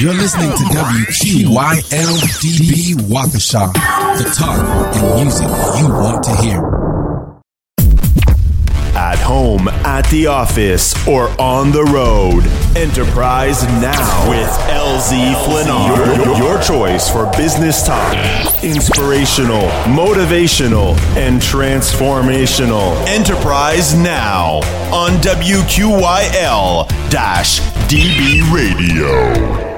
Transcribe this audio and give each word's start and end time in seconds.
You're 0.00 0.14
listening 0.14 0.48
to 0.50 0.64
WQYLDB 0.64 1.84
Waukesha, 3.08 3.72
the 4.16 4.24
talk 4.34 4.96
and 4.96 5.14
music 5.20 5.46
you 5.78 5.88
want 5.92 6.22
to 6.24 6.34
hear. 6.36 6.87
At 9.08 9.20
home, 9.20 9.68
at 9.68 10.04
the 10.10 10.26
office, 10.26 10.94
or 11.08 11.28
on 11.40 11.72
the 11.72 11.82
road. 11.82 12.44
Enterprise 12.76 13.62
Now 13.80 14.28
with 14.28 14.50
LZ 14.68 15.34
Flannard. 15.46 16.26
Your, 16.26 16.36
your 16.36 16.60
choice 16.60 17.08
for 17.08 17.24
business 17.34 17.86
talk. 17.86 18.12
Inspirational, 18.62 19.66
motivational, 19.86 20.94
and 21.16 21.40
transformational. 21.40 23.02
Enterprise 23.06 23.94
Now 23.94 24.56
on 24.92 25.12
WQYL 25.22 26.86
DB 27.88 28.52
Radio. 28.52 29.77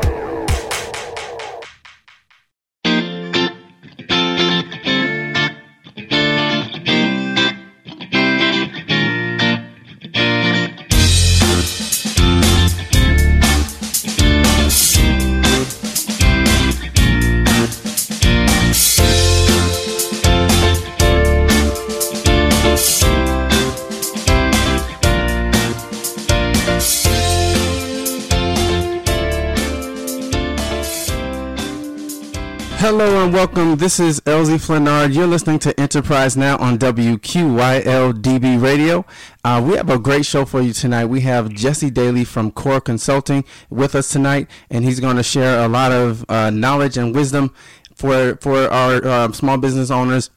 Welcome. 33.40 33.76
This 33.76 33.98
is 33.98 34.20
LZ 34.26 34.60
Flannard. 34.60 35.14
You're 35.14 35.26
listening 35.26 35.58
to 35.60 35.80
Enterprise 35.80 36.36
Now 36.36 36.58
on 36.58 36.76
WQYLDB 36.76 38.62
Radio. 38.62 39.06
Uh, 39.42 39.64
we 39.66 39.76
have 39.78 39.88
a 39.88 39.98
great 39.98 40.26
show 40.26 40.44
for 40.44 40.60
you 40.60 40.74
tonight. 40.74 41.06
We 41.06 41.22
have 41.22 41.48
Jesse 41.48 41.88
Daly 41.88 42.22
from 42.24 42.50
Core 42.50 42.82
Consulting 42.82 43.46
with 43.70 43.94
us 43.94 44.10
tonight, 44.10 44.46
and 44.68 44.84
he's 44.84 45.00
going 45.00 45.16
to 45.16 45.22
share 45.22 45.64
a 45.64 45.68
lot 45.68 45.90
of 45.90 46.22
uh, 46.28 46.50
knowledge 46.50 46.98
and 46.98 47.14
wisdom 47.14 47.54
for 47.94 48.36
for 48.42 48.68
our 48.68 49.02
uh, 49.06 49.32
small 49.32 49.56
business 49.56 49.90
owners 49.90 50.28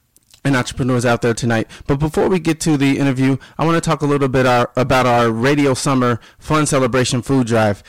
and 0.42 0.56
entrepreneurs 0.56 1.04
out 1.04 1.20
there 1.20 1.34
tonight. 1.34 1.70
But 1.86 1.96
before 1.96 2.30
we 2.30 2.38
get 2.38 2.58
to 2.60 2.78
the 2.78 2.98
interview, 2.98 3.36
I 3.58 3.66
want 3.66 3.76
to 3.76 3.86
talk 3.86 4.00
a 4.00 4.06
little 4.06 4.28
bit 4.28 4.46
our, 4.46 4.72
about 4.78 5.04
our 5.04 5.30
Radio 5.30 5.74
Summer 5.74 6.20
Fun 6.38 6.64
Celebration 6.64 7.20
Food 7.20 7.48
Drive. 7.48 7.82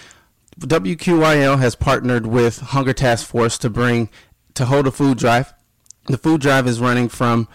WQYL 0.60 1.60
has 1.60 1.76
partnered 1.76 2.26
with 2.26 2.60
Hunger 2.60 2.94
Task 2.94 3.28
Force 3.28 3.58
to 3.58 3.70
bring 3.70 4.10
to 4.56 4.66
hold 4.66 4.88
a 4.88 4.92
food 4.92 5.18
drive. 5.18 5.54
The 6.08 6.18
food 6.18 6.42
drive 6.42 6.68
is 6.68 6.80
running 6.80 7.10
from 7.10 7.48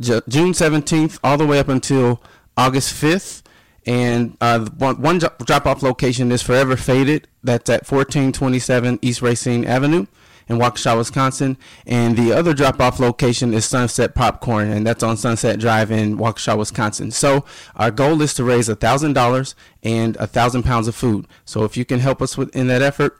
June 0.00 0.52
17th 0.52 1.18
all 1.24 1.36
the 1.36 1.46
way 1.46 1.58
up 1.58 1.68
until 1.68 2.22
August 2.56 2.94
5th. 3.00 3.42
And 3.86 4.36
uh, 4.40 4.66
one, 4.76 5.00
one 5.00 5.18
drop 5.18 5.66
off 5.66 5.82
location 5.82 6.32
is 6.32 6.42
Forever 6.42 6.76
Faded. 6.76 7.28
That's 7.44 7.70
at 7.70 7.82
1427 7.90 8.98
East 9.00 9.22
Racine 9.22 9.64
Avenue 9.64 10.06
in 10.48 10.58
Waukesha, 10.58 10.96
Wisconsin. 10.96 11.56
And 11.86 12.16
the 12.16 12.32
other 12.32 12.52
drop 12.52 12.80
off 12.80 12.98
location 12.98 13.54
is 13.54 13.64
Sunset 13.64 14.14
Popcorn, 14.14 14.70
and 14.70 14.86
that's 14.86 15.02
on 15.02 15.16
Sunset 15.16 15.58
Drive 15.58 15.90
in 15.90 16.18
Waukesha, 16.18 16.56
Wisconsin. 16.58 17.10
So 17.10 17.44
our 17.76 17.90
goal 17.90 18.20
is 18.22 18.34
to 18.34 18.44
raise 18.44 18.68
$1,000 18.68 19.54
and 19.82 20.16
1,000 20.16 20.62
pounds 20.62 20.88
of 20.88 20.94
food. 20.94 21.26
So 21.44 21.64
if 21.64 21.76
you 21.76 21.84
can 21.84 22.00
help 22.00 22.20
us 22.20 22.36
with, 22.36 22.54
in 22.56 22.66
that 22.68 22.82
effort, 22.82 23.18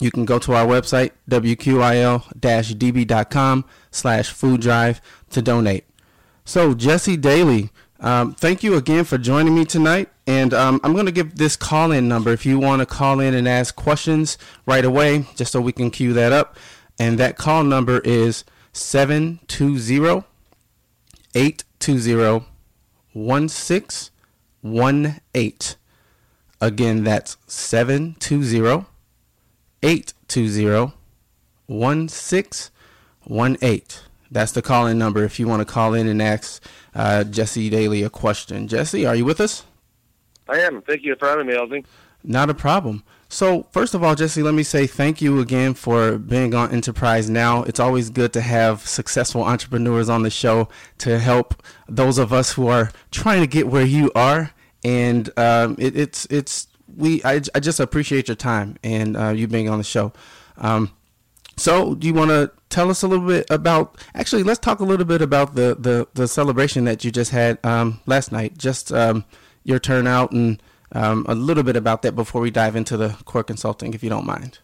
you 0.00 0.10
can 0.10 0.24
go 0.24 0.38
to 0.38 0.54
our 0.54 0.66
website, 0.66 1.10
wqil-db.com 1.30 2.24
slash 3.90 4.30
food 4.30 4.60
drive 4.60 5.00
to 5.30 5.42
donate. 5.42 5.84
So 6.44 6.74
Jesse 6.74 7.16
Daly, 7.16 7.70
um, 8.00 8.34
thank 8.34 8.62
you 8.62 8.76
again 8.76 9.04
for 9.04 9.18
joining 9.18 9.54
me 9.54 9.64
tonight. 9.64 10.08
And 10.26 10.54
um, 10.54 10.80
I'm 10.84 10.92
going 10.92 11.06
to 11.06 11.12
give 11.12 11.36
this 11.36 11.56
call-in 11.56 12.06
number 12.06 12.32
if 12.32 12.46
you 12.46 12.58
want 12.58 12.80
to 12.80 12.86
call 12.86 13.20
in 13.20 13.34
and 13.34 13.48
ask 13.48 13.74
questions 13.74 14.38
right 14.66 14.84
away, 14.84 15.26
just 15.34 15.52
so 15.52 15.60
we 15.60 15.72
can 15.72 15.90
queue 15.90 16.12
that 16.12 16.32
up. 16.32 16.56
And 16.98 17.18
that 17.18 17.36
call 17.36 17.64
number 17.64 18.00
is 18.00 18.44
720 18.72 20.24
820 21.34 22.46
1618. 23.12 25.76
Again, 26.60 27.04
that's 27.04 27.36
720 27.46 28.84
820 29.82 30.92
1618. 31.66 33.82
That's 34.30 34.52
the 34.52 34.62
call 34.62 34.86
in 34.86 34.98
number 34.98 35.24
if 35.24 35.38
you 35.38 35.48
want 35.48 35.66
to 35.66 35.72
call 35.72 35.94
in 35.94 36.06
and 36.06 36.20
ask 36.20 36.62
uh, 36.94 37.24
Jesse 37.24 37.70
Daly 37.70 38.02
a 38.02 38.10
question. 38.10 38.68
Jesse, 38.68 39.06
are 39.06 39.14
you 39.14 39.24
with 39.24 39.40
us? 39.40 39.64
I 40.48 40.60
am. 40.60 40.82
Thank 40.82 41.04
you 41.04 41.16
for 41.16 41.28
having 41.28 41.46
me, 41.46 41.54
Elsie. 41.54 41.84
Not 42.24 42.50
a 42.50 42.54
problem. 42.54 43.04
So, 43.30 43.66
first 43.72 43.94
of 43.94 44.02
all, 44.02 44.14
Jesse, 44.14 44.42
let 44.42 44.54
me 44.54 44.62
say 44.62 44.86
thank 44.86 45.20
you 45.20 45.40
again 45.40 45.74
for 45.74 46.16
being 46.16 46.54
on 46.54 46.72
Enterprise 46.72 47.28
Now. 47.28 47.62
It's 47.64 47.78
always 47.78 48.08
good 48.08 48.32
to 48.32 48.40
have 48.40 48.86
successful 48.86 49.42
entrepreneurs 49.42 50.08
on 50.08 50.22
the 50.22 50.30
show 50.30 50.68
to 50.98 51.18
help 51.18 51.62
those 51.86 52.16
of 52.16 52.32
us 52.32 52.52
who 52.52 52.68
are 52.68 52.90
trying 53.10 53.42
to 53.42 53.46
get 53.46 53.68
where 53.68 53.84
you 53.84 54.10
are. 54.14 54.52
And 54.82 55.28
um, 55.38 55.76
it, 55.78 55.94
it's 55.94 56.26
it's 56.30 56.67
we 56.98 57.22
I, 57.24 57.40
I 57.54 57.60
just 57.60 57.80
appreciate 57.80 58.28
your 58.28 58.34
time 58.34 58.76
and 58.82 59.16
uh, 59.16 59.28
you 59.28 59.46
being 59.46 59.68
on 59.68 59.78
the 59.78 59.84
show. 59.84 60.12
Um, 60.58 60.90
so, 61.56 61.94
do 61.94 62.06
you 62.06 62.14
want 62.14 62.30
to 62.30 62.52
tell 62.68 62.90
us 62.90 63.02
a 63.02 63.08
little 63.08 63.26
bit 63.26 63.46
about? 63.50 63.96
Actually, 64.14 64.42
let's 64.42 64.58
talk 64.58 64.80
a 64.80 64.84
little 64.84 65.06
bit 65.06 65.22
about 65.22 65.54
the 65.54 65.76
the, 65.78 66.06
the 66.14 66.28
celebration 66.28 66.84
that 66.84 67.04
you 67.04 67.10
just 67.10 67.30
had 67.30 67.58
um, 67.64 68.00
last 68.06 68.32
night. 68.32 68.58
Just 68.58 68.92
um, 68.92 69.24
your 69.64 69.78
turnout 69.78 70.32
and 70.32 70.62
um, 70.92 71.24
a 71.28 71.34
little 71.34 71.62
bit 71.62 71.76
about 71.76 72.02
that 72.02 72.12
before 72.12 72.40
we 72.40 72.50
dive 72.50 72.76
into 72.76 72.96
the 72.96 73.10
core 73.24 73.44
consulting, 73.44 73.94
if 73.94 74.02
you 74.02 74.10
don't 74.10 74.26
mind. 74.26 74.58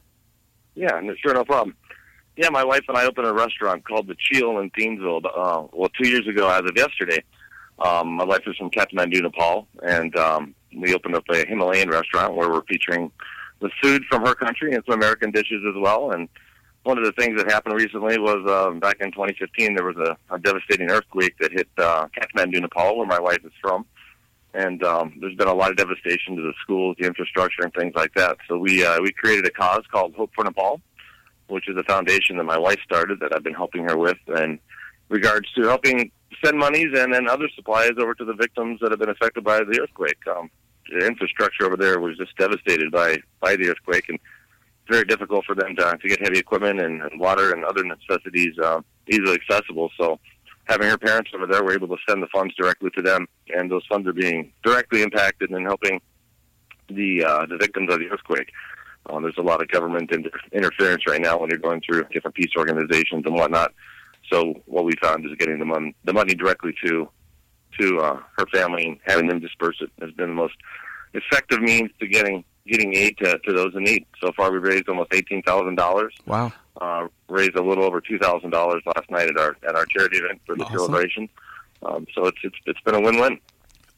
Yeah, 0.74 1.00
sure, 1.22 1.34
no 1.34 1.44
problem. 1.44 1.76
Yeah, 2.36 2.48
my 2.50 2.64
wife 2.64 2.82
and 2.88 2.96
I 2.96 3.06
opened 3.06 3.28
a 3.28 3.32
restaurant 3.32 3.84
called 3.84 4.08
the 4.08 4.16
Cheel 4.18 4.58
in 4.58 4.70
Thiensville. 4.70 5.24
Uh, 5.24 5.68
well, 5.72 5.90
two 6.00 6.08
years 6.08 6.26
ago, 6.26 6.48
as 6.48 6.60
of 6.60 6.76
yesterday. 6.76 7.22
Um, 7.78 8.12
my 8.12 8.24
wife 8.24 8.42
is 8.46 8.56
from 8.56 8.70
Kathmandu, 8.70 9.22
Nepal, 9.22 9.66
and 9.82 10.14
um, 10.16 10.54
we 10.76 10.94
opened 10.94 11.16
up 11.16 11.24
a 11.30 11.46
Himalayan 11.46 11.88
restaurant 11.88 12.34
where 12.34 12.50
we're 12.50 12.64
featuring 12.64 13.10
the 13.60 13.70
food 13.82 14.02
from 14.10 14.26
her 14.26 14.34
country 14.34 14.74
and 14.74 14.82
some 14.86 14.94
American 14.94 15.30
dishes 15.30 15.62
as 15.68 15.74
well. 15.80 16.10
And 16.10 16.28
one 16.84 16.98
of 16.98 17.04
the 17.04 17.12
things 17.12 17.36
that 17.38 17.50
happened 17.50 17.74
recently 17.74 18.18
was 18.18 18.44
um, 18.50 18.78
back 18.78 18.96
in 19.00 19.10
2015 19.10 19.74
there 19.74 19.84
was 19.84 19.96
a, 19.96 20.16
a 20.34 20.38
devastating 20.38 20.90
earthquake 20.90 21.34
that 21.40 21.52
hit 21.52 21.68
uh, 21.78 22.06
Kathmandu, 22.08 22.60
Nepal, 22.60 22.98
where 22.98 23.06
my 23.06 23.18
wife 23.18 23.44
is 23.44 23.52
from. 23.60 23.86
And 24.52 24.84
um, 24.84 25.14
there's 25.20 25.34
been 25.34 25.48
a 25.48 25.54
lot 25.54 25.70
of 25.70 25.76
devastation 25.76 26.36
to 26.36 26.42
the 26.42 26.52
schools, 26.62 26.96
the 26.98 27.06
infrastructure, 27.06 27.62
and 27.62 27.74
things 27.74 27.94
like 27.96 28.14
that. 28.14 28.36
So 28.46 28.56
we 28.56 28.84
uh, 28.84 29.00
we 29.02 29.10
created 29.10 29.46
a 29.46 29.50
cause 29.50 29.82
called 29.90 30.14
Hope 30.14 30.30
for 30.32 30.44
Nepal, 30.44 30.80
which 31.48 31.68
is 31.68 31.76
a 31.76 31.82
foundation 31.82 32.36
that 32.36 32.44
my 32.44 32.58
wife 32.58 32.78
started 32.84 33.18
that 33.18 33.34
I've 33.34 33.42
been 33.42 33.54
helping 33.54 33.82
her 33.88 33.96
with, 33.96 34.18
in 34.28 34.60
regards 35.08 35.50
to 35.54 35.62
helping 35.62 36.12
send 36.44 36.58
monies 36.58 36.96
and 36.96 37.28
other 37.28 37.48
supplies 37.56 37.92
over 37.98 38.14
to 38.14 38.24
the 38.24 38.34
victims 38.34 38.78
that 38.80 38.92
have 38.92 39.00
been 39.00 39.08
affected 39.08 39.42
by 39.42 39.58
the 39.58 39.80
earthquake. 39.82 40.18
Um, 40.28 40.50
the 40.90 41.06
infrastructure 41.06 41.64
over 41.64 41.76
there 41.76 42.00
was 42.00 42.16
just 42.16 42.36
devastated 42.36 42.90
by 42.90 43.18
by 43.40 43.56
the 43.56 43.68
earthquake, 43.68 44.08
and 44.08 44.18
it's 44.18 44.90
very 44.90 45.04
difficult 45.04 45.44
for 45.44 45.54
them 45.54 45.74
to 45.76 45.98
to 46.00 46.08
get 46.08 46.20
heavy 46.20 46.38
equipment 46.38 46.80
and, 46.80 47.02
and 47.02 47.20
water 47.20 47.52
and 47.52 47.64
other 47.64 47.84
necessities 47.84 48.58
uh, 48.62 48.80
easily 49.08 49.34
accessible. 49.34 49.90
So, 49.98 50.18
having 50.64 50.88
her 50.88 50.98
parents 50.98 51.30
over 51.34 51.46
there, 51.46 51.64
we're 51.64 51.74
able 51.74 51.88
to 51.88 51.96
send 52.08 52.22
the 52.22 52.28
funds 52.28 52.54
directly 52.54 52.90
to 52.90 53.02
them, 53.02 53.26
and 53.54 53.70
those 53.70 53.86
funds 53.88 54.06
are 54.06 54.12
being 54.12 54.52
directly 54.62 55.02
impacted 55.02 55.50
and 55.50 55.66
helping 55.66 56.00
the 56.88 57.24
uh, 57.24 57.46
the 57.46 57.56
victims 57.56 57.92
of 57.92 58.00
the 58.00 58.10
earthquake. 58.10 58.50
Uh, 59.06 59.20
there's 59.20 59.36
a 59.36 59.42
lot 59.42 59.60
of 59.60 59.68
government 59.68 60.10
inter- 60.10 60.30
interference 60.52 61.06
right 61.06 61.20
now 61.20 61.38
when 61.38 61.50
you're 61.50 61.58
going 61.58 61.82
through 61.82 62.04
different 62.04 62.34
peace 62.34 62.50
organizations 62.56 63.22
and 63.26 63.34
whatnot. 63.34 63.72
So 64.32 64.54
what 64.64 64.84
we 64.86 64.92
found 65.02 65.26
is 65.26 65.32
getting 65.38 65.58
the 65.58 65.64
money 65.64 65.94
the 66.04 66.12
money 66.12 66.34
directly 66.34 66.74
to 66.86 67.08
to 67.78 67.98
uh, 68.00 68.20
her 68.38 68.46
family 68.52 68.86
and 68.86 68.98
having 69.04 69.26
them 69.26 69.40
disperse 69.40 69.76
it 69.80 69.90
has 70.00 70.10
been 70.12 70.28
the 70.28 70.34
most 70.34 70.54
effective 71.14 71.60
means 71.60 71.90
to 72.00 72.06
getting 72.06 72.44
getting 72.66 72.94
aid 72.94 73.16
to, 73.18 73.38
to 73.40 73.52
those 73.52 73.74
in 73.74 73.84
need. 73.84 74.06
So 74.22 74.32
far, 74.32 74.50
we've 74.50 74.62
raised 74.62 74.88
almost 74.88 75.12
eighteen 75.12 75.42
thousand 75.42 75.76
dollars. 75.76 76.14
Wow. 76.26 76.52
Uh, 76.80 77.06
raised 77.28 77.54
a 77.56 77.62
little 77.62 77.84
over 77.84 78.00
two 78.00 78.18
thousand 78.18 78.50
dollars 78.50 78.82
last 78.86 79.10
night 79.10 79.28
at 79.28 79.38
our 79.38 79.56
at 79.68 79.74
our 79.76 79.86
charity 79.86 80.18
event 80.18 80.40
for 80.46 80.56
the 80.56 80.64
Awesome. 80.64 80.78
celebration. 80.78 81.28
Um, 81.84 82.06
so 82.14 82.26
it's 82.26 82.38
it's 82.42 82.56
it's 82.66 82.80
been 82.80 82.94
a 82.94 83.00
win 83.00 83.18
win. 83.20 83.38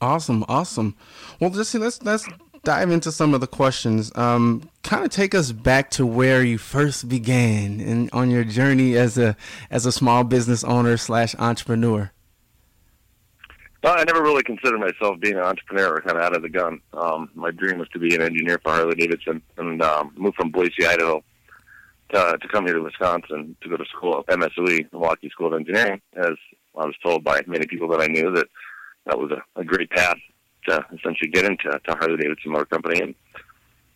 Awesome, 0.01 0.45
awesome. 0.49 0.95
Well, 1.41 1.51
Jesse, 1.51 1.79
let's 1.79 2.03
let's 2.03 2.29
dive 2.65 2.91
into 2.91 3.11
some 3.13 3.33
of 3.33 3.41
the 3.41 3.47
questions. 3.47 4.13
Um, 4.17 4.69
kind 4.83 5.05
of 5.05 5.11
take 5.11 5.35
us 5.35 5.53
back 5.53 5.89
to 5.93 6.05
where 6.05 6.43
you 6.43 6.59
first 6.59 7.09
began 7.09 7.81
and 7.81 8.11
on 8.13 8.31
your 8.31 8.45
journey 8.45 8.97
as 8.97 9.17
a 9.17 9.37
as 9.71 9.87
a 9.87 9.93
small 9.93 10.25
business 10.25 10.65
owner 10.65 10.97
slash 10.97 11.35
entrepreneur. 11.39 12.11
I 13.93 14.05
never 14.05 14.23
really 14.23 14.43
considered 14.43 14.81
myself 14.81 15.21
being 15.21 15.37
an 15.37 15.43
entrepreneur, 15.43 16.01
kind 16.01 16.17
of 16.17 16.23
out 16.23 16.35
of 16.35 16.43
the 16.43 16.49
gun. 16.49 16.81
Um, 16.93 17.31
my 17.35 17.51
dream 17.51 17.79
was 17.79 17.89
to 17.91 17.99
be 17.99 18.15
an 18.15 18.23
engineer 18.23 18.59
for 18.63 18.73
Harley 18.73 18.97
Davidson, 18.97 19.43
and 19.59 19.83
um, 19.83 20.13
moved 20.17 20.37
from 20.37 20.51
Boise, 20.51 20.87
Idaho, 20.87 21.23
to, 22.11 22.39
to 22.41 22.49
come 22.49 22.67
here 22.67 22.75
to 22.75 22.83
Wisconsin 22.83 23.57
to 23.61 23.69
go 23.69 23.77
to 23.77 23.85
school 23.85 24.25
at 24.27 24.39
MSOE, 24.39 24.91
Milwaukee 24.93 25.29
School 25.31 25.49
of 25.49 25.61
Engineering. 25.61 26.01
As 26.17 26.35
I 26.77 26.87
was 26.87 26.95
told 27.03 27.23
by 27.23 27.43
many 27.47 27.67
people 27.67 27.89
that 27.89 28.01
I 28.01 28.07
knew 28.07 28.33
that 28.33 28.49
that 29.07 29.19
was 29.19 29.31
a, 29.31 29.61
a 29.61 29.65
great 29.65 29.91
path 29.91 30.19
to 30.69 30.85
essentially 30.93 31.31
get 31.31 31.45
into 31.45 31.71
to 31.71 31.97
Harley 31.97 32.17
Davidson 32.17 32.53
Motor 32.53 32.67
Company, 32.67 33.01
and 33.01 33.15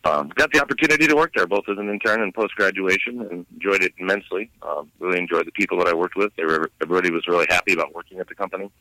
um, 0.03 0.29
got 0.35 0.51
the 0.53 0.61
opportunity 0.61 1.05
to 1.05 1.15
work 1.15 1.33
there 1.35 1.45
both 1.45 1.65
as 1.69 1.77
an 1.77 1.89
intern 1.89 2.21
and 2.21 2.33
post 2.33 2.55
graduation, 2.55 3.21
and 3.29 3.45
enjoyed 3.53 3.83
it 3.83 3.93
immensely. 3.97 4.49
Um, 4.61 4.89
really 4.99 5.19
enjoyed 5.19 5.45
the 5.45 5.51
people 5.51 5.77
that 5.79 5.87
I 5.87 5.93
worked 5.93 6.15
with. 6.15 6.31
They 6.37 6.45
were 6.45 6.71
everybody 6.81 7.11
was 7.11 7.27
really 7.27 7.47
happy 7.49 7.73
about 7.73 7.93
working 7.93 8.19
at 8.19 8.27
the 8.27 8.35
company 8.35 8.71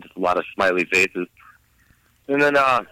just 0.00 0.16
a 0.16 0.20
lot 0.20 0.36
of 0.36 0.44
smiley 0.54 0.84
faces. 0.92 1.26
And 2.28 2.40
then 2.40 2.56
uh, 2.56 2.82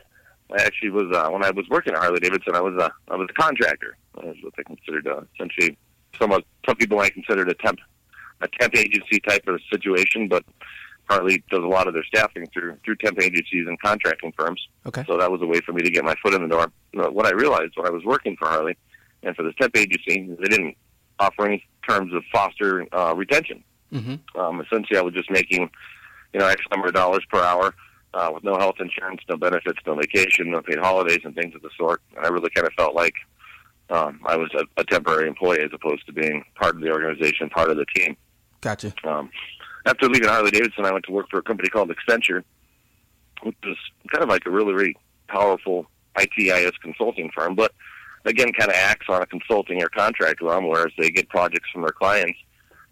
I 0.52 0.62
actually 0.62 0.91
was 0.91 1.14
uh, 1.14 1.31
when 1.31 1.44
I 1.44 1.50
was 1.50 1.67
working 1.69 1.94
at 1.94 2.00
Harley 2.00 2.20
Davidson, 2.20 2.55
I 2.55 2.61
was 2.61 2.75
a 2.75 2.91
I 3.08 3.17
was 3.17 3.29
a 3.31 3.41
contractor. 3.41 3.97
I 4.20 4.26
was 4.26 4.37
what 4.43 4.55
they 4.56 4.64
considered 4.64 5.06
uh, 5.06 5.23
essentially 5.35 5.76
somewhat 6.20 6.44
some 6.67 6.76
people 6.76 6.99
might 6.99 7.14
consider 7.14 7.43
it 7.43 7.49
a 7.49 7.55
temp 7.55 7.79
a 8.41 8.49
temp 8.58 8.75
agency 8.76 9.20
type 9.20 9.47
of 9.47 9.61
situation, 9.70 10.29
but 10.29 10.44
Harley 11.08 11.43
does 11.50 11.62
a 11.62 11.69
lot 11.69 11.87
of 11.87 11.94
their 11.94 12.05
staffing 12.05 12.47
through 12.52 12.76
through 12.85 12.97
temp 12.97 13.20
agencies 13.20 13.67
and 13.67 13.81
contracting 13.81 14.32
firms. 14.37 14.67
Okay. 14.87 15.05
So 15.06 15.19
that 15.19 15.31
was 15.31 15.43
a 15.43 15.47
way 15.47 15.61
for 15.61 15.73
me 15.73 15.82
to 15.82 15.91
get 15.91 16.05
my 16.05 16.14
foot 16.23 16.35
in 16.35 16.43
the 16.43 16.49
door. 16.49 16.70
Know, 16.93 17.11
what 17.11 17.26
I 17.26 17.31
realized 17.31 17.73
when 17.76 17.87
I 17.87 17.91
was 17.91 18.05
working 18.05 18.37
for 18.37 18.49
Harley 18.49 18.76
and 19.23 19.37
for 19.37 19.43
this 19.43 19.55
temp 19.61 19.76
agency, 19.76 20.35
they 20.38 20.49
didn't 20.49 20.76
offer 21.19 21.47
any 21.47 21.64
terms 21.88 22.14
of 22.14 22.23
foster 22.32 22.87
uh, 22.94 23.14
retention. 23.14 23.62
Mm-hmm. 23.93 24.41
Um, 24.41 24.61
essentially, 24.61 24.99
I 24.99 25.02
was 25.02 25.14
just 25.14 25.31
making, 25.31 25.70
you 26.32 26.40
know, 26.40 26.46
X 26.46 26.62
number 26.70 26.88
of 26.88 26.94
dollars 26.94 27.24
per 27.30 27.42
hour 27.42 27.74
uh, 28.14 28.30
with 28.32 28.44
no 28.44 28.56
health 28.56 28.76
insurance, 28.80 29.20
no 29.28 29.36
benefits, 29.36 29.78
no 29.86 29.94
vacation, 29.94 30.50
no 30.50 30.62
paid 30.62 30.78
holidays, 30.78 31.20
and 31.24 31.34
things 31.34 31.54
of 31.54 31.62
the 31.62 31.70
sort. 31.76 32.00
And 32.16 32.24
I 32.24 32.28
really 32.28 32.50
kind 32.50 32.66
of 32.66 32.72
felt 32.74 32.94
like 32.94 33.14
um, 33.90 34.20
I 34.24 34.36
was 34.36 34.50
a, 34.54 34.64
a 34.80 34.84
temporary 34.84 35.28
employee 35.28 35.60
as 35.60 35.70
opposed 35.72 36.06
to 36.06 36.12
being 36.12 36.44
part 36.54 36.76
of 36.76 36.80
the 36.80 36.90
organization, 36.90 37.50
part 37.50 37.70
of 37.70 37.76
the 37.76 37.86
team. 37.94 38.16
Gotcha. 38.60 38.92
Um, 39.04 39.30
after 39.86 40.08
leaving 40.08 40.28
Harley 40.28 40.50
Davidson, 40.50 40.84
I 40.84 40.92
went 40.92 41.04
to 41.06 41.12
work 41.12 41.26
for 41.30 41.38
a 41.38 41.42
company 41.42 41.68
called 41.68 41.90
Accenture, 41.90 42.44
which 43.42 43.56
was 43.64 43.76
kind 44.12 44.22
of 44.22 44.28
like 44.28 44.46
a 44.46 44.50
really, 44.50 44.72
really 44.72 44.96
powerful 45.28 45.86
ITIS 46.16 46.72
consulting 46.82 47.30
firm, 47.34 47.54
but 47.54 47.72
again, 48.24 48.52
kind 48.52 48.70
of 48.70 48.76
acts 48.76 49.06
on 49.08 49.22
a 49.22 49.26
consulting 49.26 49.82
or 49.82 49.88
contract 49.88 50.42
realm, 50.42 50.68
whereas 50.68 50.92
they 50.98 51.10
get 51.10 51.28
projects 51.28 51.70
from 51.72 51.82
their 51.82 51.92
clients 51.92 52.38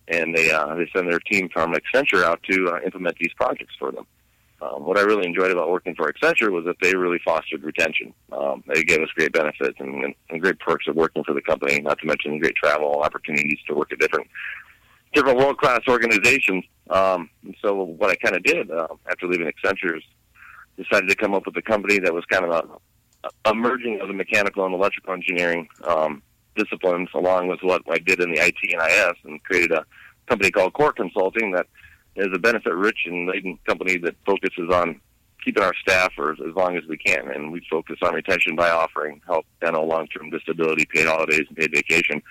and 0.09 0.35
they 0.35 0.51
uh, 0.51 0.75
they 0.75 0.89
send 0.95 1.11
their 1.11 1.21
team 1.21 1.49
from 1.53 1.75
Accenture 1.75 2.25
out 2.25 2.43
to 2.51 2.69
uh, 2.69 2.81
implement 2.85 3.17
these 3.19 3.33
projects 3.37 3.75
for 3.79 3.93
them. 3.93 4.07
Um, 4.61 4.85
what 4.85 4.99
I 4.99 5.03
really 5.03 5.27
enjoyed 5.27 5.53
about 5.53 5.71
working 5.71 5.95
for 5.95 6.13
Accenture 6.13 6.51
was 6.51 6.65
that 6.65 6.77
they 6.83 6.97
really 6.97 7.21
fostered 7.25 7.63
retention. 7.63 8.13
Um, 8.33 8.65
they 8.67 8.83
gave 8.83 9.01
us 9.01 9.09
great 9.15 9.33
benefits 9.33 9.79
and, 9.79 10.15
and, 10.31 10.41
great 10.41 10.59
perks 10.59 10.89
of 10.89 10.97
working 10.97 11.23
for 11.23 11.33
the 11.33 11.43
company, 11.43 11.81
not 11.81 12.01
to 12.01 12.07
mention 12.07 12.41
great 12.41 12.57
travel 12.57 13.01
opportunities 13.03 13.59
to 13.69 13.75
work 13.75 13.93
at 13.93 14.01
different 14.01 14.27
different 15.15 15.39
world 15.39 15.59
class 15.59 15.81
organizations. 15.89 16.65
Um, 16.91 17.31
so 17.63 17.75
what 17.85 18.11
I 18.11 18.17
kind 18.17 18.35
of 18.35 18.43
did 18.43 18.71
uh, 18.71 18.89
after 19.09 19.29
leaving 19.29 19.51
Accenture 19.51 19.97
is 19.97 20.03
decided 20.77 21.09
to 21.09 21.15
come 21.15 21.35
up 21.35 21.47
with 21.47 21.57
a 21.57 21.63
company 21.63 21.99
that 22.01 22.13
was 22.13 22.25
kind 22.27 22.45
of 22.45 22.51
a, 23.25 23.29
a 23.51 23.55
merging 23.55 24.01
of 24.01 24.09
the 24.09 24.15
mechanical 24.15 24.65
and 24.65 24.75
electrical 24.75 25.15
engineering 25.15 25.69
um, 25.85 26.23
disciplines 26.59 27.09
along 27.15 27.49
with 27.49 27.61
what 27.63 27.83
I 27.91 27.99
did 27.99 28.21
in 28.21 28.33
the 28.33 28.41
IT 28.41 28.57
and 28.73 28.83
IS 28.83 29.17
and 29.25 29.43
created 29.45 29.73
a 29.73 29.85
company 30.27 30.51
called 30.51 30.75
Core 30.75 30.93
Consulting 30.93 31.53
that 31.53 31.67
is 32.17 32.29
a 32.35 32.39
benefit 32.39 32.75
rich 32.75 32.99
and 33.07 33.29
laden 33.29 33.59
company 33.67 33.97
that 33.99 34.17
focuses 34.27 34.71
on 34.71 35.01
keeping 35.45 35.63
our 35.63 35.75
staff 35.81 36.13
for 36.15 36.33
as, 36.33 36.55
long 36.57 36.77
as 36.77 36.85
we 36.89 36.97
can. 36.97 37.31
And 37.31 37.53
we 37.53 37.65
focus 37.71 37.99
on 38.03 38.15
retention 38.15 38.57
by 38.57 38.71
offering 38.71 39.21
health, 39.27 39.45
dental, 39.61 39.87
long-term 39.87 40.31
disability, 40.31 40.87
paid 40.93 41.07
holidays, 41.07 41.45
and 41.49 41.57
paid 41.57 41.73
vacation 41.73 42.23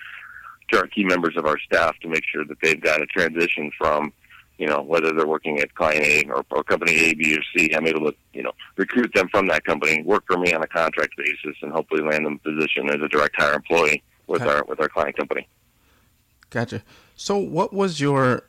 to 0.70 0.78
our 0.78 0.86
key 0.86 1.04
members 1.04 1.36
of 1.36 1.46
our 1.46 1.58
staff 1.58 1.98
to 2.00 2.08
make 2.08 2.24
sure 2.30 2.44
that 2.44 2.58
they've 2.62 2.80
got 2.80 3.00
a 3.00 3.06
transition 3.06 3.70
from, 3.78 4.12
you 4.58 4.66
know, 4.66 4.82
whether 4.82 5.12
they're 5.12 5.26
working 5.26 5.58
at 5.60 5.74
client 5.74 6.04
A 6.04 6.28
or, 6.28 6.44
or 6.50 6.62
company 6.62 6.92
A, 6.92 7.14
B, 7.14 7.34
or 7.34 7.42
C. 7.56 7.72
I'm 7.74 7.86
able 7.86 8.10
to, 8.10 8.16
you 8.34 8.42
know, 8.42 8.52
recruit 8.76 9.12
them 9.14 9.28
from 9.30 9.46
that 9.48 9.64
company, 9.64 10.02
work 10.02 10.24
for 10.26 10.36
me 10.36 10.52
on 10.52 10.62
a 10.62 10.68
contract 10.68 11.16
basis, 11.16 11.56
and 11.62 11.72
hopefully 11.72 12.02
land 12.02 12.26
them 12.26 12.38
a 12.44 12.50
position 12.50 12.90
as 12.90 13.00
a 13.02 13.08
direct 13.08 13.40
hire 13.40 13.54
employee 13.54 14.02
with 14.28 14.42
Okay. 14.42 14.50
our 14.52 14.64
with 14.64 14.80
our 14.80 14.88
client 14.88 15.16
company. 15.16 15.48
Gotcha. 16.50 16.82
So, 17.16 17.36
what 17.36 17.72
was 17.72 18.00
your 18.00 18.44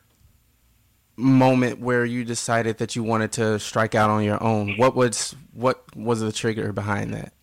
moment 1.18 1.80
where 1.80 2.06
you 2.06 2.24
decided 2.24 2.78
that 2.78 2.96
you 2.96 3.04
wanted 3.04 3.32
to 3.34 3.60
strike 3.60 3.96
out 3.96 4.10
on 4.10 4.24
your 4.24 4.42
own? 4.42 4.78
What 4.78 4.96
was 4.96 5.36
what 5.54 5.84
was 5.96 6.20
the 6.22 6.32
trigger 6.32 6.72
behind 6.72 7.14
that? 7.14 7.34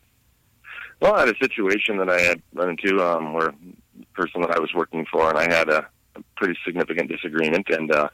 Well, 1.01 1.15
I 1.15 1.21
had 1.21 1.29
a 1.29 1.39
situation 1.39 1.99
that 1.99 2.09
I 2.09 2.21
had 2.21 2.41
run 2.55 2.71
into 2.71 3.03
um, 3.05 3.35
where 3.35 3.53
the 3.99 4.07
person 4.15 4.41
that 4.41 4.51
I 4.51 4.59
was 4.59 4.73
working 4.75 5.05
for 5.11 5.29
and 5.29 5.39
I 5.39 5.43
had 5.55 5.69
a, 5.69 5.87
a 6.15 6.21
pretty 6.37 6.59
significant 6.65 7.11
disagreement, 7.11 7.69
and 7.69 7.93
uh, 7.93 8.09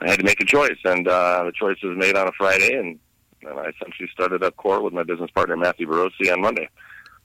I 0.00 0.10
had 0.10 0.20
to 0.20 0.24
make 0.24 0.40
a 0.40 0.44
choice. 0.44 0.78
And 0.84 1.08
uh, 1.08 1.42
the 1.44 1.52
choice 1.52 1.78
was 1.82 1.96
made 1.98 2.16
on 2.16 2.28
a 2.28 2.32
Friday, 2.38 2.74
and, 2.78 3.00
and 3.42 3.58
I 3.58 3.70
essentially 3.70 4.08
started 4.12 4.44
up 4.44 4.54
core 4.56 4.80
with 4.80 4.92
my 4.92 5.02
business 5.02 5.30
partner 5.32 5.56
Matthew 5.56 5.88
Barossi 5.88 6.32
on 6.32 6.40
Monday. 6.40 6.68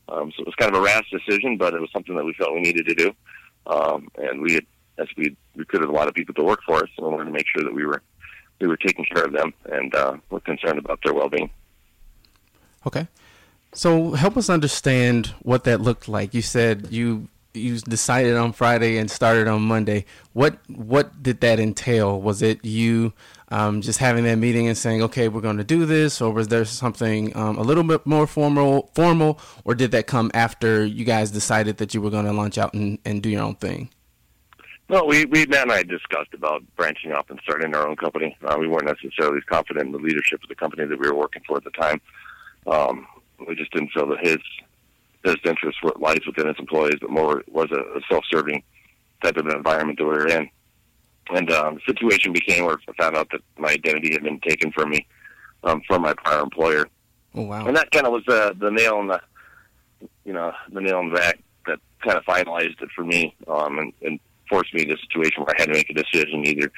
Um, 0.09 0.31
so 0.35 0.41
it 0.41 0.47
was 0.47 0.55
kind 0.55 0.73
of 0.73 0.81
a 0.81 0.83
rash 0.83 1.09
decision, 1.09 1.57
but 1.57 1.73
it 1.73 1.81
was 1.81 1.89
something 1.91 2.15
that 2.15 2.25
we 2.25 2.33
felt 2.33 2.53
we 2.53 2.61
needed 2.61 2.87
to 2.87 2.95
do. 2.95 3.13
Um, 3.67 4.09
and 4.17 4.41
we 4.41 4.53
had, 4.55 4.65
as 4.97 5.07
we 5.17 5.35
recruited 5.55 5.89
a 5.89 5.91
lot 5.91 6.07
of 6.07 6.13
people 6.13 6.33
to 6.35 6.43
work 6.43 6.59
for 6.65 6.83
us, 6.83 6.89
and 6.97 7.07
we 7.07 7.13
wanted 7.13 7.25
to 7.25 7.31
make 7.31 7.47
sure 7.47 7.63
that 7.63 7.73
we 7.73 7.85
were 7.85 8.01
we 8.59 8.67
were 8.67 8.77
taking 8.77 9.05
care 9.05 9.25
of 9.25 9.33
them 9.33 9.53
and 9.65 9.93
uh, 9.95 10.15
were 10.29 10.39
concerned 10.39 10.79
about 10.79 10.99
their 11.03 11.13
well-being. 11.13 11.49
Okay. 12.85 13.07
So 13.73 14.11
help 14.11 14.37
us 14.37 14.49
understand 14.49 15.27
what 15.41 15.63
that 15.63 15.81
looked 15.81 16.07
like. 16.07 16.33
You 16.33 16.41
said 16.41 16.87
you 16.91 17.29
you 17.53 17.79
decided 17.79 18.35
on 18.35 18.51
Friday 18.53 18.97
and 18.97 19.09
started 19.09 19.47
on 19.47 19.61
Monday. 19.63 20.05
What 20.33 20.59
what 20.67 21.21
did 21.21 21.41
that 21.41 21.59
entail? 21.59 22.21
Was 22.21 22.41
it 22.41 22.63
you 22.63 23.13
um, 23.53 23.81
just 23.81 23.99
having 23.99 24.23
that 24.23 24.37
meeting 24.37 24.67
and 24.67 24.75
saying, 24.75 25.03
"Okay, 25.03 25.29
we're 25.29 25.39
going 25.39 25.57
to 25.57 25.63
do 25.63 25.85
this," 25.85 26.21
or 26.21 26.33
was 26.33 26.47
there 26.47 26.65
something 26.65 27.35
um, 27.37 27.55
a 27.57 27.61
little 27.61 27.83
bit 27.83 28.03
more 28.03 28.25
formal, 28.25 28.89
formal, 28.95 29.39
or 29.63 29.75
did 29.75 29.91
that 29.91 30.07
come 30.07 30.31
after 30.33 30.83
you 30.83 31.05
guys 31.05 31.29
decided 31.29 31.77
that 31.77 31.93
you 31.93 32.01
were 32.01 32.09
going 32.09 32.25
to 32.25 32.33
launch 32.33 32.57
out 32.57 32.73
and, 32.73 32.97
and 33.05 33.21
do 33.21 33.29
your 33.29 33.43
own 33.43 33.55
thing? 33.55 33.89
No, 34.89 35.05
we, 35.05 35.25
we 35.25 35.45
Matt 35.45 35.63
and 35.63 35.71
I 35.71 35.83
discussed 35.83 36.33
about 36.33 36.63
branching 36.75 37.11
off 37.11 37.29
and 37.29 37.39
starting 37.43 37.75
our 37.75 37.87
own 37.87 37.95
company. 37.95 38.35
Uh, 38.43 38.57
we 38.59 38.67
weren't 38.67 38.85
necessarily 38.85 39.39
confident 39.41 39.85
in 39.85 39.91
the 39.91 39.99
leadership 39.99 40.41
of 40.41 40.49
the 40.49 40.55
company 40.55 40.85
that 40.85 40.99
we 40.99 41.07
were 41.07 41.15
working 41.15 41.43
for 41.47 41.57
at 41.57 41.63
the 41.63 41.71
time. 41.71 42.01
Um, 42.65 43.05
we 43.47 43.55
just 43.55 43.71
didn't 43.71 43.91
feel 43.91 44.07
that 44.07 44.25
his 44.25 44.39
best 45.23 45.45
interest 45.45 45.77
lies 45.99 46.25
within 46.25 46.47
his 46.47 46.57
employees, 46.57 46.97
but 46.99 47.11
more 47.11 47.43
was 47.47 47.69
a, 47.71 47.97
a 47.97 48.01
self-serving 48.09 48.63
type 49.21 49.37
of 49.37 49.45
environment 49.45 49.99
that 49.99 50.05
we 50.05 50.11
were 50.11 50.27
in. 50.27 50.49
And 51.31 51.51
um, 51.51 51.75
the 51.75 51.81
situation 51.93 52.33
became 52.33 52.65
where 52.65 52.77
I 52.87 52.93
found 53.01 53.15
out 53.15 53.29
that 53.31 53.41
my 53.57 53.69
identity 53.69 54.11
had 54.13 54.23
been 54.23 54.39
taken 54.41 54.71
from 54.71 54.89
me 54.89 55.05
um, 55.63 55.81
from 55.87 56.01
my 56.01 56.13
prior 56.13 56.41
employer, 56.41 56.87
Oh 57.35 57.43
wow. 57.43 57.65
and 57.65 57.75
that 57.77 57.89
kind 57.91 58.05
of 58.05 58.11
was 58.11 58.23
the 58.27 58.55
the 58.59 58.69
nail 58.69 58.99
in 58.99 59.07
the 59.07 59.21
you 60.25 60.33
know 60.33 60.51
the 60.71 60.81
nail 60.81 60.99
in 60.99 61.09
the 61.09 61.15
back 61.15 61.39
that 61.65 61.79
kind 62.01 62.17
of 62.17 62.25
finalized 62.25 62.81
it 62.81 62.89
for 62.93 63.03
me 63.05 63.33
um, 63.47 63.79
and, 63.79 63.93
and 64.01 64.19
forced 64.49 64.73
me 64.73 64.81
into 64.81 64.95
a 64.95 64.97
situation 64.97 65.43
where 65.43 65.55
I 65.57 65.61
had 65.61 65.67
to 65.67 65.73
make 65.73 65.89
a 65.89 65.93
decision 65.93 66.45
either 66.45 66.69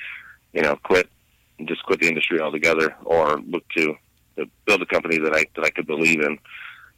you 0.54 0.62
know 0.62 0.76
quit 0.84 1.10
and 1.58 1.68
just 1.68 1.84
quit 1.84 2.00
the 2.02 2.08
industry 2.08 2.40
altogether 2.40 2.96
or 3.04 3.38
look 3.48 3.68
to, 3.78 3.96
to 4.38 4.46
build 4.66 4.82
a 4.82 4.86
company 4.86 5.18
that 5.18 5.34
I 5.34 5.46
that 5.56 5.66
I 5.66 5.70
could 5.72 5.88
believe 5.88 6.22
in 6.22 6.38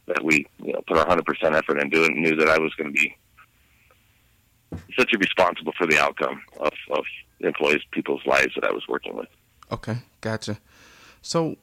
that 0.06 0.22
we 0.22 0.46
you 0.62 0.72
know 0.74 0.82
put 0.86 0.98
our 0.98 1.06
hundred 1.06 1.24
percent 1.24 1.54
effort 1.54 1.80
into 1.80 2.02
it 2.04 2.10
and 2.12 2.22
knew 2.22 2.36
that 2.36 2.48
I 2.48 2.58
was 2.58 2.74
going 2.74 2.92
to 2.92 3.00
be 3.00 3.16
essentially 4.90 5.18
responsible 5.18 5.72
for 5.76 5.86
the 5.86 5.98
outcome 5.98 6.42
of, 6.58 6.72
of 6.90 7.04
employees 7.40 7.82
people's 7.92 8.24
lives 8.26 8.54
that 8.54 8.64
I 8.64 8.72
was 8.72 8.86
working 8.88 9.16
with. 9.16 9.28
Okay, 9.70 9.98
gotcha. 10.20 10.58
So, 11.22 11.56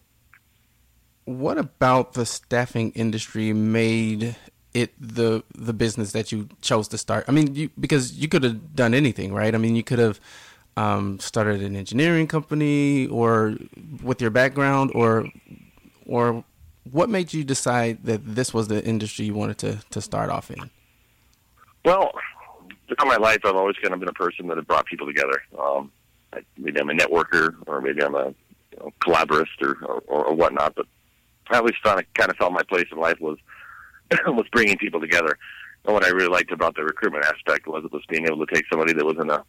what 1.26 1.58
about 1.58 2.14
the 2.14 2.26
staffing 2.26 2.92
industry 2.92 3.52
made 3.54 4.36
it 4.74 4.94
the 5.00 5.44
the 5.56 5.74
business 5.74 6.12
that 6.12 6.32
you 6.32 6.50
chose 6.62 6.88
to 6.90 6.98
start? 6.98 7.26
I 7.28 7.32
mean, 7.32 7.56
you 7.56 7.70
because 7.80 8.14
you 8.14 8.28
could 8.28 8.44
have 8.44 8.76
done 8.76 8.94
anything, 8.94 9.34
right? 9.34 9.54
I 9.54 9.58
mean, 9.58 9.76
you 9.76 9.84
could 9.84 10.00
have 10.00 10.20
um, 10.78 11.20
started 11.20 11.62
an 11.62 11.76
engineering 11.76 12.28
company, 12.28 13.08
or 13.08 13.58
with 14.04 14.22
your 14.22 14.32
background, 14.32 14.92
or 14.94 15.30
or 16.06 16.44
what 16.92 17.10
made 17.10 17.34
you 17.34 17.44
decide 17.44 18.04
that 18.04 18.36
this 18.36 18.54
was 18.54 18.68
the 18.68 18.84
industry 18.86 19.26
you 19.26 19.34
wanted 19.34 19.58
to 19.60 19.80
to 19.90 20.02
start 20.02 20.30
off 20.30 20.52
in? 20.52 20.70
Well, 21.84 22.12
throughout 22.88 23.08
my 23.08 23.18
life, 23.18 23.40
I've 23.44 23.56
always 23.56 23.76
kind 23.78 23.94
of 23.94 24.00
been 24.00 24.10
a 24.10 24.14
person 24.14 24.48
that 24.48 24.58
has 24.58 24.66
brought 24.66 24.86
people 24.86 25.08
together. 25.08 25.42
Um, 25.60 25.92
I, 26.34 26.40
maybe 26.58 26.80
I'm 26.80 26.90
a 26.90 26.94
networker, 26.94 27.56
or 27.68 27.82
maybe 27.82 28.04
I'm 28.04 28.16
a 28.16 28.34
you 28.72 28.78
know, 28.80 28.92
collaborist, 29.02 29.62
or, 29.62 29.78
or 29.86 30.02
or 30.26 30.34
whatnot. 30.34 30.76
But 30.76 30.88
I 31.50 31.58
always 31.58 31.76
found 31.84 32.00
I 32.00 32.06
kind 32.14 32.30
of 32.30 32.38
felt 32.38 32.54
my 32.54 32.64
place 32.64 32.88
in 32.92 32.98
life 32.98 33.20
was 33.20 33.38
was 34.28 34.48
bringing 34.52 34.78
people 34.78 35.00
together. 35.00 35.38
And 35.86 35.94
what 35.94 36.04
I 36.04 36.10
really 36.10 36.30
liked 36.30 36.52
about 36.52 36.76
the 36.76 36.84
recruitment 36.84 37.26
aspect 37.26 37.68
was 37.68 37.84
it 37.86 37.92
was 37.92 38.04
being 38.10 38.26
able 38.26 38.46
to 38.46 38.54
take 38.54 38.66
somebody 38.70 38.94
that 38.94 39.06
was 39.06 39.18
in 39.20 39.30
a 39.30 39.44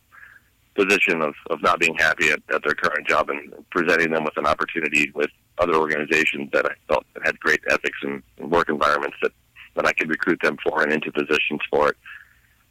position 0.76 1.22
of, 1.22 1.34
of 1.50 1.62
not 1.62 1.80
being 1.80 1.94
happy 1.94 2.28
at, 2.30 2.40
at 2.54 2.62
their 2.62 2.74
current 2.74 3.08
job 3.08 3.30
and 3.30 3.52
presenting 3.70 4.10
them 4.12 4.24
with 4.24 4.36
an 4.36 4.46
opportunity 4.46 5.10
with 5.14 5.30
other 5.58 5.74
organizations 5.74 6.50
that 6.52 6.66
I 6.66 6.74
felt 6.86 7.04
had 7.24 7.40
great 7.40 7.60
ethics 7.70 7.98
and, 8.02 8.22
and 8.38 8.50
work 8.50 8.68
environments 8.68 9.16
that, 9.22 9.32
that 9.74 9.86
I 9.86 9.92
could 9.92 10.10
recruit 10.10 10.40
them 10.42 10.58
for 10.62 10.82
and 10.82 10.92
into 10.92 11.10
positions 11.10 11.60
for 11.70 11.88
it. 11.88 11.96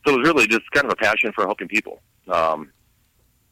So 0.05 0.13
it 0.13 0.17
was 0.19 0.27
really 0.27 0.47
just 0.47 0.69
kind 0.71 0.85
of 0.85 0.91
a 0.91 0.95
passion 0.95 1.31
for 1.33 1.45
helping 1.45 1.67
people. 1.67 2.01
Um, 2.27 2.71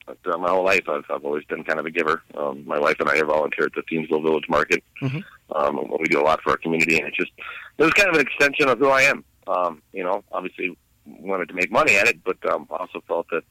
but, 0.06 0.18
uh, 0.26 0.38
my 0.38 0.50
whole 0.50 0.66
life, 0.66 0.88
I've, 0.90 1.06
I've 1.10 1.24
always 1.24 1.46
been 1.46 1.64
kind 1.64 1.80
of 1.80 1.86
a 1.86 1.92
giver. 1.92 2.22
Um, 2.36 2.64
my 2.68 2.78
wife 2.78 2.98
and 3.00 3.10
I 3.10 3.18
are 3.20 3.26
volunteer 3.26 3.66
at 3.66 3.74
the 3.74 3.82
Thiensville 3.84 4.22
Village 4.22 4.50
Market. 4.50 4.84
Mhm. 5.02 5.24
Um, 5.56 5.80
we 6.00 6.06
do 6.08 6.20
a 6.20 6.24
lot 6.24 6.42
for 6.42 6.52
our 6.52 6.58
community, 6.58 6.98
and 6.98 7.08
it's 7.08 7.18
just 7.18 7.32
it 7.78 7.84
was 7.84 7.94
kind 7.94 8.10
of 8.10 8.16
an 8.16 8.22
extension 8.22 8.68
of 8.70 8.80
who 8.80 8.90
I 8.90 9.04
am. 9.04 9.24
Um, 9.48 9.82
you 9.94 10.04
know, 10.04 10.24
obviously 10.32 10.78
wanted 11.06 11.48
to 11.50 11.54
make 11.54 11.72
money 11.72 11.96
at 11.96 12.08
it, 12.08 12.24
but 12.24 12.38
um, 12.52 12.68
also 12.70 13.02
felt 13.08 13.28
that 13.32 13.44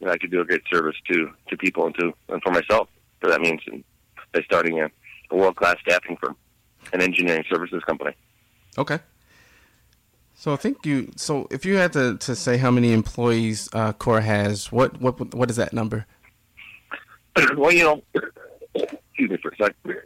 you 0.00 0.06
know, 0.06 0.12
I 0.12 0.18
could 0.18 0.30
do 0.30 0.40
a 0.40 0.44
great 0.44 0.62
service 0.72 0.96
to 1.12 1.30
to 1.48 1.56
people 1.56 1.86
and 1.86 1.94
to 1.96 2.12
and 2.28 2.42
for 2.42 2.50
myself. 2.50 2.88
So 3.22 3.30
that 3.30 3.40
means 3.40 3.60
by 4.32 4.42
starting 4.42 4.80
a, 4.80 4.90
a 5.30 5.36
world 5.36 5.56
class 5.56 5.76
staffing 5.86 6.16
firm, 6.16 6.36
an 6.92 7.00
engineering 7.00 7.44
services 7.48 7.82
company. 7.84 8.14
Okay. 8.76 8.98
So 10.34 10.52
I 10.52 10.56
think 10.56 10.84
you. 10.84 11.12
So 11.16 11.46
if 11.50 11.64
you 11.64 11.76
had 11.76 11.92
to, 11.92 12.18
to 12.18 12.34
say 12.34 12.56
how 12.56 12.70
many 12.70 12.92
employees 12.92 13.68
uh, 13.72 13.92
Core 13.92 14.20
has, 14.20 14.70
what 14.72 15.00
what 15.00 15.34
what 15.34 15.50
is 15.50 15.56
that 15.56 15.72
number? 15.72 16.06
well, 17.56 17.72
you 17.72 17.84
know, 17.84 18.02
excuse 18.74 19.30
me 19.30 19.36
for 19.36 19.50
a 19.50 19.56
second. 19.56 20.02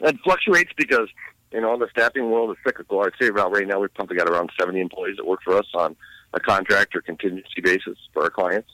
It 0.00 0.16
fluctuates 0.24 0.72
because 0.76 1.08
you 1.52 1.60
know 1.60 1.78
the 1.78 1.88
staffing 1.90 2.30
world 2.30 2.50
is 2.50 2.56
cyclical. 2.66 3.00
I'd 3.00 3.12
say 3.20 3.28
about 3.28 3.52
right 3.52 3.66
now 3.66 3.80
we've 3.80 3.92
probably 3.94 4.16
got 4.16 4.28
around 4.28 4.50
70 4.58 4.80
employees 4.80 5.16
that 5.18 5.26
work 5.26 5.40
for 5.44 5.56
us 5.56 5.66
on 5.74 5.94
a 6.32 6.40
contract 6.40 6.96
or 6.96 7.02
contingency 7.02 7.60
basis 7.62 7.98
for 8.12 8.24
our 8.24 8.30
clients. 8.30 8.70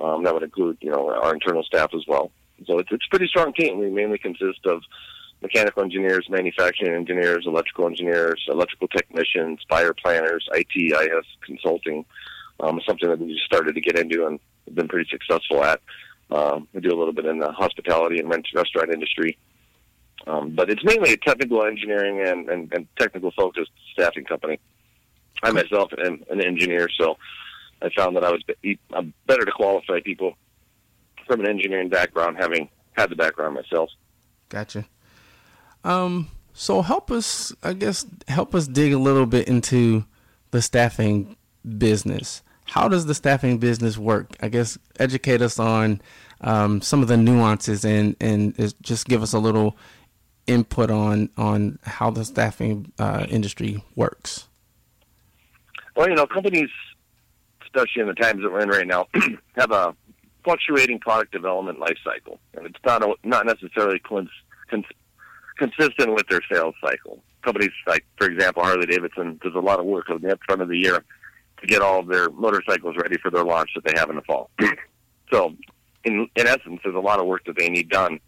Um, 0.00 0.24
that 0.24 0.34
would 0.34 0.42
include 0.42 0.78
you 0.80 0.90
know 0.90 1.10
our 1.10 1.34
internal 1.34 1.62
staff 1.62 1.90
as 1.94 2.04
well. 2.08 2.32
So 2.66 2.78
it's 2.78 2.90
it's 2.90 3.06
a 3.06 3.10
pretty 3.10 3.28
strong 3.28 3.52
team. 3.52 3.78
We 3.78 3.90
mainly 3.90 4.18
consist 4.18 4.64
of 4.64 4.82
mechanical 5.42 5.82
engineers, 5.82 6.26
manufacturing 6.28 6.94
engineers, 6.94 7.44
electrical 7.46 7.86
engineers, 7.86 8.44
electrical 8.48 8.88
technicians, 8.88 9.60
fire 9.68 9.94
planners, 9.94 10.48
IT, 10.52 10.68
IS 10.76 11.26
consulting. 11.44 12.04
Um, 12.58 12.80
something 12.86 13.08
that 13.08 13.18
we 13.18 13.34
just 13.34 13.44
started 13.44 13.74
to 13.74 13.80
get 13.80 13.98
into 13.98 14.26
and 14.26 14.40
have 14.64 14.74
been 14.74 14.88
pretty 14.88 15.08
successful 15.10 15.62
at. 15.62 15.80
Um, 16.30 16.66
we 16.72 16.80
do 16.80 16.88
a 16.88 16.98
little 16.98 17.12
bit 17.12 17.26
in 17.26 17.38
the 17.38 17.52
hospitality 17.52 18.18
and 18.18 18.30
rent- 18.30 18.48
restaurant 18.54 18.90
industry. 18.90 19.36
Um, 20.26 20.54
but 20.54 20.70
it's 20.70 20.82
mainly 20.82 21.12
a 21.12 21.16
technical 21.18 21.64
engineering 21.64 22.26
and, 22.26 22.48
and, 22.48 22.72
and 22.72 22.88
technical 22.98 23.30
focused 23.32 23.70
staffing 23.92 24.24
company. 24.24 24.58
I 25.42 25.52
myself 25.52 25.92
am 26.02 26.24
an 26.30 26.40
engineer, 26.40 26.88
so 26.98 27.18
I 27.82 27.90
found 27.94 28.16
that 28.16 28.24
I 28.24 28.32
was 28.32 28.42
be- 28.62 28.78
I'm 28.92 29.12
better 29.26 29.44
to 29.44 29.52
qualify 29.52 30.00
people 30.00 30.34
from 31.26 31.40
an 31.40 31.46
engineering 31.46 31.90
background, 31.90 32.38
having 32.38 32.70
had 32.92 33.10
the 33.10 33.16
background 33.16 33.54
myself. 33.54 33.90
Gotcha. 34.48 34.86
Um. 35.86 36.28
So 36.58 36.80
help 36.80 37.10
us, 37.10 37.54
I 37.62 37.74
guess, 37.74 38.06
help 38.28 38.54
us 38.54 38.66
dig 38.66 38.94
a 38.94 38.98
little 38.98 39.26
bit 39.26 39.46
into 39.46 40.06
the 40.50 40.62
staffing 40.62 41.36
business. 41.76 42.42
How 42.64 42.88
does 42.88 43.04
the 43.04 43.14
staffing 43.14 43.58
business 43.58 43.98
work? 43.98 44.36
I 44.40 44.48
guess 44.48 44.78
educate 44.98 45.42
us 45.42 45.58
on 45.58 46.00
um, 46.40 46.80
some 46.80 47.02
of 47.02 47.08
the 47.08 47.16
nuances 47.16 47.84
and 47.84 48.16
and 48.20 48.74
just 48.80 49.06
give 49.06 49.22
us 49.22 49.32
a 49.32 49.38
little 49.38 49.76
input 50.46 50.90
on 50.90 51.30
on 51.36 51.78
how 51.82 52.10
the 52.10 52.24
staffing 52.24 52.92
uh, 52.98 53.26
industry 53.28 53.82
works. 53.94 54.48
Well, 55.94 56.08
you 56.08 56.14
know, 56.14 56.26
companies, 56.26 56.70
especially 57.62 58.02
in 58.02 58.08
the 58.08 58.14
times 58.14 58.42
that 58.42 58.52
we're 58.52 58.60
in 58.60 58.68
right 58.68 58.86
now, 58.86 59.06
have 59.56 59.70
a 59.70 59.94
fluctuating 60.44 61.00
product 61.00 61.32
development 61.32 61.78
life 61.78 61.98
cycle, 62.04 62.38
and 62.54 62.66
it's 62.66 62.78
not 62.84 63.02
a, 63.02 63.14
not 63.24 63.46
necessarily 63.46 63.98
cons, 63.98 64.30
cons, 64.70 64.84
consistent 65.56 66.14
with 66.14 66.26
their 66.28 66.40
sales 66.52 66.74
cycle. 66.80 67.22
Companies 67.42 67.70
like, 67.86 68.04
for 68.16 68.28
example, 68.28 68.62
Harley 68.62 68.86
Davidson 68.86 69.38
does 69.42 69.54
a 69.54 69.60
lot 69.60 69.78
of 69.78 69.86
work 69.86 70.10
at 70.10 70.20
the 70.20 70.32
up 70.32 70.40
front 70.46 70.62
of 70.62 70.68
the 70.68 70.76
year 70.76 71.04
to 71.60 71.66
get 71.66 71.80
all 71.80 72.00
of 72.00 72.08
their 72.08 72.28
motorcycles 72.30 72.96
ready 72.96 73.16
for 73.18 73.30
their 73.30 73.44
launch 73.44 73.70
that 73.74 73.84
they 73.84 73.98
have 73.98 74.10
in 74.10 74.16
the 74.16 74.22
fall. 74.22 74.50
so, 75.32 75.54
in 76.04 76.28
in 76.36 76.46
essence, 76.46 76.80
there's 76.84 76.96
a 76.96 77.00
lot 77.00 77.20
of 77.20 77.26
work 77.26 77.44
that 77.46 77.56
they 77.56 77.68
need 77.68 77.88
done 77.88 78.20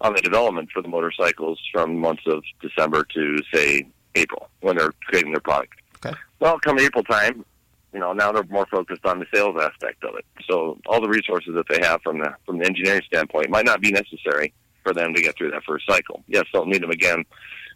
on 0.00 0.14
the 0.14 0.20
development 0.22 0.70
for 0.72 0.82
the 0.82 0.88
motorcycles 0.88 1.60
from 1.72 1.96
months 1.98 2.22
of 2.26 2.42
December 2.60 3.04
to 3.14 3.38
say 3.52 3.86
April 4.14 4.48
when 4.60 4.76
they're 4.76 4.92
creating 5.06 5.32
their 5.32 5.40
product. 5.40 5.74
Okay. 5.96 6.16
Well, 6.40 6.58
come 6.60 6.78
April 6.78 7.02
time, 7.04 7.44
you 7.92 7.98
know, 7.98 8.12
now 8.12 8.30
they're 8.32 8.44
more 8.44 8.66
focused 8.66 9.04
on 9.04 9.18
the 9.18 9.26
sales 9.34 9.56
aspect 9.60 10.04
of 10.04 10.14
it. 10.16 10.24
So 10.48 10.78
all 10.86 11.00
the 11.00 11.08
resources 11.08 11.54
that 11.54 11.66
they 11.68 11.84
have 11.86 12.00
from 12.02 12.18
the 12.20 12.34
from 12.46 12.58
the 12.58 12.66
engineering 12.66 13.02
standpoint 13.06 13.50
might 13.50 13.66
not 13.66 13.80
be 13.80 13.90
necessary 13.90 14.52
for 14.82 14.92
them 14.92 15.14
to 15.14 15.22
get 15.22 15.36
through 15.36 15.50
that 15.50 15.64
first 15.64 15.86
cycle. 15.86 16.22
Yes, 16.26 16.44
they'll 16.52 16.66
need 16.66 16.82
them 16.82 16.90
again 16.90 17.24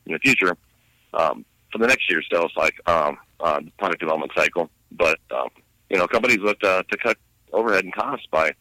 in 0.06 0.12
the 0.12 0.18
future 0.18 0.56
um, 1.14 1.44
for 1.71 1.78
the 1.78 1.87
next 1.87 2.11
year's 2.11 2.26
sales 2.30 2.52
like 2.56 2.75
um, 2.88 3.18
uh, 3.40 3.61
the 3.61 3.71
product 3.78 4.00
development 4.00 4.32
cycle. 4.35 4.71
But 4.92 5.18
um, 5.30 5.49
you 5.90 5.99
know, 5.99 6.06
companies 6.06 6.38
look 6.38 6.61
to, 6.61 6.85
to 6.90 6.97
cut 6.99 7.16
overhead 7.52 7.85
and 7.85 7.94
costs 7.94 8.26
by 8.30 8.52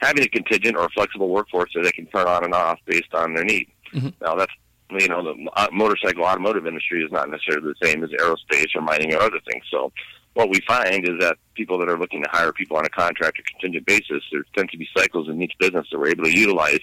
having 0.00 0.22
a 0.22 0.28
contingent 0.28 0.76
or 0.76 0.86
a 0.86 0.90
flexible 0.90 1.28
workforce 1.28 1.70
that 1.74 1.82
they 1.82 1.92
can 1.92 2.06
turn 2.06 2.26
on 2.26 2.44
and 2.44 2.54
off 2.54 2.78
based 2.86 3.14
on 3.14 3.34
their 3.34 3.44
need. 3.44 3.68
Mhm. 3.92 4.12
Now 4.20 4.34
that's 4.34 4.52
you 4.90 5.08
know 5.08 5.22
the 5.22 5.50
uh, 5.54 5.68
motorcycle 5.72 6.24
automotive 6.24 6.66
industry 6.66 7.02
is 7.02 7.12
not 7.12 7.28
necessarily 7.30 7.74
the 7.78 7.86
same 7.86 8.02
as 8.02 8.10
aerospace 8.10 8.74
or 8.74 8.80
mining 8.80 9.14
or 9.14 9.20
other 9.20 9.40
things. 9.50 9.64
So 9.70 9.92
what 10.34 10.50
we 10.50 10.60
find 10.66 11.08
is 11.08 11.18
that 11.20 11.36
people 11.54 11.78
that 11.78 11.88
are 11.88 11.98
looking 11.98 12.22
to 12.22 12.30
hire 12.30 12.52
people 12.52 12.76
on 12.76 12.86
a 12.86 12.90
contract 12.90 13.38
or 13.38 13.42
contingent 13.42 13.86
basis, 13.86 14.22
there 14.30 14.44
tends 14.54 14.70
to 14.72 14.78
be 14.78 14.88
cycles 14.96 15.28
in 15.28 15.42
each 15.42 15.52
business 15.58 15.86
that 15.90 15.98
we're 15.98 16.08
able 16.08 16.24
to 16.24 16.38
utilize 16.38 16.80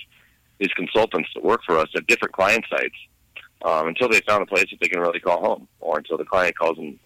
these 0.60 0.72
consultants 0.76 1.30
that 1.36 1.44
work 1.44 1.62
for 1.66 1.78
us 1.78 1.90
at 1.96 2.08
different 2.08 2.34
client 2.34 2.66
sites 2.70 2.96
um, 3.64 3.88
until 3.88 4.10
they 4.10 4.22
found 4.22 4.44
a 4.44 4.46
place 4.46 4.66
that 4.72 4.80
they 4.80 4.88
can 4.88 5.00
really 5.00 5.20
call 5.20 5.40
home, 5.40 5.68
or 5.80 5.98
until 5.98 6.18
the 6.18 6.26
client 6.26 6.58
calls 6.58 6.78
them, 6.78 7.00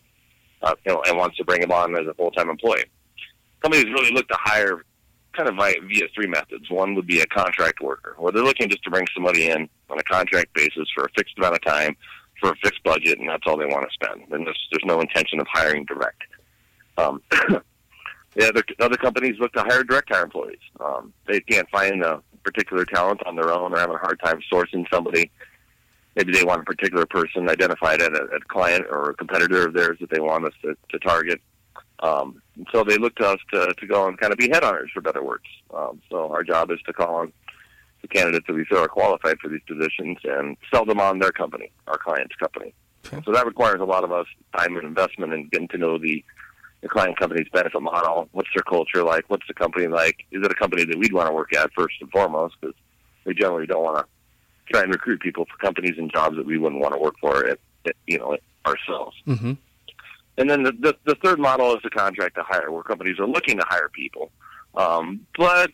uh, 0.61 0.75
you 0.85 0.93
know, 0.93 1.01
and 1.07 1.17
wants 1.17 1.37
to 1.37 1.45
bring 1.45 1.61
them 1.61 1.71
on 1.71 1.95
as 1.95 2.07
a 2.07 2.13
full-time 2.13 2.49
employee. 2.49 2.85
Companies 3.61 3.85
really 3.85 4.11
look 4.11 4.27
to 4.27 4.37
hire 4.39 4.83
kind 5.33 5.47
of 5.47 5.55
via, 5.55 6.07
three 6.13 6.27
methods. 6.27 6.69
One 6.69 6.95
would 6.95 7.07
be 7.07 7.21
a 7.21 7.25
contract 7.27 7.81
worker, 7.81 8.15
where 8.17 8.31
they're 8.31 8.43
looking 8.43 8.69
just 8.69 8.83
to 8.83 8.89
bring 8.89 9.05
somebody 9.13 9.49
in 9.49 9.69
on 9.89 9.99
a 9.99 10.03
contract 10.03 10.53
basis 10.53 10.87
for 10.93 11.05
a 11.05 11.09
fixed 11.15 11.37
amount 11.37 11.55
of 11.55 11.63
time, 11.63 11.95
for 12.39 12.51
a 12.51 12.55
fixed 12.57 12.83
budget, 12.83 13.19
and 13.19 13.29
that's 13.29 13.43
all 13.45 13.57
they 13.57 13.65
want 13.65 13.87
to 13.87 13.93
spend. 13.93 14.31
And 14.31 14.45
there's, 14.45 14.67
there's 14.71 14.85
no 14.85 15.01
intention 15.01 15.39
of 15.39 15.47
hiring 15.51 15.85
direct. 15.85 16.23
Um, 16.97 17.21
the 18.35 18.47
other 18.47 18.63
other 18.79 18.97
companies 18.97 19.35
look 19.39 19.53
to 19.53 19.63
hire 19.63 19.83
direct 19.83 20.09
hire 20.13 20.23
employees. 20.23 20.59
Um, 20.79 21.13
they 21.27 21.39
can't 21.41 21.69
find 21.69 22.03
a 22.03 22.21
particular 22.43 22.85
talent 22.85 23.21
on 23.25 23.35
their 23.35 23.51
own, 23.51 23.73
or 23.73 23.79
having 23.79 23.95
a 23.95 23.99
hard 23.99 24.19
time 24.23 24.39
sourcing 24.51 24.85
somebody. 24.91 25.31
Maybe 26.15 26.33
they 26.33 26.43
want 26.43 26.61
a 26.61 26.65
particular 26.65 27.05
person 27.05 27.49
identified 27.49 28.01
at 28.01 28.13
a, 28.13 28.23
at 28.35 28.41
a 28.41 28.45
client 28.47 28.85
or 28.89 29.11
a 29.11 29.13
competitor 29.13 29.67
of 29.67 29.73
theirs 29.73 29.97
that 30.01 30.09
they 30.09 30.19
want 30.19 30.45
us 30.45 30.53
to, 30.63 30.75
to 30.89 30.99
target. 30.99 31.41
Um, 32.01 32.41
so 32.71 32.83
they 32.83 32.97
look 32.97 33.15
to 33.17 33.27
us 33.27 33.39
to, 33.53 33.73
to 33.73 33.87
go 33.87 34.07
and 34.07 34.17
kind 34.17 34.31
of 34.31 34.39
be 34.39 34.49
headhunters, 34.49 34.89
for 34.93 35.01
better 35.01 35.23
words. 35.23 35.43
Um, 35.73 36.01
so 36.09 36.31
our 36.31 36.43
job 36.43 36.71
is 36.71 36.79
to 36.85 36.93
call 36.93 37.15
on 37.15 37.33
the 38.01 38.07
candidates 38.07 38.47
that 38.47 38.53
we 38.53 38.65
feel 38.65 38.79
are 38.79 38.87
qualified 38.87 39.37
for 39.39 39.49
these 39.49 39.61
positions 39.67 40.17
and 40.23 40.57
sell 40.73 40.85
them 40.85 40.99
on 40.99 41.19
their 41.19 41.31
company, 41.31 41.71
our 41.87 41.97
client's 41.97 42.35
company. 42.35 42.73
Okay. 43.05 43.21
So 43.25 43.31
that 43.31 43.45
requires 43.45 43.81
a 43.81 43.85
lot 43.85 44.03
of 44.03 44.11
us 44.11 44.27
time 44.57 44.75
and 44.77 44.85
investment 44.85 45.33
in 45.33 45.47
getting 45.49 45.67
to 45.69 45.77
know 45.77 45.97
the, 45.97 46.23
the 46.81 46.87
client 46.87 47.19
company's 47.19 47.47
benefit 47.51 47.81
model. 47.81 48.29
What's 48.31 48.49
their 48.55 48.63
culture 48.63 49.03
like? 49.03 49.25
What's 49.27 49.47
the 49.47 49.53
company 49.53 49.87
like? 49.87 50.25
Is 50.31 50.43
it 50.43 50.51
a 50.51 50.55
company 50.55 50.85
that 50.85 50.97
we'd 50.97 51.13
want 51.13 51.27
to 51.27 51.33
work 51.33 51.53
at 51.55 51.71
first 51.73 51.95
and 52.01 52.09
foremost? 52.11 52.55
Because 52.59 52.75
we 53.25 53.33
generally 53.33 53.67
don't 53.67 53.83
want 53.83 53.97
to 53.97 54.05
try 54.71 54.83
and 54.83 54.91
recruit 54.91 55.19
people 55.19 55.45
for 55.45 55.57
companies 55.57 55.95
and 55.97 56.11
jobs 56.11 56.37
that 56.37 56.45
we 56.45 56.57
wouldn't 56.57 56.81
want 56.81 56.93
to 56.93 56.99
work 56.99 57.15
for, 57.19 57.45
at, 57.47 57.59
at, 57.85 57.95
you 58.07 58.17
know, 58.17 58.37
ourselves. 58.65 59.15
Mm-hmm. 59.27 59.53
And 60.37 60.49
then 60.49 60.63
the, 60.63 60.71
the 60.71 60.95
the 61.05 61.15
third 61.15 61.37
model 61.37 61.75
is 61.75 61.81
the 61.83 61.89
contract 61.89 62.35
to 62.35 62.43
hire, 62.43 62.71
where 62.71 62.83
companies 62.83 63.19
are 63.19 63.27
looking 63.27 63.57
to 63.57 63.65
hire 63.67 63.89
people, 63.89 64.31
um, 64.73 65.25
but 65.37 65.71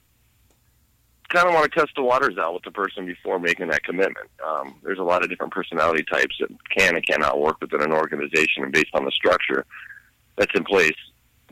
kind 1.29 1.47
of 1.47 1.53
want 1.53 1.71
to 1.71 1.79
test 1.79 1.91
the 1.95 2.01
waters 2.01 2.37
out 2.39 2.53
with 2.55 2.63
the 2.63 2.71
person 2.71 3.05
before 3.05 3.37
making 3.37 3.67
that 3.67 3.83
commitment. 3.83 4.27
Um, 4.43 4.75
there's 4.83 4.99
a 4.99 5.03
lot 5.03 5.23
of 5.23 5.29
different 5.29 5.53
personality 5.53 6.03
types 6.03 6.35
that 6.39 6.49
can 6.75 6.95
and 6.95 7.05
cannot 7.05 7.39
work 7.39 7.61
within 7.61 7.81
an 7.81 7.91
organization, 7.91 8.63
and 8.63 8.71
based 8.71 8.89
on 8.95 9.05
the 9.05 9.11
structure 9.11 9.65
that's 10.37 10.51
in 10.55 10.63
place 10.63 10.95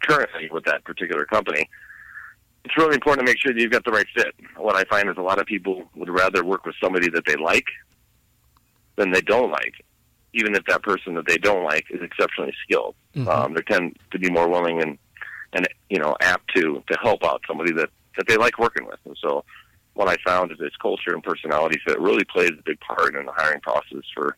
currently 0.01 0.49
with 0.51 0.65
that 0.65 0.83
particular 0.83 1.25
company, 1.25 1.69
it's 2.65 2.77
really 2.77 2.95
important 2.95 3.25
to 3.25 3.31
make 3.31 3.39
sure 3.39 3.53
that 3.53 3.59
you've 3.59 3.71
got 3.71 3.83
the 3.83 3.91
right 3.91 4.07
fit. 4.15 4.33
What 4.57 4.75
I 4.75 4.83
find 4.85 5.09
is 5.09 5.17
a 5.17 5.21
lot 5.21 5.39
of 5.39 5.45
people 5.45 5.83
would 5.95 6.09
rather 6.09 6.43
work 6.43 6.65
with 6.65 6.75
somebody 6.81 7.09
that 7.09 7.25
they 7.25 7.35
like 7.35 7.67
than 8.95 9.11
they 9.11 9.21
don't 9.21 9.51
like, 9.51 9.73
even 10.33 10.55
if 10.55 10.63
that 10.65 10.83
person 10.83 11.15
that 11.15 11.27
they 11.27 11.37
don't 11.37 11.63
like 11.63 11.85
is 11.89 12.01
exceptionally 12.01 12.53
skilled. 12.63 12.95
Mhm. 13.15 13.27
Um, 13.27 13.53
they 13.53 13.61
tend 13.61 13.97
to 14.11 14.19
be 14.19 14.29
more 14.29 14.47
willing 14.47 14.81
and 14.81 14.97
and 15.53 15.67
you 15.89 15.99
know 15.99 16.15
apt 16.21 16.53
to 16.55 16.83
to 16.87 16.97
help 17.01 17.23
out 17.23 17.41
somebody 17.47 17.71
that 17.73 17.89
that 18.17 18.27
they 18.27 18.37
like 18.37 18.57
working 18.59 18.85
with. 18.85 18.99
And 19.05 19.17
so, 19.21 19.43
what 19.93 20.07
I 20.07 20.15
found 20.25 20.51
is 20.51 20.57
this 20.57 20.75
culture 20.81 21.13
and 21.13 21.23
personality 21.23 21.79
fit 21.85 21.99
really 21.99 22.23
plays 22.23 22.51
a 22.51 22.63
big 22.63 22.79
part 22.79 23.15
in 23.15 23.25
the 23.25 23.31
hiring 23.31 23.61
process 23.61 24.03
for 24.13 24.37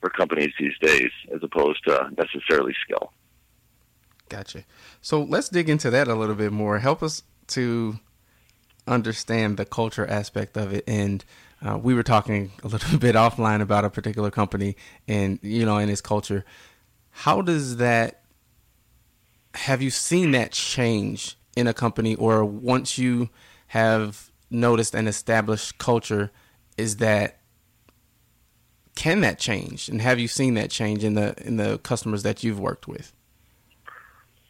for 0.00 0.10
companies 0.10 0.52
these 0.58 0.76
days, 0.80 1.10
as 1.34 1.42
opposed 1.42 1.82
to 1.84 2.10
necessarily 2.18 2.74
skill. 2.82 3.12
Gotcha. 4.28 4.64
So 5.02 5.22
let's 5.22 5.48
dig 5.48 5.68
into 5.68 5.90
that 5.90 6.08
a 6.08 6.14
little 6.14 6.34
bit 6.34 6.52
more. 6.52 6.78
Help 6.78 7.02
us 7.02 7.22
to 7.48 7.98
understand 8.86 9.56
the 9.56 9.64
culture 9.64 10.06
aspect 10.06 10.56
of 10.56 10.72
it. 10.72 10.84
And 10.86 11.24
uh, 11.64 11.78
we 11.78 11.94
were 11.94 12.02
talking 12.02 12.52
a 12.62 12.68
little 12.68 12.98
bit 12.98 13.14
offline 13.14 13.60
about 13.60 13.84
a 13.84 13.90
particular 13.90 14.30
company 14.30 14.76
and, 15.06 15.38
you 15.42 15.64
know, 15.64 15.78
and 15.78 15.90
its 15.90 16.00
culture. 16.00 16.44
How 17.10 17.42
does 17.42 17.76
that, 17.76 18.22
have 19.54 19.80
you 19.80 19.90
seen 19.90 20.32
that 20.32 20.52
change 20.52 21.36
in 21.56 21.66
a 21.66 21.74
company 21.74 22.14
or 22.16 22.44
once 22.44 22.98
you 22.98 23.30
have 23.68 24.30
noticed 24.50 24.94
an 24.94 25.06
established 25.06 25.78
culture, 25.78 26.30
is 26.76 26.96
that, 26.96 27.38
can 28.94 29.20
that 29.20 29.38
change? 29.38 29.88
And 29.88 30.00
have 30.00 30.18
you 30.18 30.28
seen 30.28 30.54
that 30.54 30.70
change 30.70 31.04
in 31.04 31.14
the, 31.14 31.34
in 31.44 31.56
the 31.56 31.78
customers 31.78 32.22
that 32.22 32.42
you've 32.42 32.60
worked 32.60 32.86
with? 32.88 33.12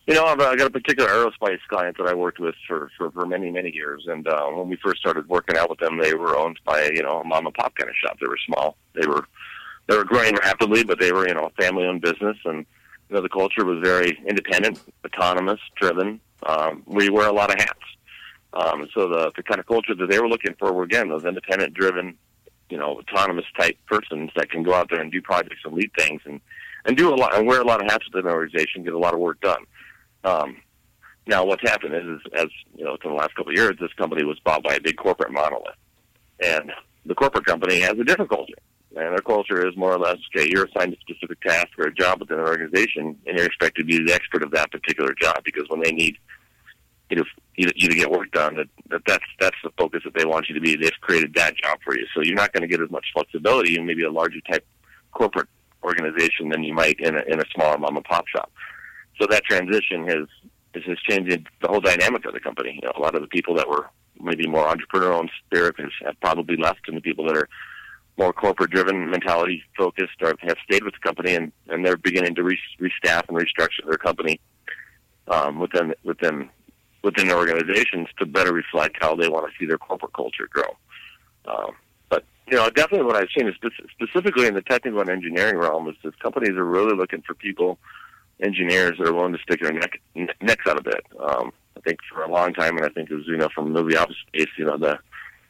You 0.06 0.12
know, 0.12 0.26
I've 0.26 0.38
uh, 0.38 0.54
got 0.54 0.66
a 0.66 0.70
particular 0.70 1.08
aerospace 1.08 1.60
client 1.68 1.96
that 1.96 2.06
I 2.06 2.12
worked 2.12 2.38
with 2.38 2.54
for, 2.68 2.90
for, 2.98 3.10
for 3.10 3.24
many, 3.24 3.50
many 3.50 3.70
years. 3.72 4.04
And 4.06 4.28
uh, 4.28 4.48
when 4.48 4.68
we 4.68 4.76
first 4.76 5.00
started 5.00 5.26
working 5.30 5.56
out 5.56 5.70
with 5.70 5.78
them, 5.78 5.98
they 5.98 6.12
were 6.12 6.36
owned 6.36 6.60
by, 6.66 6.90
you 6.94 7.02
know, 7.02 7.20
a 7.20 7.24
mom 7.24 7.46
and 7.46 7.54
pop 7.54 7.74
kind 7.76 7.88
of 7.88 7.96
shop. 7.96 8.18
They 8.20 8.26
were 8.26 8.38
small. 8.46 8.76
They 8.94 9.06
were 9.06 9.26
they 9.86 9.96
were 9.96 10.04
growing 10.04 10.34
rapidly, 10.36 10.84
but 10.84 10.98
they 10.98 11.12
were, 11.12 11.26
you 11.26 11.34
know, 11.34 11.44
a 11.46 11.62
family 11.62 11.84
owned 11.84 12.02
business. 12.02 12.36
And, 12.44 12.66
you 13.08 13.16
know, 13.16 13.22
the 13.22 13.28
culture 13.28 13.64
was 13.64 13.80
very 13.82 14.18
independent, 14.28 14.80
autonomous, 15.06 15.60
driven. 15.76 16.20
Um, 16.44 16.82
we 16.86 17.08
wear 17.08 17.28
a 17.28 17.32
lot 17.32 17.50
of 17.50 17.58
hats. 17.58 17.80
Um, 18.52 18.86
so 18.94 19.08
the, 19.08 19.32
the 19.36 19.42
kind 19.42 19.58
of 19.58 19.66
culture 19.66 19.94
that 19.94 20.10
they 20.10 20.18
were 20.18 20.28
looking 20.28 20.54
for 20.58 20.72
were, 20.72 20.84
again, 20.84 21.08
those 21.08 21.24
independent, 21.24 21.74
driven, 21.74 22.16
you 22.70 22.76
know, 22.76 22.98
autonomous 22.98 23.46
type 23.58 23.76
persons 23.86 24.30
that 24.36 24.50
can 24.50 24.62
go 24.62 24.74
out 24.74 24.88
there 24.90 25.00
and 25.00 25.10
do 25.10 25.20
projects 25.20 25.62
and 25.64 25.74
lead 25.74 25.90
things 25.98 26.20
and, 26.24 26.40
and 26.84 26.96
do 26.96 27.12
a 27.12 27.16
lot 27.16 27.34
and 27.34 27.46
wear 27.46 27.60
a 27.60 27.64
lot 27.64 27.82
of 27.82 27.90
hats 27.90 28.06
within 28.06 28.28
an 28.28 28.34
organization, 28.34 28.84
get 28.84 28.94
a 28.94 28.98
lot 28.98 29.14
of 29.14 29.20
work 29.20 29.40
done. 29.40 29.64
Um, 30.24 30.56
now, 31.26 31.44
what's 31.44 31.62
happened 31.62 31.94
is, 31.94 32.04
is, 32.04 32.20
as 32.34 32.48
you 32.76 32.84
know, 32.84 32.96
in 33.02 33.10
the 33.10 33.16
last 33.16 33.34
couple 33.34 33.52
of 33.52 33.56
years, 33.56 33.76
this 33.80 33.92
company 33.94 34.24
was 34.24 34.38
bought 34.40 34.62
by 34.62 34.74
a 34.74 34.80
big 34.80 34.96
corporate 34.96 35.32
monolith, 35.32 35.76
and 36.42 36.70
the 37.06 37.14
corporate 37.14 37.46
company 37.46 37.80
has 37.80 37.98
a 37.98 38.04
different 38.04 38.30
culture, 38.30 38.58
and 38.96 39.12
their 39.12 39.18
culture 39.18 39.66
is 39.66 39.76
more 39.76 39.92
or 39.92 39.98
less, 39.98 40.18
okay, 40.34 40.48
you're 40.50 40.66
assigned 40.66 40.92
a 40.92 41.00
specific 41.00 41.40
task 41.40 41.68
or 41.78 41.86
a 41.86 41.94
job 41.94 42.20
within 42.20 42.38
an 42.38 42.46
organization, 42.46 43.18
and 43.26 43.38
you're 43.38 43.46
expected 43.46 43.82
to 43.82 43.86
be 43.86 44.04
the 44.04 44.12
expert 44.12 44.42
of 44.42 44.50
that 44.50 44.70
particular 44.70 45.14
job 45.14 45.36
because 45.44 45.64
when 45.68 45.82
they 45.82 45.92
need 45.92 46.16
you 47.10 47.16
to 47.16 47.24
you, 47.56 47.70
you 47.76 47.88
to 47.88 47.94
get 47.94 48.10
work 48.10 48.30
done, 48.32 48.56
that, 48.56 48.68
that 48.90 49.02
that's 49.06 49.24
that's 49.40 49.56
the 49.62 49.70
focus 49.78 50.02
that 50.04 50.14
they 50.14 50.24
want 50.26 50.48
you 50.48 50.54
to 50.54 50.60
be. 50.60 50.76
They've 50.76 50.90
created 51.00 51.34
that 51.34 51.56
job 51.56 51.78
for 51.84 51.96
you, 51.96 52.06
so 52.14 52.22
you're 52.22 52.34
not 52.34 52.52
going 52.52 52.62
to 52.62 52.68
get 52.68 52.82
as 52.82 52.90
much 52.90 53.06
flexibility 53.14 53.76
in 53.76 53.86
maybe 53.86 54.02
a 54.04 54.10
larger 54.10 54.40
type 54.50 54.66
corporate 55.12 55.48
organization 55.82 56.48
than 56.48 56.64
you 56.64 56.74
might 56.74 56.98
in 57.00 57.16
a 57.16 57.22
in 57.28 57.40
a 57.40 57.44
smaller 57.54 57.78
mom 57.78 57.96
and 57.96 58.04
pop 58.04 58.26
shop 58.28 58.50
so 59.20 59.26
that 59.28 59.44
transition 59.44 60.06
has 60.08 60.26
is 60.74 60.84
has 60.86 60.98
changed 61.08 61.48
the 61.62 61.68
whole 61.68 61.80
dynamic 61.80 62.24
of 62.24 62.34
the 62.34 62.40
company. 62.40 62.78
You 62.82 62.88
know, 62.88 62.92
a 62.96 63.00
lot 63.00 63.14
of 63.14 63.22
the 63.22 63.28
people 63.28 63.54
that 63.54 63.68
were 63.68 63.88
maybe 64.20 64.46
more 64.46 64.66
entrepreneurial 64.66 65.20
in 65.20 65.28
spirit 65.46 65.76
has, 65.78 65.90
have 66.04 66.20
probably 66.20 66.56
left, 66.56 66.88
and 66.88 66.96
the 66.96 67.00
people 67.00 67.26
that 67.26 67.36
are 67.36 67.48
more 68.16 68.32
corporate 68.32 68.70
driven, 68.70 69.10
mentality 69.10 69.62
focused, 69.76 70.22
or 70.22 70.34
have 70.40 70.56
stayed 70.64 70.84
with 70.84 70.94
the 70.94 71.00
company, 71.00 71.34
and, 71.34 71.52
and 71.68 71.84
they're 71.84 71.96
beginning 71.96 72.34
to 72.36 72.42
re- 72.42 72.58
restaff 72.80 73.28
and 73.28 73.36
restructure 73.36 73.86
their 73.86 73.98
company 73.98 74.40
um, 75.28 75.58
within 75.58 75.94
within 76.04 76.48
within 77.02 77.28
their 77.28 77.36
organizations 77.36 78.08
to 78.18 78.24
better 78.24 78.52
reflect 78.52 78.96
how 79.00 79.14
they 79.14 79.28
want 79.28 79.46
to 79.46 79.52
see 79.58 79.66
their 79.66 79.78
corporate 79.78 80.14
culture 80.14 80.48
grow. 80.50 80.76
Um, 81.46 81.72
but 82.08 82.24
you 82.48 82.56
know, 82.56 82.70
definitely 82.70 83.06
what 83.06 83.16
I've 83.16 83.28
seen 83.36 83.46
is 83.46 83.54
spe- 83.56 83.88
specifically 83.90 84.46
in 84.46 84.54
the 84.54 84.62
technical 84.62 85.00
and 85.00 85.10
engineering 85.10 85.58
realm 85.58 85.88
is 85.88 85.96
that 86.02 86.18
companies 86.20 86.56
are 86.56 86.64
really 86.64 86.96
looking 86.96 87.22
for 87.22 87.34
people 87.34 87.78
engineers 88.40 88.98
that 88.98 89.08
are 89.08 89.14
willing 89.14 89.32
to 89.32 89.38
stick 89.38 89.60
their 89.60 89.72
neck, 89.72 90.00
necks 90.14 90.66
out 90.66 90.78
a 90.78 90.82
bit. 90.82 91.04
Um, 91.18 91.52
I 91.76 91.80
think 91.80 91.98
for 92.12 92.22
a 92.22 92.30
long 92.30 92.54
time, 92.54 92.76
and 92.76 92.86
I 92.86 92.88
think 92.88 93.10
as 93.10 93.26
you 93.26 93.36
know 93.36 93.48
from 93.54 93.72
movie 93.72 93.96
office 93.96 94.16
space, 94.28 94.48
you 94.58 94.64
know 94.64 94.76
the 94.76 94.98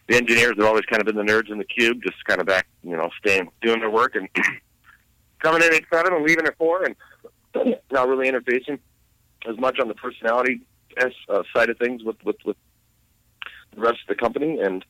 the 0.08 0.16
engineers 0.16 0.54
have 0.56 0.66
always 0.66 0.84
kind 0.84 1.00
of 1.00 1.06
been 1.06 1.16
the 1.16 1.32
nerds 1.32 1.50
in 1.50 1.58
the 1.58 1.64
cube, 1.64 2.02
just 2.02 2.22
kind 2.26 2.40
of 2.40 2.46
back, 2.46 2.66
you 2.82 2.96
know, 2.96 3.08
staying 3.18 3.50
doing 3.62 3.80
their 3.80 3.90
work 3.90 4.14
and 4.14 4.28
coming 5.38 5.62
in 5.62 5.74
at 5.74 5.82
seven 5.92 6.12
and 6.12 6.24
leaving 6.24 6.46
at 6.46 6.56
four, 6.58 6.84
and 6.84 6.96
not 7.90 8.08
really 8.08 8.30
interfacing 8.30 8.78
as 9.48 9.58
much 9.58 9.78
on 9.78 9.88
the 9.88 9.94
personality 9.94 10.60
uh, 11.00 11.42
side 11.54 11.70
of 11.70 11.78
things 11.78 12.02
with 12.04 12.16
with 12.24 12.36
with 12.44 12.56
the 13.74 13.80
rest 13.80 13.98
of 14.02 14.08
the 14.08 14.14
company. 14.14 14.60
And 14.60 14.84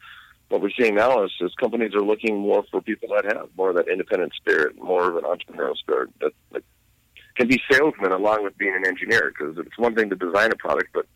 what 0.48 0.60
we're 0.60 0.70
seeing 0.78 0.94
now 0.94 1.24
is, 1.24 1.32
is 1.40 1.54
companies 1.54 1.94
are 1.94 2.02
looking 2.02 2.38
more 2.38 2.64
for 2.70 2.80
people 2.80 3.08
that 3.14 3.24
have 3.24 3.48
more 3.56 3.70
of 3.70 3.76
that 3.76 3.88
independent 3.88 4.32
spirit, 4.34 4.76
more 4.80 5.08
of 5.08 5.16
an 5.16 5.24
entrepreneurial 5.24 5.76
spirit 5.76 6.10
that, 6.20 6.32
that 6.52 6.62
can 7.36 7.48
be 7.48 7.60
salesmen 7.70 8.12
along 8.12 8.44
with 8.44 8.56
being 8.56 8.74
an 8.74 8.86
engineer 8.86 9.32
because 9.36 9.58
it's 9.58 9.78
one 9.78 9.94
thing 9.94 10.08
to 10.10 10.16
design 10.16 10.52
a 10.52 10.56
product, 10.56 10.90
but 10.92 11.06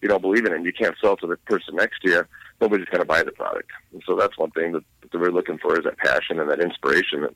you 0.00 0.08
don't 0.08 0.22
believe 0.22 0.46
in 0.46 0.52
it 0.52 0.56
and 0.56 0.64
you 0.64 0.72
can't 0.72 0.96
sell 1.00 1.16
to 1.18 1.26
the 1.26 1.36
person 1.36 1.76
next 1.76 2.00
to 2.00 2.10
you, 2.10 2.24
nobody's 2.60 2.86
going 2.86 3.00
to 3.00 3.06
buy 3.06 3.22
the 3.22 3.32
product. 3.32 3.70
And 3.92 4.02
so 4.06 4.16
that's 4.16 4.38
one 4.38 4.50
thing 4.52 4.72
that, 4.72 4.84
that 5.12 5.20
we're 5.20 5.30
looking 5.30 5.58
for 5.58 5.78
is 5.78 5.84
that 5.84 5.98
passion 5.98 6.40
and 6.40 6.50
that 6.50 6.60
inspiration 6.60 7.22
that, 7.22 7.34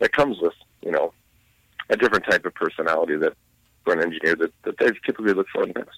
that 0.00 0.12
comes 0.12 0.38
with, 0.40 0.54
you 0.82 0.90
know, 0.90 1.12
a 1.88 1.96
different 1.96 2.24
type 2.30 2.44
of 2.44 2.54
personality 2.54 3.16
that 3.16 3.34
for 3.84 3.94
an 3.94 4.02
engineer 4.02 4.36
that, 4.36 4.52
that 4.64 4.78
they 4.78 4.90
typically 5.04 5.32
look 5.32 5.46
for 5.52 5.66
best. 5.66 5.88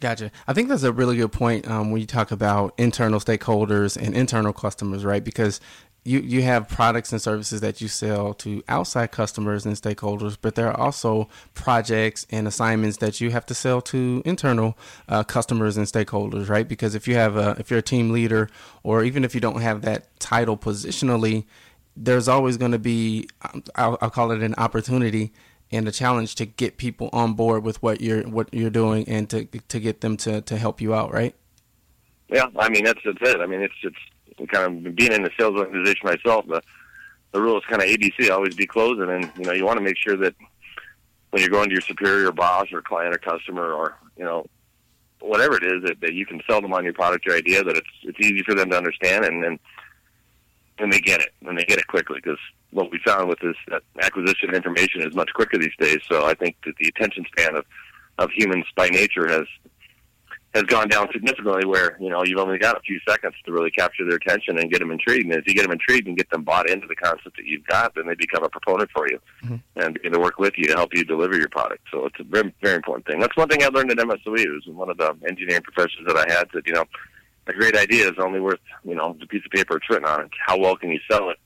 Gotcha. 0.00 0.30
I 0.46 0.52
think 0.52 0.68
that's 0.68 0.84
a 0.84 0.92
really 0.92 1.16
good 1.16 1.32
point 1.32 1.68
um, 1.68 1.90
when 1.90 2.00
you 2.00 2.06
talk 2.06 2.30
about 2.30 2.72
internal 2.78 3.18
stakeholders 3.18 3.96
and 3.96 4.14
internal 4.14 4.52
customers, 4.52 5.04
right? 5.04 5.24
Because 5.24 5.60
you 6.08 6.20
you 6.20 6.42
have 6.42 6.68
products 6.68 7.12
and 7.12 7.20
services 7.20 7.60
that 7.60 7.80
you 7.80 7.88
sell 7.88 8.32
to 8.32 8.62
outside 8.66 9.12
customers 9.12 9.66
and 9.66 9.76
stakeholders, 9.76 10.38
but 10.40 10.54
there 10.54 10.68
are 10.68 10.80
also 10.80 11.28
projects 11.52 12.26
and 12.30 12.48
assignments 12.48 12.96
that 12.98 13.20
you 13.20 13.30
have 13.30 13.44
to 13.46 13.54
sell 13.54 13.82
to 13.82 14.22
internal 14.24 14.78
uh, 15.08 15.22
customers 15.22 15.76
and 15.76 15.86
stakeholders, 15.86 16.48
right? 16.48 16.66
Because 16.66 16.94
if 16.94 17.06
you 17.06 17.14
have 17.16 17.36
a 17.36 17.56
if 17.58 17.70
you're 17.70 17.80
a 17.80 17.82
team 17.82 18.10
leader, 18.10 18.48
or 18.82 19.04
even 19.04 19.22
if 19.22 19.34
you 19.34 19.40
don't 19.40 19.60
have 19.60 19.82
that 19.82 20.18
title 20.18 20.56
positionally, 20.56 21.44
there's 21.94 22.26
always 22.26 22.56
going 22.56 22.72
to 22.72 22.78
be 22.78 23.28
um, 23.42 23.62
I'll, 23.74 23.98
I'll 24.00 24.10
call 24.10 24.30
it 24.30 24.42
an 24.42 24.54
opportunity 24.56 25.32
and 25.70 25.86
a 25.86 25.92
challenge 25.92 26.36
to 26.36 26.46
get 26.46 26.78
people 26.78 27.10
on 27.12 27.34
board 27.34 27.62
with 27.62 27.82
what 27.82 28.00
you're 28.00 28.22
what 28.22 28.52
you're 28.54 28.70
doing 28.70 29.06
and 29.08 29.28
to 29.28 29.44
to 29.44 29.78
get 29.78 30.00
them 30.00 30.16
to 30.18 30.40
to 30.40 30.56
help 30.56 30.80
you 30.80 30.94
out, 30.94 31.12
right? 31.12 31.34
Yeah, 32.30 32.46
I 32.56 32.70
mean 32.70 32.84
that's 32.84 33.00
that's 33.04 33.34
it. 33.34 33.40
I 33.40 33.46
mean 33.46 33.60
it's 33.60 33.74
it's 33.82 33.96
kind 34.46 34.86
of 34.86 34.94
being 34.94 35.12
in 35.12 35.22
the 35.22 35.30
sales 35.38 35.56
organization 35.56 36.02
myself, 36.04 36.46
the 36.46 36.62
the 37.32 37.40
rule 37.40 37.58
is 37.58 37.64
kind 37.68 37.82
of 37.82 37.88
ABC, 37.88 38.30
always 38.30 38.54
be 38.54 38.66
closing, 38.66 39.10
and 39.10 39.30
you 39.36 39.44
know 39.44 39.52
you 39.52 39.64
want 39.64 39.78
to 39.78 39.84
make 39.84 39.98
sure 39.98 40.16
that 40.16 40.34
when 41.30 41.42
you're 41.42 41.50
going 41.50 41.68
to 41.68 41.74
your 41.74 41.82
superior 41.82 42.32
boss 42.32 42.66
or 42.72 42.80
client 42.80 43.14
or 43.14 43.18
customer 43.18 43.72
or 43.72 43.96
you 44.16 44.24
know 44.24 44.46
whatever 45.20 45.56
it 45.56 45.64
is 45.64 45.82
that, 45.82 46.00
that 46.00 46.14
you 46.14 46.24
can 46.24 46.40
sell 46.48 46.60
them 46.60 46.72
on 46.72 46.84
your 46.84 46.92
product 46.92 47.26
or 47.28 47.34
idea 47.34 47.62
that 47.62 47.76
it's 47.76 47.88
it's 48.02 48.20
easy 48.20 48.42
for 48.44 48.54
them 48.54 48.70
to 48.70 48.76
understand 48.76 49.24
and 49.24 49.44
and 49.44 49.58
and 50.78 50.92
they 50.92 51.00
get 51.00 51.20
it 51.20 51.30
and 51.46 51.58
they 51.58 51.64
get 51.64 51.78
it 51.78 51.86
quickly 51.86 52.20
because 52.22 52.38
what 52.70 52.90
we 52.90 52.98
found 53.04 53.28
with 53.28 53.38
this 53.40 53.56
that 53.68 53.82
acquisition 54.00 54.54
information 54.54 55.02
is 55.02 55.14
much 55.14 55.30
quicker 55.34 55.58
these 55.58 55.76
days. 55.78 55.98
So 56.08 56.26
I 56.26 56.34
think 56.34 56.56
that 56.64 56.76
the 56.78 56.88
attention 56.88 57.24
span 57.36 57.56
of 57.56 57.64
of 58.18 58.30
humans 58.32 58.66
by 58.76 58.88
nature 58.88 59.28
has 59.28 59.46
has 60.58 60.66
gone 60.66 60.88
down 60.88 61.08
significantly 61.12 61.64
where, 61.64 61.96
you 62.00 62.10
know, 62.10 62.24
you've 62.24 62.38
only 62.38 62.58
got 62.58 62.76
a 62.76 62.80
few 62.80 62.98
seconds 63.08 63.34
to 63.44 63.52
really 63.52 63.70
capture 63.70 64.04
their 64.04 64.16
attention 64.16 64.58
and 64.58 64.70
get 64.70 64.80
them 64.80 64.90
intrigued. 64.90 65.24
And 65.24 65.34
if 65.34 65.46
you 65.46 65.54
get 65.54 65.62
them 65.62 65.72
intrigued 65.72 66.08
and 66.08 66.16
get 66.16 66.28
them 66.30 66.42
bought 66.42 66.68
into 66.68 66.86
the 66.88 66.96
concept 66.96 67.36
that 67.36 67.46
you've 67.46 67.66
got, 67.66 67.94
then 67.94 68.06
they 68.08 68.14
become 68.14 68.42
a 68.42 68.48
proponent 68.48 68.90
for 68.90 69.08
you 69.08 69.20
mm-hmm. 69.44 69.56
and 69.76 69.94
begin 69.94 70.12
to 70.12 70.18
work 70.18 70.38
with 70.38 70.54
you 70.56 70.66
to 70.66 70.74
help 70.74 70.94
you 70.94 71.04
deliver 71.04 71.36
your 71.36 71.48
product. 71.48 71.82
So 71.92 72.06
it's 72.06 72.18
a 72.18 72.24
very, 72.24 72.52
very 72.60 72.74
important 72.74 73.06
thing. 73.06 73.20
That's 73.20 73.36
one 73.36 73.48
thing 73.48 73.62
I 73.62 73.68
learned 73.68 73.92
at 73.92 73.98
MSOE. 73.98 74.40
It 74.40 74.50
was 74.50 74.66
one 74.66 74.90
of 74.90 74.98
the 74.98 75.16
engineering 75.28 75.62
professors 75.62 76.04
that 76.06 76.16
I 76.16 76.30
had 76.32 76.48
that, 76.54 76.66
you 76.66 76.72
know, 76.72 76.84
a 77.46 77.52
great 77.52 77.76
idea 77.76 78.08
is 78.08 78.18
only 78.18 78.40
worth, 78.40 78.60
you 78.84 78.94
know, 78.94 79.16
the 79.20 79.26
piece 79.26 79.44
of 79.44 79.52
paper 79.52 79.76
it's 79.76 79.88
written 79.88 80.08
on. 80.08 80.22
It's 80.22 80.34
how 80.44 80.58
well 80.58 80.76
can 80.76 80.90
you 80.90 81.00
sell 81.10 81.30
it 81.30 81.38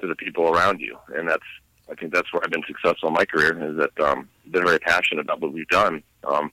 to 0.00 0.06
the 0.06 0.16
people 0.16 0.48
around 0.48 0.80
you? 0.80 0.98
And 1.14 1.28
that's, 1.28 1.42
I 1.90 1.94
think 1.94 2.12
that's 2.12 2.32
where 2.32 2.42
I've 2.44 2.50
been 2.50 2.64
successful 2.66 3.08
in 3.08 3.14
my 3.14 3.24
career 3.24 3.52
is 3.70 3.76
that, 3.76 4.04
um, 4.04 4.28
been 4.50 4.66
very 4.66 4.78
passionate 4.78 5.22
about 5.22 5.40
what 5.40 5.52
we've 5.52 5.68
done. 5.68 6.02
Um, 6.24 6.50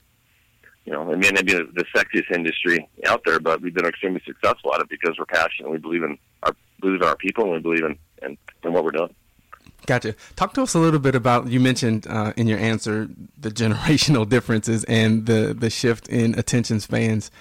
you 0.85 0.93
know, 0.93 1.11
it 1.11 1.17
may 1.17 1.29
not 1.29 1.45
be 1.45 1.53
the 1.53 1.85
sexiest 1.95 2.31
industry 2.31 2.87
out 3.05 3.21
there, 3.25 3.39
but 3.39 3.61
we've 3.61 3.73
been 3.73 3.85
extremely 3.85 4.21
successful 4.25 4.73
at 4.73 4.81
it 4.81 4.89
because 4.89 5.17
we're 5.17 5.25
passionate. 5.25 5.69
We 5.71 5.77
believe 5.77 6.03
in 6.03 6.17
our 6.43 6.55
believe 6.79 7.01
in 7.01 7.07
our 7.07 7.15
people, 7.15 7.43
and 7.45 7.53
we 7.53 7.59
believe 7.59 7.83
in 7.83 7.97
in, 8.21 8.37
in 8.63 8.73
what 8.73 8.83
we're 8.83 8.91
doing. 8.91 9.13
Gotcha. 9.85 10.15
Talk 10.35 10.53
to 10.53 10.61
us 10.61 10.73
a 10.73 10.79
little 10.79 10.99
bit 10.99 11.15
about 11.15 11.47
you 11.47 11.59
mentioned 11.59 12.05
uh, 12.07 12.33
in 12.37 12.47
your 12.47 12.59
answer 12.59 13.09
the 13.37 13.49
generational 13.63 14.27
differences 14.27 14.83
and 14.85 15.25
the 15.25 15.55
the 15.57 15.69
shift 15.69 16.07
in 16.07 16.37
attention 16.37 16.79
spans. 16.79 17.31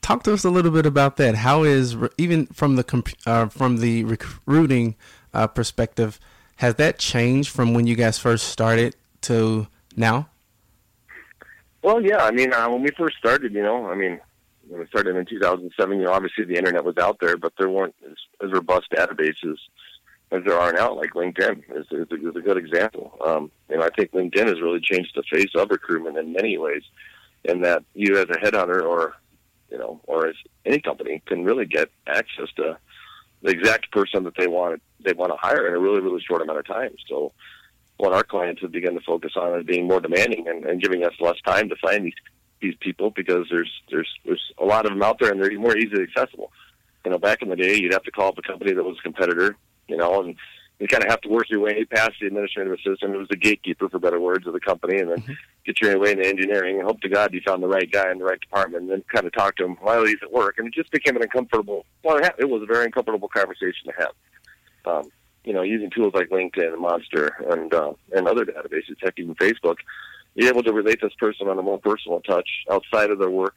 Talk 0.00 0.22
to 0.24 0.32
us 0.32 0.44
a 0.44 0.50
little 0.50 0.70
bit 0.70 0.86
about 0.86 1.16
that. 1.16 1.34
How 1.34 1.64
is 1.64 1.96
even 2.16 2.46
from 2.46 2.76
the 2.76 3.14
uh, 3.26 3.46
from 3.46 3.78
the 3.78 4.04
recruiting 4.04 4.96
uh, 5.34 5.46
perspective, 5.46 6.18
has 6.56 6.76
that 6.76 6.98
changed 6.98 7.50
from 7.50 7.74
when 7.74 7.86
you 7.86 7.94
guys 7.94 8.18
first 8.18 8.48
started 8.48 8.96
to 9.22 9.68
now? 9.96 10.28
Well, 11.82 12.02
yeah. 12.02 12.18
I 12.18 12.30
mean, 12.30 12.52
uh, 12.52 12.68
when 12.68 12.82
we 12.82 12.90
first 12.90 13.16
started, 13.18 13.52
you 13.52 13.62
know, 13.62 13.86
I 13.86 13.94
mean, 13.94 14.20
when 14.68 14.80
we 14.80 14.86
started 14.88 15.16
in 15.16 15.24
2007, 15.26 15.98
you 15.98 16.04
know, 16.04 16.12
obviously 16.12 16.44
the 16.44 16.56
internet 16.56 16.84
was 16.84 16.96
out 16.98 17.18
there, 17.20 17.36
but 17.36 17.52
there 17.58 17.68
weren't 17.68 17.94
as, 18.04 18.16
as 18.44 18.52
robust 18.52 18.90
databases 18.90 19.56
as 20.30 20.42
there 20.44 20.58
are 20.58 20.72
now. 20.72 20.94
Like 20.94 21.10
LinkedIn 21.10 21.62
is, 21.70 21.86
is, 21.90 22.06
a, 22.10 22.28
is 22.28 22.36
a 22.36 22.40
good 22.40 22.56
example. 22.56 23.16
Um, 23.24 23.50
know, 23.70 23.82
I 23.82 23.90
think 23.90 24.12
LinkedIn 24.12 24.48
has 24.48 24.60
really 24.60 24.80
changed 24.80 25.12
the 25.14 25.22
face 25.30 25.50
of 25.54 25.70
recruitment 25.70 26.18
in 26.18 26.32
many 26.32 26.58
ways, 26.58 26.82
in 27.44 27.62
that 27.62 27.84
you 27.94 28.16
as 28.16 28.24
a 28.24 28.38
headhunter 28.38 28.82
or 28.82 29.14
you 29.70 29.78
know, 29.78 30.00
or 30.06 30.28
as 30.28 30.34
any 30.64 30.80
company 30.80 31.22
can 31.26 31.44
really 31.44 31.66
get 31.66 31.90
access 32.06 32.48
to 32.56 32.78
the 33.42 33.50
exact 33.50 33.90
person 33.92 34.24
that 34.24 34.36
they 34.36 34.46
want 34.46 34.82
they 35.04 35.12
want 35.12 35.30
to 35.30 35.38
hire 35.38 35.66
in 35.66 35.74
a 35.74 35.78
really 35.78 36.00
really 36.00 36.20
short 36.20 36.42
amount 36.42 36.58
of 36.58 36.66
time. 36.66 36.94
So 37.08 37.32
what 37.98 38.12
our 38.12 38.24
clients 38.24 38.62
have 38.62 38.72
begun 38.72 38.94
to 38.94 39.00
focus 39.00 39.32
on 39.36 39.58
is 39.58 39.66
being 39.66 39.86
more 39.86 40.00
demanding 40.00 40.48
and, 40.48 40.64
and 40.64 40.82
giving 40.82 41.04
us 41.04 41.12
less 41.20 41.36
time 41.44 41.68
to 41.68 41.76
find 41.76 42.04
these 42.06 42.14
these 42.60 42.74
people 42.80 43.10
because 43.10 43.46
there's 43.50 43.70
there's 43.90 44.08
there's 44.24 44.52
a 44.58 44.64
lot 44.64 44.86
of 44.86 44.92
them 44.92 45.02
out 45.02 45.18
there 45.20 45.30
and 45.30 45.40
they're 45.40 45.58
more 45.58 45.76
easily 45.76 46.02
accessible. 46.02 46.50
You 47.04 47.12
know, 47.12 47.18
back 47.18 47.42
in 47.42 47.48
the 47.48 47.56
day, 47.56 47.76
you'd 47.76 47.92
have 47.92 48.02
to 48.04 48.10
call 48.10 48.28
up 48.28 48.38
a 48.38 48.42
company 48.42 48.72
that 48.72 48.82
was 48.82 48.96
a 48.98 49.02
competitor, 49.02 49.56
you 49.86 49.96
know, 49.96 50.22
and 50.22 50.34
you 50.78 50.86
kind 50.86 51.02
of 51.02 51.10
have 51.10 51.20
to 51.22 51.28
work 51.28 51.50
your 51.50 51.60
way 51.60 51.84
past 51.84 52.12
the 52.20 52.26
administrative 52.26 52.72
assistant, 52.72 53.12
who 53.12 53.18
was 53.18 53.28
the 53.28 53.36
gatekeeper, 53.36 53.88
for 53.88 53.98
better 53.98 54.20
words, 54.20 54.46
of 54.46 54.52
the 54.52 54.60
company, 54.60 54.98
and 54.98 55.10
then 55.10 55.18
mm-hmm. 55.18 55.32
get 55.66 55.80
your 55.80 55.98
way 55.98 56.12
into 56.12 56.26
engineering. 56.26 56.78
And 56.78 56.84
hope 56.84 57.00
to 57.00 57.08
God 57.08 57.32
you 57.32 57.40
found 57.44 57.62
the 57.62 57.68
right 57.68 57.90
guy 57.90 58.10
in 58.10 58.18
the 58.18 58.24
right 58.24 58.40
department, 58.40 58.82
and 58.82 58.90
then 58.90 59.04
kind 59.12 59.26
of 59.26 59.32
talk 59.32 59.56
to 59.56 59.64
him 59.64 59.76
while 59.80 60.04
he's 60.04 60.22
at 60.22 60.32
work. 60.32 60.56
And 60.58 60.68
it 60.68 60.74
just 60.74 60.92
became 60.92 61.16
an 61.16 61.22
uncomfortable. 61.22 61.84
Well, 62.04 62.20
it 62.38 62.48
was 62.48 62.62
a 62.62 62.66
very 62.66 62.84
uncomfortable 62.84 63.28
conversation 63.28 63.86
to 63.86 63.92
have. 63.98 64.12
Um, 64.84 65.10
you 65.48 65.54
know, 65.54 65.62
using 65.62 65.88
tools 65.88 66.12
like 66.12 66.28
LinkedIn 66.28 66.74
and 66.74 66.82
Monster 66.82 67.28
and 67.48 67.72
uh, 67.72 67.94
and 68.12 68.28
other 68.28 68.44
databases, 68.44 68.96
heck, 69.00 69.14
even 69.16 69.34
Facebook, 69.36 69.76
you're 70.34 70.50
able 70.50 70.62
to 70.62 70.74
relate 70.74 71.00
this 71.00 71.14
person 71.14 71.48
on 71.48 71.58
a 71.58 71.62
more 71.62 71.78
personal 71.78 72.20
touch 72.20 72.50
outside 72.70 73.10
of 73.10 73.18
their 73.18 73.30
work. 73.30 73.56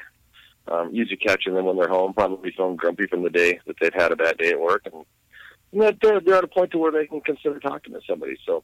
Um, 0.70 0.92
usually 0.94 1.18
catching 1.18 1.54
them 1.54 1.66
when 1.66 1.76
they're 1.76 1.90
home, 1.90 2.14
probably 2.14 2.52
feeling 2.56 2.78
grumpy 2.78 3.08
from 3.08 3.24
the 3.24 3.30
day 3.30 3.60
that 3.66 3.76
they've 3.82 3.94
had 3.94 4.14
a 4.14 4.16
bad 4.16 4.38
day 4.38 4.52
at 4.52 4.60
work, 4.62 4.84
and 4.86 5.04
that 5.82 5.98
they're, 6.02 6.22
they're 6.22 6.36
at 6.36 6.46
a 6.46 6.48
point 6.48 6.72
to 6.72 6.78
where 6.78 6.94
they 6.94 7.08
can 7.08 7.20
consider 7.20 7.60
talking 7.60 7.94
to 7.94 8.00
somebody. 8.08 8.38
So 8.46 8.64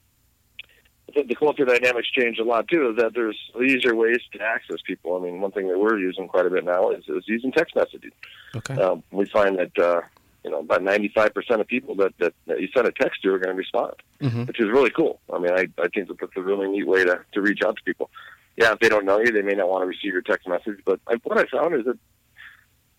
I 1.09 1.11
think 1.11 1.27
the 1.27 1.35
culture 1.35 1.65
dynamics 1.65 2.07
changed 2.17 2.39
a 2.39 2.45
lot 2.45 2.69
too. 2.69 2.91
Is 2.91 2.95
that 2.95 3.13
there's 3.13 3.37
easier 3.61 3.93
ways 3.93 4.21
to 4.31 4.41
access 4.41 4.77
people. 4.85 5.17
I 5.17 5.19
mean, 5.19 5.41
one 5.41 5.51
thing 5.51 5.67
that 5.67 5.77
we're 5.77 5.99
using 5.99 6.29
quite 6.29 6.45
a 6.45 6.49
bit 6.49 6.63
now 6.63 6.91
is, 6.91 7.03
is 7.09 7.25
using 7.27 7.51
text 7.51 7.75
messaging. 7.75 8.13
Okay. 8.55 8.81
Um, 8.81 9.03
we 9.11 9.25
find 9.25 9.59
that 9.59 9.77
uh, 9.77 10.01
you 10.47 10.53
know 10.53 10.59
about 10.59 10.81
95 10.81 11.33
percent 11.33 11.61
of 11.61 11.67
people 11.67 11.95
that, 11.95 12.17
that, 12.19 12.33
that 12.47 12.61
you 12.61 12.69
send 12.73 12.87
a 12.87 12.91
text 12.91 13.21
to 13.21 13.33
are 13.33 13.39
going 13.39 13.55
to 13.55 13.57
respond, 13.57 13.93
mm-hmm. 14.21 14.45
which 14.45 14.59
is 14.59 14.67
really 14.67 14.89
cool. 14.89 15.19
I 15.33 15.39
mean, 15.39 15.51
I 15.51 15.67
I 15.77 15.89
think 15.89 16.07
that 16.07 16.19
that's 16.19 16.31
a 16.37 16.41
really 16.41 16.69
neat 16.69 16.87
way 16.87 17.03
to 17.03 17.19
to 17.33 17.41
reach 17.41 17.59
out 17.65 17.75
to 17.75 17.83
people. 17.83 18.09
Yeah, 18.55 18.71
if 18.71 18.79
they 18.79 18.89
don't 18.89 19.05
know 19.05 19.19
you, 19.19 19.31
they 19.31 19.41
may 19.41 19.53
not 19.53 19.69
want 19.69 19.83
to 19.83 19.87
receive 19.87 20.13
your 20.13 20.21
text 20.21 20.47
message. 20.47 20.79
But 20.85 20.99
I, 21.07 21.15
what 21.23 21.37
I 21.37 21.45
found 21.45 21.75
is 21.75 21.85
that 21.85 21.99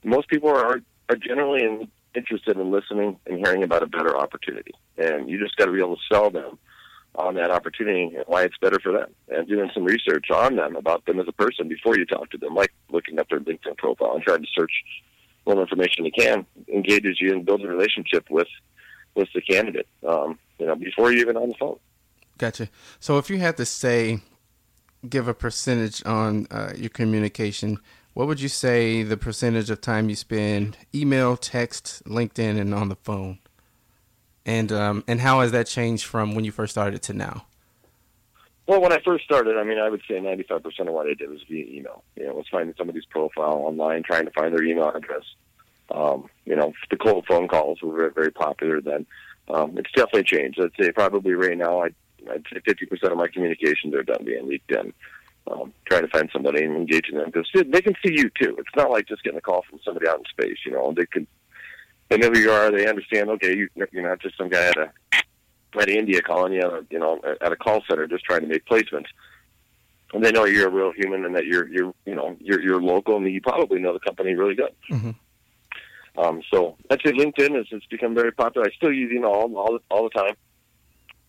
most 0.04 0.28
people 0.28 0.50
are 0.50 0.80
are 1.08 1.16
generally 1.16 1.64
in 1.64 1.88
interested 2.14 2.56
in 2.56 2.70
listening 2.70 3.18
and 3.26 3.38
hearing 3.38 3.62
about 3.62 3.82
a 3.82 3.86
better 3.86 4.16
opportunity. 4.16 4.72
And 4.96 5.28
you 5.28 5.38
just 5.38 5.56
got 5.56 5.66
to 5.66 5.72
be 5.72 5.78
able 5.78 5.96
to 5.96 6.02
sell 6.10 6.30
them 6.30 6.58
on 7.14 7.34
that 7.34 7.50
opportunity 7.50 8.14
and 8.14 8.24
why 8.26 8.42
it's 8.42 8.56
better 8.58 8.78
for 8.80 8.92
them 8.92 9.12
and 9.28 9.48
doing 9.48 9.70
some 9.74 9.84
research 9.84 10.30
on 10.30 10.56
them 10.56 10.76
about 10.76 11.04
them 11.06 11.18
as 11.18 11.26
a 11.26 11.32
person 11.32 11.68
before 11.68 11.96
you 11.96 12.04
talk 12.04 12.30
to 12.30 12.38
them, 12.38 12.54
like 12.54 12.72
looking 12.90 13.18
at 13.18 13.28
their 13.28 13.40
LinkedIn 13.40 13.76
profile 13.76 14.14
and 14.14 14.22
trying 14.22 14.42
to 14.42 14.48
search 14.54 14.72
what 15.48 15.58
information 15.58 16.04
you 16.04 16.12
can, 16.12 16.46
engages 16.72 17.20
you 17.20 17.32
and 17.32 17.44
builds 17.44 17.64
a 17.64 17.68
relationship 17.68 18.28
with 18.30 18.48
with 19.14 19.28
the 19.34 19.40
candidate, 19.40 19.88
um, 20.06 20.38
you 20.58 20.66
know, 20.66 20.76
before 20.76 21.10
you're 21.10 21.22
even 21.22 21.36
on 21.36 21.48
the 21.48 21.54
phone. 21.58 21.78
Gotcha. 22.36 22.68
So 23.00 23.18
if 23.18 23.28
you 23.30 23.38
had 23.38 23.56
to 23.56 23.66
say, 23.66 24.20
give 25.08 25.26
a 25.26 25.34
percentage 25.34 26.04
on 26.06 26.46
uh, 26.52 26.72
your 26.76 26.90
communication 26.90 27.80
what 28.18 28.26
would 28.26 28.40
you 28.40 28.48
say 28.48 29.04
the 29.04 29.16
percentage 29.16 29.70
of 29.70 29.80
time 29.80 30.08
you 30.08 30.16
spend 30.16 30.76
email, 30.92 31.36
text, 31.36 32.02
LinkedIn, 32.04 32.58
and 32.58 32.74
on 32.74 32.88
the 32.88 32.96
phone? 32.96 33.38
And 34.44 34.72
um, 34.72 35.04
and 35.06 35.20
how 35.20 35.38
has 35.38 35.52
that 35.52 35.68
changed 35.68 36.04
from 36.04 36.34
when 36.34 36.44
you 36.44 36.50
first 36.50 36.72
started 36.72 37.00
to 37.02 37.12
now? 37.12 37.46
Well, 38.68 38.82
when 38.82 38.92
I 38.92 39.00
first 39.02 39.24
started, 39.24 39.56
I 39.56 39.64
mean, 39.64 39.78
I 39.78 39.88
would 39.88 40.02
say 40.06 40.16
95% 40.16 40.80
of 40.80 40.88
what 40.88 41.06
I 41.06 41.14
did 41.14 41.30
was 41.30 41.42
via 41.48 41.64
email. 41.64 42.04
You 42.16 42.26
know, 42.26 42.34
was 42.34 42.44
finding 42.50 42.74
somebody's 42.76 43.06
profile 43.06 43.54
online, 43.64 44.02
trying 44.02 44.26
to 44.26 44.30
find 44.30 44.54
their 44.54 44.62
email 44.62 44.90
address. 44.90 45.24
Um, 45.90 46.28
you 46.44 46.54
know, 46.54 46.74
the 46.90 46.98
cold 46.98 47.24
phone 47.26 47.48
calls 47.48 47.80
were 47.80 47.96
very, 47.96 48.12
very 48.12 48.30
popular 48.30 48.82
then. 48.82 49.06
Um, 49.48 49.78
it's 49.78 49.90
definitely 49.92 50.24
changed. 50.24 50.60
I'd 50.60 50.70
say 50.78 50.92
probably 50.92 51.32
right 51.32 51.56
now, 51.56 51.80
I'd, 51.80 51.94
I'd 52.30 52.44
say 52.52 52.60
50% 52.60 53.10
of 53.10 53.16
my 53.16 53.28
communications 53.28 53.94
are 53.94 54.02
done 54.02 54.26
via 54.26 54.42
LinkedIn 54.42 54.92
um, 55.50 55.72
trying 55.86 56.02
to 56.02 56.08
find 56.08 56.28
somebody 56.30 56.62
and 56.62 56.76
engaging 56.76 57.16
them 57.16 57.30
because 57.32 57.48
they 57.54 57.80
can 57.80 57.94
see 58.04 58.12
you 58.12 58.30
too. 58.38 58.54
It's 58.58 58.76
not 58.76 58.90
like 58.90 59.08
just 59.08 59.22
getting 59.22 59.38
a 59.38 59.42
call 59.42 59.64
from 59.68 59.80
somebody 59.82 60.08
out 60.08 60.18
in 60.18 60.24
space. 60.26 60.58
You 60.66 60.72
know, 60.72 60.92
they 60.94 61.06
can 61.06 61.26
they 62.10 62.18
know 62.18 62.28
who 62.28 62.38
you 62.38 62.50
are. 62.50 62.70
They 62.70 62.86
understand. 62.86 63.30
Okay, 63.30 63.56
you, 63.56 63.68
you're 63.92 64.08
not 64.08 64.20
just 64.20 64.36
some 64.36 64.50
guy 64.50 64.66
at 64.66 64.76
a 64.76 64.92
at 65.78 65.88
India 65.88 66.22
calling 66.22 66.52
you, 66.52 66.86
you 66.90 66.98
know, 66.98 67.20
at 67.40 67.52
a 67.52 67.56
call 67.56 67.82
center 67.88 68.06
just 68.06 68.24
trying 68.24 68.40
to 68.42 68.46
make 68.46 68.64
placements. 68.66 69.06
And 70.12 70.24
they 70.24 70.32
know 70.32 70.46
you're 70.46 70.68
a 70.68 70.70
real 70.70 70.92
human 70.92 71.24
and 71.26 71.34
that 71.34 71.44
you're 71.44 71.68
you're 71.68 71.92
you 72.06 72.14
know 72.14 72.36
you're 72.40 72.60
you're 72.62 72.80
local 72.80 73.16
and 73.16 73.30
you 73.30 73.42
probably 73.42 73.78
know 73.78 73.92
the 73.92 74.00
company 74.00 74.34
really 74.34 74.54
good. 74.54 74.74
Mm-hmm. 74.90 75.10
Um, 76.18 76.42
so 76.50 76.76
I'd 76.90 77.00
say 77.04 77.12
LinkedIn 77.12 77.54
has 77.54 77.66
it's 77.70 77.86
become 77.86 78.14
very 78.14 78.32
popular. 78.32 78.66
I 78.66 78.70
still 78.74 78.92
use 78.92 79.12
email 79.12 79.30
all 79.30 79.54
all 79.56 79.72
the, 79.74 79.80
all 79.90 80.04
the 80.04 80.10
time. 80.10 80.34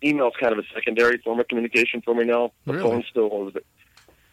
Email's 0.02 0.34
kind 0.40 0.54
of 0.54 0.60
a 0.60 0.64
secondary 0.74 1.18
form 1.18 1.42
of 1.42 1.48
communication 1.50 2.02
for 2.02 2.16
me 2.16 2.24
now. 2.24 2.54
The 2.66 2.74
really? 2.74 2.90
phone 2.90 3.04
still 3.10 3.50
is 3.50 3.56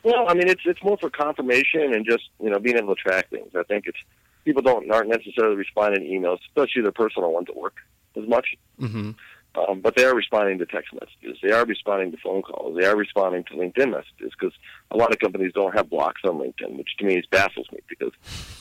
well, 0.07 0.27
I 0.29 0.35
mean, 0.35 0.47
it's 0.47 0.63
it's 0.65 0.81
more 0.85 0.97
for 0.99 1.11
confirmation 1.11 1.93
and 1.93 2.07
just 2.07 2.31
you 2.41 2.49
know 2.49 2.61
being 2.61 2.77
able 2.77 2.95
to 2.95 3.03
track 3.03 3.29
things. 3.29 3.51
I 3.57 3.65
think 3.65 3.89
it's 3.89 3.99
people 4.45 4.63
don't 4.63 4.89
aren't 4.89 5.09
necessarily 5.09 5.57
responding 5.57 6.03
to 6.03 6.07
emails, 6.07 6.39
especially 6.47 6.83
their 6.83 6.93
personal 6.93 7.33
ones 7.33 7.49
at 7.49 7.57
work, 7.57 7.75
as 8.17 8.29
much. 8.29 8.55
Mm-hmm. 8.81 9.11
Um, 9.57 9.81
but 9.81 9.97
they 9.97 10.05
are 10.05 10.15
responding 10.15 10.59
to 10.59 10.67
text 10.67 10.93
messages. 10.93 11.39
They 11.43 11.51
are 11.51 11.65
responding 11.65 12.11
to 12.13 12.19
phone 12.19 12.43
calls. 12.43 12.77
They 12.77 12.87
are 12.87 12.97
responding 12.97 13.45
to 13.45 13.55
LinkedIn 13.55 13.91
messages 13.91 14.33
because 14.39 14.53
a 14.91 14.97
lot 14.97 15.13
of 15.13 15.19
companies 15.19 15.53
don't 15.55 15.75
have 15.75 15.89
blocks 15.89 16.23
on 16.25 16.39
LinkedIn, 16.39 16.77
which 16.77 16.91
to 16.99 17.05
me 17.05 17.17
is 17.17 17.27
baffles 17.31 17.67
me 17.73 17.79
because 17.89 18.13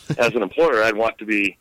as 0.17 0.34
an 0.34 0.41
employer, 0.41 0.84
I'd 0.84 0.95
want 0.95 1.17
to 1.17 1.25
be, 1.25 1.58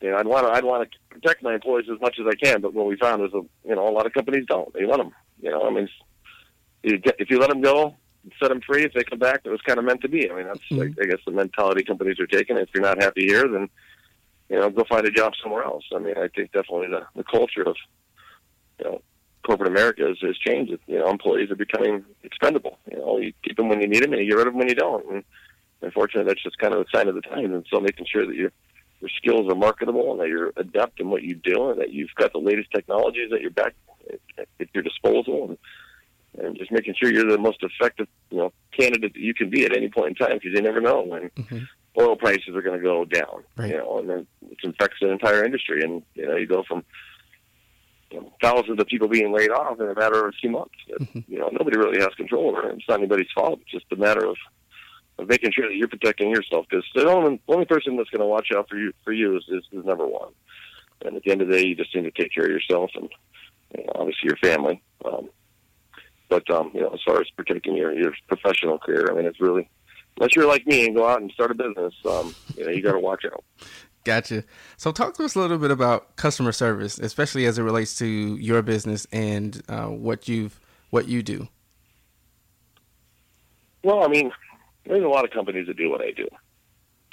you 0.00 0.10
know, 0.10 0.16
I'd 0.16 0.26
want 0.26 0.46
to, 0.46 0.52
I'd 0.52 0.64
want 0.64 0.90
to 0.90 0.98
protect 1.10 1.42
my 1.42 1.54
employees 1.54 1.86
as 1.92 2.00
much 2.00 2.18
as 2.18 2.26
I 2.26 2.34
can. 2.34 2.60
But 2.60 2.72
what 2.72 2.86
we 2.86 2.96
found 2.96 3.22
is, 3.22 3.32
a, 3.34 3.42
you 3.68 3.74
know, 3.74 3.86
a 3.86 3.90
lot 3.90 4.06
of 4.06 4.12
companies 4.12 4.46
don't. 4.48 4.72
They 4.72 4.86
let 4.86 4.98
them. 4.98 5.12
You 5.40 5.50
know, 5.50 5.66
I 5.66 5.70
mean, 5.70 5.88
you 6.82 6.98
get, 6.98 7.16
if 7.18 7.30
you 7.30 7.38
let 7.38 7.50
them 7.50 7.60
go, 7.60 7.94
set 8.40 8.48
them 8.48 8.60
free. 8.60 8.84
If 8.84 8.92
they 8.94 9.04
come 9.04 9.18
back, 9.18 9.40
it 9.44 9.50
was 9.50 9.60
kind 9.62 9.78
of 9.78 9.84
meant 9.84 10.00
to 10.02 10.08
be. 10.08 10.30
I 10.30 10.34
mean, 10.34 10.46
that's 10.46 10.60
mm-hmm. 10.70 11.00
I 11.00 11.06
guess 11.06 11.20
the 11.26 11.32
mentality 11.32 11.84
companies 11.84 12.18
are 12.20 12.26
taking. 12.26 12.56
If 12.56 12.70
you're 12.74 12.82
not 12.82 13.02
happy 13.02 13.26
here, 13.26 13.46
then 13.48 13.68
you 14.48 14.58
know 14.58 14.70
go 14.70 14.84
find 14.88 15.06
a 15.06 15.10
job 15.10 15.32
somewhere 15.42 15.64
else. 15.64 15.84
I 15.94 15.98
mean, 15.98 16.14
I 16.16 16.28
think 16.28 16.52
definitely 16.52 16.88
the 16.88 17.06
the 17.14 17.24
culture 17.24 17.62
of 17.62 17.76
you 18.78 18.84
know 18.84 19.02
corporate 19.46 19.70
America 19.70 20.02
has, 20.06 20.18
has 20.22 20.36
changed. 20.38 20.72
You 20.86 20.98
know, 20.98 21.08
employees 21.08 21.50
are 21.50 21.56
becoming 21.56 22.04
expendable. 22.24 22.78
You 22.90 22.98
know, 22.98 23.18
you 23.18 23.32
keep 23.42 23.56
them 23.56 23.68
when 23.68 23.80
you 23.80 23.88
need 23.88 24.02
them, 24.02 24.12
and 24.12 24.22
you 24.22 24.30
get 24.30 24.38
rid 24.38 24.48
of 24.48 24.52
them 24.52 24.58
when 24.58 24.68
you 24.68 24.74
don't. 24.74 25.08
And 25.10 25.24
unfortunately, 25.82 26.28
that's 26.28 26.42
just 26.42 26.58
kind 26.58 26.74
of 26.74 26.80
a 26.80 26.84
sign 26.94 27.08
of 27.08 27.14
the 27.14 27.20
times. 27.20 27.52
And 27.52 27.64
so, 27.72 27.80
making 27.80 28.06
sure 28.10 28.26
that 28.26 28.34
your 28.34 28.50
your 29.00 29.10
skills 29.16 29.50
are 29.50 29.54
marketable 29.54 30.10
and 30.12 30.20
that 30.20 30.28
you're 30.28 30.52
adept 30.56 31.00
in 31.00 31.10
what 31.10 31.22
you 31.22 31.34
do, 31.34 31.70
and 31.70 31.80
that 31.80 31.92
you've 31.92 32.14
got 32.16 32.32
the 32.32 32.38
latest 32.38 32.70
technologies 32.74 33.32
at 33.32 33.40
your 33.40 33.50
back 33.50 33.74
at 34.38 34.68
your 34.74 34.82
disposal, 34.82 35.48
and 35.48 35.58
and 36.38 36.58
just 36.58 36.70
making 36.70 36.94
sure 37.00 37.10
you're 37.10 37.30
the 37.30 37.38
most 37.38 37.62
effective, 37.62 38.06
you 38.30 38.38
know, 38.38 38.52
candidate 38.78 39.14
that 39.14 39.20
you 39.20 39.32
can 39.32 39.48
be 39.48 39.64
at 39.64 39.74
any 39.74 39.88
point 39.88 40.08
in 40.08 40.14
time 40.14 40.36
because 40.36 40.52
you 40.52 40.60
never 40.60 40.82
know 40.82 41.00
when 41.02 41.30
mm-hmm. 41.30 41.58
oil 41.98 42.14
prices 42.14 42.54
are 42.54 42.60
going 42.60 42.78
to 42.78 42.84
go 42.84 43.06
down. 43.06 43.42
Right. 43.56 43.70
You 43.70 43.78
know, 43.78 43.98
and 43.98 44.10
then 44.10 44.26
it 44.50 44.58
affects 44.62 44.98
the 45.00 45.10
entire 45.10 45.44
industry, 45.44 45.82
and 45.82 46.02
you 46.14 46.26
know, 46.26 46.36
you 46.36 46.46
go 46.46 46.62
from 46.66 46.84
you 48.16 48.22
know, 48.22 48.32
thousands 48.40 48.80
of 48.80 48.86
people 48.86 49.08
being 49.08 49.32
laid 49.32 49.50
off 49.50 49.78
in 49.78 49.88
a 49.88 49.94
matter 49.94 50.26
of 50.26 50.32
a 50.34 50.36
few 50.40 50.50
months. 50.50 50.74
Mm-hmm. 50.90 51.20
You 51.28 51.38
know, 51.38 51.50
nobody 51.52 51.76
really 51.76 52.00
has 52.00 52.14
control 52.16 52.48
over 52.50 52.70
it. 52.70 52.76
It's 52.76 52.88
not 52.88 52.98
anybody's 52.98 53.30
fault. 53.34 53.60
It's 53.62 53.70
just 53.70 53.92
a 53.92 53.96
matter 53.96 54.26
of 54.26 54.36
of 55.18 55.28
making 55.28 55.50
sure 55.52 55.66
that 55.66 55.74
you're 55.74 55.88
protecting 55.88 56.30
yourself 56.30 56.66
because 56.68 56.84
the 56.94 57.08
only 57.08 57.40
only 57.48 57.66
person 57.66 57.96
that's 57.96 58.10
going 58.10 58.20
to 58.20 58.26
watch 58.26 58.48
out 58.56 58.68
for 58.68 58.76
you 58.76 58.92
for 59.04 59.12
you 59.12 59.36
is, 59.36 59.44
is, 59.48 59.64
is 59.72 59.84
number 59.84 60.06
one. 60.06 60.32
And 61.04 61.16
at 61.16 61.22
the 61.24 61.30
end 61.30 61.42
of 61.42 61.48
the 61.48 61.54
day, 61.54 61.66
you 61.66 61.74
just 61.74 61.94
need 61.94 62.02
to 62.02 62.10
take 62.10 62.32
care 62.32 62.44
of 62.44 62.50
yourself 62.50 62.90
and 62.94 63.08
you 63.76 63.84
know, 63.84 63.92
obviously 63.96 64.28
your 64.28 64.36
family. 64.36 64.82
Um, 65.04 65.28
but 66.28 66.50
um, 66.50 66.70
you 66.74 66.80
know, 66.80 66.90
as 66.90 67.00
far 67.06 67.20
as 67.20 67.28
protecting 67.36 67.76
your 67.76 67.92
your 67.92 68.14
professional 68.28 68.78
career, 68.78 69.08
I 69.10 69.14
mean, 69.14 69.26
it's 69.26 69.40
really 69.40 69.68
unless 70.16 70.34
you're 70.34 70.48
like 70.48 70.66
me 70.66 70.86
and 70.86 70.96
go 70.96 71.06
out 71.06 71.20
and 71.20 71.30
start 71.32 71.50
a 71.50 71.54
business, 71.54 71.94
um, 72.08 72.34
you 72.56 72.64
know, 72.64 72.70
you 72.70 72.82
got 72.82 72.92
to 72.92 72.98
watch 72.98 73.24
out. 73.26 73.44
Gotcha. 74.06 74.44
So, 74.76 74.92
talk 74.92 75.14
to 75.14 75.24
us 75.24 75.34
a 75.34 75.40
little 75.40 75.58
bit 75.58 75.72
about 75.72 76.14
customer 76.14 76.52
service, 76.52 76.96
especially 76.96 77.44
as 77.44 77.58
it 77.58 77.64
relates 77.64 77.98
to 77.98 78.06
your 78.06 78.62
business 78.62 79.04
and 79.10 79.60
uh, 79.68 79.86
what 79.86 80.28
you've 80.28 80.60
what 80.90 81.08
you 81.08 81.24
do. 81.24 81.48
Well, 83.82 84.04
I 84.04 84.06
mean, 84.06 84.30
there's 84.84 85.02
a 85.02 85.08
lot 85.08 85.24
of 85.24 85.32
companies 85.32 85.66
that 85.66 85.76
do 85.76 85.90
what 85.90 86.02
I 86.02 86.12
do. 86.12 86.28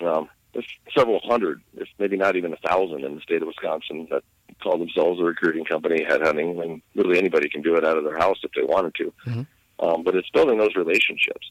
Um, 0.06 0.30
there's 0.54 0.68
several 0.96 1.20
hundred, 1.24 1.64
if 1.78 1.88
maybe 1.98 2.16
not 2.16 2.36
even 2.36 2.54
a 2.54 2.58
thousand, 2.58 3.04
in 3.04 3.16
the 3.16 3.22
state 3.22 3.42
of 3.42 3.48
Wisconsin 3.48 4.08
that 4.12 4.22
call 4.62 4.78
themselves 4.78 5.20
a 5.20 5.24
recruiting 5.24 5.66
company, 5.66 6.06
headhunting, 6.08 6.62
and 6.64 6.80
really 6.94 7.18
anybody 7.18 7.50
can 7.50 7.64
do 7.64 7.76
it 7.76 7.84
out 7.84 7.98
of 7.98 8.04
their 8.04 8.20
house 8.20 8.38
if 8.44 8.52
they 8.52 8.62
wanted 8.62 8.94
to. 8.96 9.14
Mm-hmm. 9.26 9.84
Um, 9.84 10.04
but 10.04 10.16
it's 10.16 10.30
building 10.30 10.60
those 10.60 10.76
relationships 10.76 11.50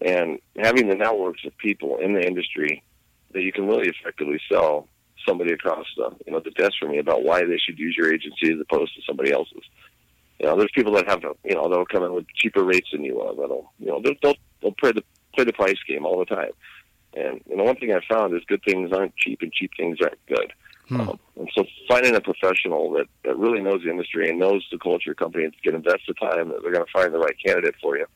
and 0.00 0.38
having 0.56 0.88
the 0.88 0.94
networks 0.94 1.44
of 1.44 1.54
people 1.58 1.98
in 1.98 2.14
the 2.14 2.26
industry 2.26 2.82
that 3.32 3.42
you 3.42 3.52
can 3.52 3.66
really 3.66 3.88
effectively 3.88 4.40
sell 4.50 4.88
somebody 5.26 5.52
across 5.52 5.86
the 5.96 6.10
you 6.26 6.32
know 6.32 6.40
the 6.40 6.50
desk 6.50 6.72
for 6.78 6.88
me 6.88 6.98
about 6.98 7.22
why 7.22 7.44
they 7.44 7.58
should 7.58 7.78
use 7.78 7.94
your 7.96 8.12
agency 8.12 8.52
as 8.52 8.60
opposed 8.60 8.94
to 8.94 9.02
somebody 9.06 9.32
else's. 9.32 9.62
You 10.38 10.46
know, 10.46 10.56
there's 10.56 10.70
people 10.74 10.94
that 10.94 11.08
have 11.08 11.22
you 11.44 11.54
know 11.54 11.68
they'll 11.68 11.84
come 11.84 12.04
in 12.04 12.14
with 12.14 12.26
cheaper 12.34 12.64
rates 12.64 12.88
than 12.92 13.04
you 13.04 13.20
are. 13.20 13.34
That'll 13.34 13.72
you 13.78 13.86
know 13.86 14.00
they'll 14.02 14.14
they'll, 14.22 14.36
they'll 14.62 14.72
play 14.72 14.92
the 14.92 15.04
play 15.34 15.44
the 15.44 15.52
price 15.52 15.78
game 15.86 16.06
all 16.06 16.18
the 16.18 16.24
time. 16.24 16.52
And 17.14 17.40
you 17.48 17.56
know 17.56 17.64
one 17.64 17.76
thing 17.76 17.92
I 17.92 18.00
found 18.08 18.34
is 18.34 18.42
good 18.46 18.62
things 18.64 18.92
aren't 18.92 19.16
cheap 19.16 19.42
and 19.42 19.52
cheap 19.52 19.70
things 19.76 19.98
aren't 20.02 20.26
good. 20.26 20.52
Hmm. 20.88 21.00
Um, 21.00 21.20
and 21.36 21.50
so 21.54 21.64
finding 21.88 22.16
a 22.16 22.20
professional 22.20 22.90
that, 22.92 23.06
that 23.24 23.38
really 23.38 23.60
knows 23.60 23.82
the 23.84 23.90
industry 23.90 24.28
and 24.28 24.40
knows 24.40 24.66
the 24.72 24.78
culture 24.78 25.14
company 25.14 25.44
and 25.44 25.62
can 25.62 25.76
invest 25.76 26.02
the 26.08 26.14
time 26.14 26.48
that 26.48 26.62
they're 26.62 26.72
going 26.72 26.84
to 26.84 26.92
find 26.92 27.14
the 27.14 27.18
right 27.18 27.36
candidate 27.44 27.76
for 27.80 27.96
you 27.96 28.06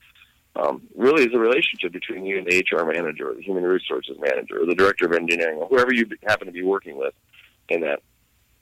um, 0.56 0.82
really 0.94 1.24
is 1.24 1.34
a 1.34 1.38
relationship 1.38 1.92
between 1.92 2.24
you 2.24 2.38
and 2.38 2.46
the 2.46 2.64
HR 2.70 2.84
manager 2.84 3.30
or 3.30 3.34
the 3.34 3.42
human 3.42 3.64
resources 3.64 4.16
manager 4.20 4.62
or 4.62 4.66
the 4.66 4.74
director 4.74 5.06
of 5.06 5.12
engineering 5.12 5.58
or 5.58 5.66
whoever 5.66 5.92
you 5.92 6.06
happen 6.26 6.46
to 6.46 6.52
be 6.52 6.62
working 6.62 6.96
with 6.96 7.14
in 7.68 7.80
that. 7.80 8.02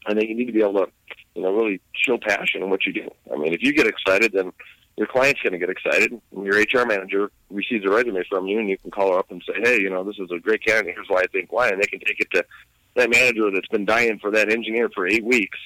I 0.06 0.14
think 0.14 0.28
you 0.28 0.34
need 0.34 0.46
to 0.46 0.52
be 0.52 0.62
able 0.62 0.84
to, 0.84 0.86
you 1.34 1.42
know, 1.42 1.52
really 1.52 1.80
show 1.94 2.18
passion 2.18 2.62
in 2.62 2.70
what 2.70 2.86
you 2.86 2.92
do. 2.92 3.08
I 3.32 3.36
mean, 3.36 3.52
if 3.52 3.62
you 3.62 3.72
get 3.72 3.86
excited, 3.86 4.32
then 4.32 4.52
your 4.96 5.06
client's 5.06 5.42
going 5.42 5.52
to 5.52 5.58
get 5.58 5.70
excited. 5.70 6.12
And 6.34 6.44
your 6.44 6.58
HR 6.58 6.86
manager 6.86 7.30
receives 7.50 7.84
a 7.84 7.90
resume 7.90 8.24
from 8.28 8.46
you, 8.46 8.58
and 8.58 8.68
you 8.68 8.78
can 8.78 8.90
call 8.90 9.12
her 9.12 9.18
up 9.18 9.30
and 9.30 9.42
say, 9.46 9.54
"Hey, 9.62 9.80
you 9.80 9.90
know, 9.90 10.02
this 10.02 10.18
is 10.18 10.30
a 10.30 10.38
great 10.38 10.64
candidate. 10.64 10.94
Here's 10.96 11.08
why 11.08 11.20
I 11.20 11.26
think 11.26 11.52
why," 11.52 11.68
and 11.68 11.80
they 11.80 11.86
can 11.86 12.00
take 12.00 12.20
it 12.20 12.30
to 12.32 12.44
that 12.94 13.10
manager 13.10 13.50
that's 13.50 13.68
been 13.68 13.84
dying 13.84 14.18
for 14.18 14.30
that 14.32 14.50
engineer 14.50 14.90
for 14.90 15.06
eight 15.06 15.24
weeks 15.24 15.58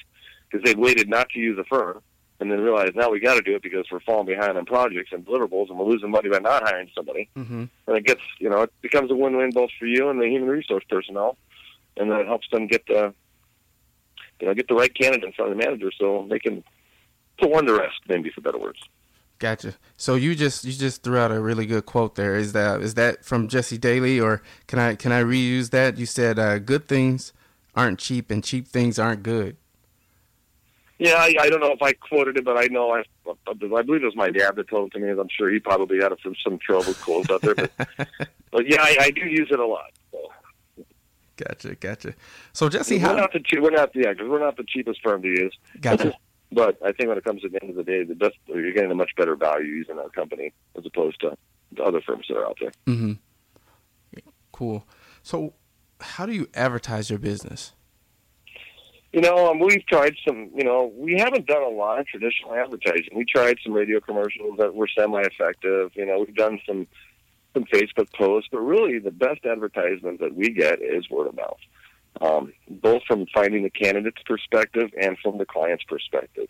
because 0.49 0.63
they've 0.63 0.77
waited 0.77 1.09
not 1.09 1.29
to 1.29 1.39
use 1.39 1.57
a 1.59 1.63
firm, 1.65 2.01
and 2.39 2.51
then 2.51 2.61
realize 2.61 2.91
now 2.95 3.09
we 3.09 3.19
got 3.19 3.35
to 3.35 3.41
do 3.41 3.55
it 3.55 3.61
because 3.61 3.85
we're 3.91 3.99
falling 4.01 4.27
behind 4.27 4.57
on 4.57 4.65
projects 4.65 5.11
and 5.11 5.25
deliverables, 5.25 5.69
and 5.69 5.79
we're 5.79 5.85
losing 5.85 6.11
money 6.11 6.29
by 6.29 6.39
not 6.39 6.63
hiring 6.63 6.89
somebody. 6.93 7.29
Mm-hmm. 7.35 7.65
And 7.87 7.97
it 7.97 8.05
gets, 8.05 8.21
you 8.39 8.49
know, 8.49 8.63
it 8.63 8.73
becomes 8.81 9.09
a 9.11 9.15
win-win 9.15 9.51
both 9.51 9.71
for 9.79 9.85
you 9.85 10.09
and 10.09 10.21
the 10.21 10.27
human 10.27 10.49
resource 10.49 10.83
personnel, 10.89 11.37
and 11.95 12.11
then 12.11 12.19
it 12.19 12.27
helps 12.27 12.47
them 12.51 12.67
get 12.67 12.85
the, 12.87 13.13
you 14.39 14.47
know, 14.47 14.53
get 14.53 14.67
the 14.67 14.75
right 14.75 14.93
candidate 14.93 15.23
in 15.23 15.33
front 15.33 15.51
of 15.51 15.57
the 15.57 15.63
manager 15.63 15.91
so 15.97 16.27
they 16.29 16.39
can 16.39 16.63
put 17.39 17.49
one 17.49 17.65
to 17.65 17.73
rest, 17.73 17.99
maybe 18.07 18.29
for 18.29 18.41
better 18.41 18.59
words. 18.59 18.79
Gotcha. 19.39 19.75
So 19.97 20.15
you 20.15 20.33
just 20.33 20.65
you 20.65 20.73
just 20.73 21.03
threw 21.03 21.17
out 21.17 21.31
a 21.31 21.39
really 21.39 21.67
good 21.67 21.85
quote 21.85 22.15
there. 22.15 22.35
Is 22.35 22.53
that 22.53 22.81
is 22.81 22.95
that 22.95 23.23
from 23.23 23.47
Jesse 23.47 23.77
Daly 23.77 24.19
or 24.19 24.41
can 24.65 24.79
I 24.79 24.95
can 24.95 25.11
I 25.11 25.21
reuse 25.21 25.69
that? 25.69 25.97
You 25.97 26.07
said 26.07 26.39
uh, 26.39 26.57
good 26.57 26.87
things 26.87 27.33
aren't 27.75 27.99
cheap 27.99 28.31
and 28.31 28.43
cheap 28.43 28.67
things 28.67 28.97
aren't 28.97 29.21
good. 29.21 29.57
Yeah, 30.99 31.15
I, 31.15 31.35
I 31.39 31.49
don't 31.49 31.59
know 31.59 31.71
if 31.71 31.81
I 31.81 31.93
quoted 31.93 32.37
it, 32.37 32.45
but 32.45 32.57
I 32.57 32.65
know 32.67 32.91
I 32.91 33.03
I 33.47 33.53
believe 33.53 34.01
it 34.01 34.05
was 34.05 34.15
my 34.15 34.29
dad 34.29 34.55
that 34.55 34.67
told 34.67 34.87
it 34.87 34.97
to 34.97 34.99
me. 34.99 35.09
I'm 35.09 35.29
sure 35.29 35.49
he 35.49 35.59
probably 35.59 35.97
had 35.97 36.17
from 36.19 36.35
some 36.43 36.57
trouble 36.57 36.93
quotes 36.95 37.29
out 37.29 37.41
there, 37.41 37.55
but 37.55 37.71
but 38.51 38.69
yeah, 38.69 38.81
I, 38.81 38.97
I 39.01 39.11
do 39.11 39.21
use 39.21 39.49
it 39.51 39.59
a 39.59 39.65
lot. 39.65 39.91
So. 40.11 40.31
Gotcha, 41.35 41.75
gotcha. 41.75 42.15
So 42.53 42.67
Jesse, 42.67 42.97
we're 42.97 43.01
how 43.01 43.13
not 43.13 43.31
the 43.31 43.59
we're 43.59 43.69
not 43.69 43.93
the 43.93 44.01
yeah, 44.01 44.13
because 44.13 44.27
we're 44.27 44.39
not 44.39 44.57
the 44.57 44.65
cheapest 44.67 45.01
firm 45.03 45.21
to 45.21 45.27
use. 45.27 45.55
gotcha? 45.79 46.13
But 46.51 46.77
I 46.83 46.93
think 46.93 47.09
when 47.09 47.17
it 47.17 47.25
comes 47.25 47.41
to 47.41 47.49
the 47.49 47.61
end 47.61 47.71
of 47.71 47.75
the 47.75 47.83
day, 47.83 48.03
the 48.03 48.15
best 48.15 48.35
you're 48.47 48.71
getting 48.71 48.91
a 48.91 48.95
much 48.95 49.11
better 49.17 49.35
value 49.35 49.67
using 49.67 49.99
our 49.99 50.09
company 50.09 50.53
as 50.77 50.85
opposed 50.85 51.19
to 51.21 51.37
the 51.73 51.83
other 51.83 52.01
firms 52.01 52.25
that 52.29 52.37
are 52.37 52.45
out 52.45 52.57
there. 52.59 52.71
Mm-hmm. 52.87 53.13
Cool. 54.51 54.87
So 55.21 55.53
how 56.01 56.25
do 56.25 56.31
you 56.31 56.47
advertise 56.53 57.09
your 57.09 57.19
business? 57.19 57.73
You 59.13 59.21
know, 59.21 59.49
um, 59.49 59.59
we've 59.59 59.85
tried 59.85 60.15
some. 60.27 60.49
You 60.53 60.63
know, 60.63 60.91
we 60.95 61.17
haven't 61.17 61.47
done 61.47 61.63
a 61.63 61.69
lot 61.69 61.99
of 61.99 62.07
traditional 62.07 62.53
advertising. 62.53 63.09
We 63.15 63.25
tried 63.25 63.57
some 63.63 63.73
radio 63.73 63.99
commercials 63.99 64.57
that 64.57 64.75
were 64.75 64.87
semi-effective. 64.87 65.91
You 65.95 66.05
know, 66.05 66.19
we've 66.19 66.35
done 66.35 66.59
some 66.67 66.87
some 67.53 67.63
Facebook 67.65 68.13
posts, 68.13 68.49
but 68.51 68.59
really 68.59 68.99
the 68.99 69.11
best 69.11 69.45
advertisement 69.45 70.19
that 70.19 70.35
we 70.35 70.49
get 70.49 70.81
is 70.81 71.09
word 71.09 71.27
of 71.27 71.35
mouth, 71.35 71.59
um, 72.21 72.53
both 72.69 73.01
from 73.07 73.25
finding 73.33 73.63
the 73.63 73.69
candidate's 73.69 74.21
perspective 74.25 74.91
and 75.01 75.17
from 75.19 75.37
the 75.37 75.45
client's 75.45 75.85
perspective. 75.85 76.47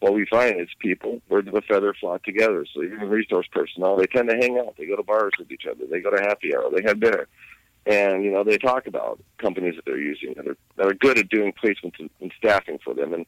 What 0.00 0.14
we 0.14 0.26
find 0.26 0.60
is 0.60 0.68
people, 0.78 1.20
birds 1.28 1.48
of 1.48 1.54
a 1.54 1.62
feather 1.62 1.92
flock 1.98 2.22
together. 2.22 2.64
So 2.72 2.82
even 2.82 3.08
resource 3.08 3.46
personnel, 3.50 3.96
they 3.96 4.06
tend 4.06 4.28
to 4.28 4.36
hang 4.36 4.58
out. 4.58 4.76
They 4.78 4.86
go 4.86 4.96
to 4.96 5.02
bars 5.02 5.32
with 5.38 5.50
each 5.50 5.66
other. 5.70 5.84
They 5.90 6.00
go 6.00 6.10
to 6.10 6.22
happy 6.22 6.54
hour. 6.54 6.70
They 6.70 6.82
have 6.86 7.00
dinner 7.00 7.26
and 7.86 8.24
you 8.24 8.30
know 8.30 8.44
they 8.44 8.58
talk 8.58 8.86
about 8.86 9.20
companies 9.38 9.76
that 9.76 9.84
they're 9.84 9.98
using 9.98 10.34
that 10.36 10.46
are 10.46 10.56
that 10.76 10.86
are 10.86 10.94
good 10.94 11.18
at 11.18 11.28
doing 11.28 11.52
placements 11.52 11.98
and, 11.98 12.10
and 12.20 12.32
staffing 12.36 12.78
for 12.84 12.94
them, 12.94 13.12
and 13.14 13.24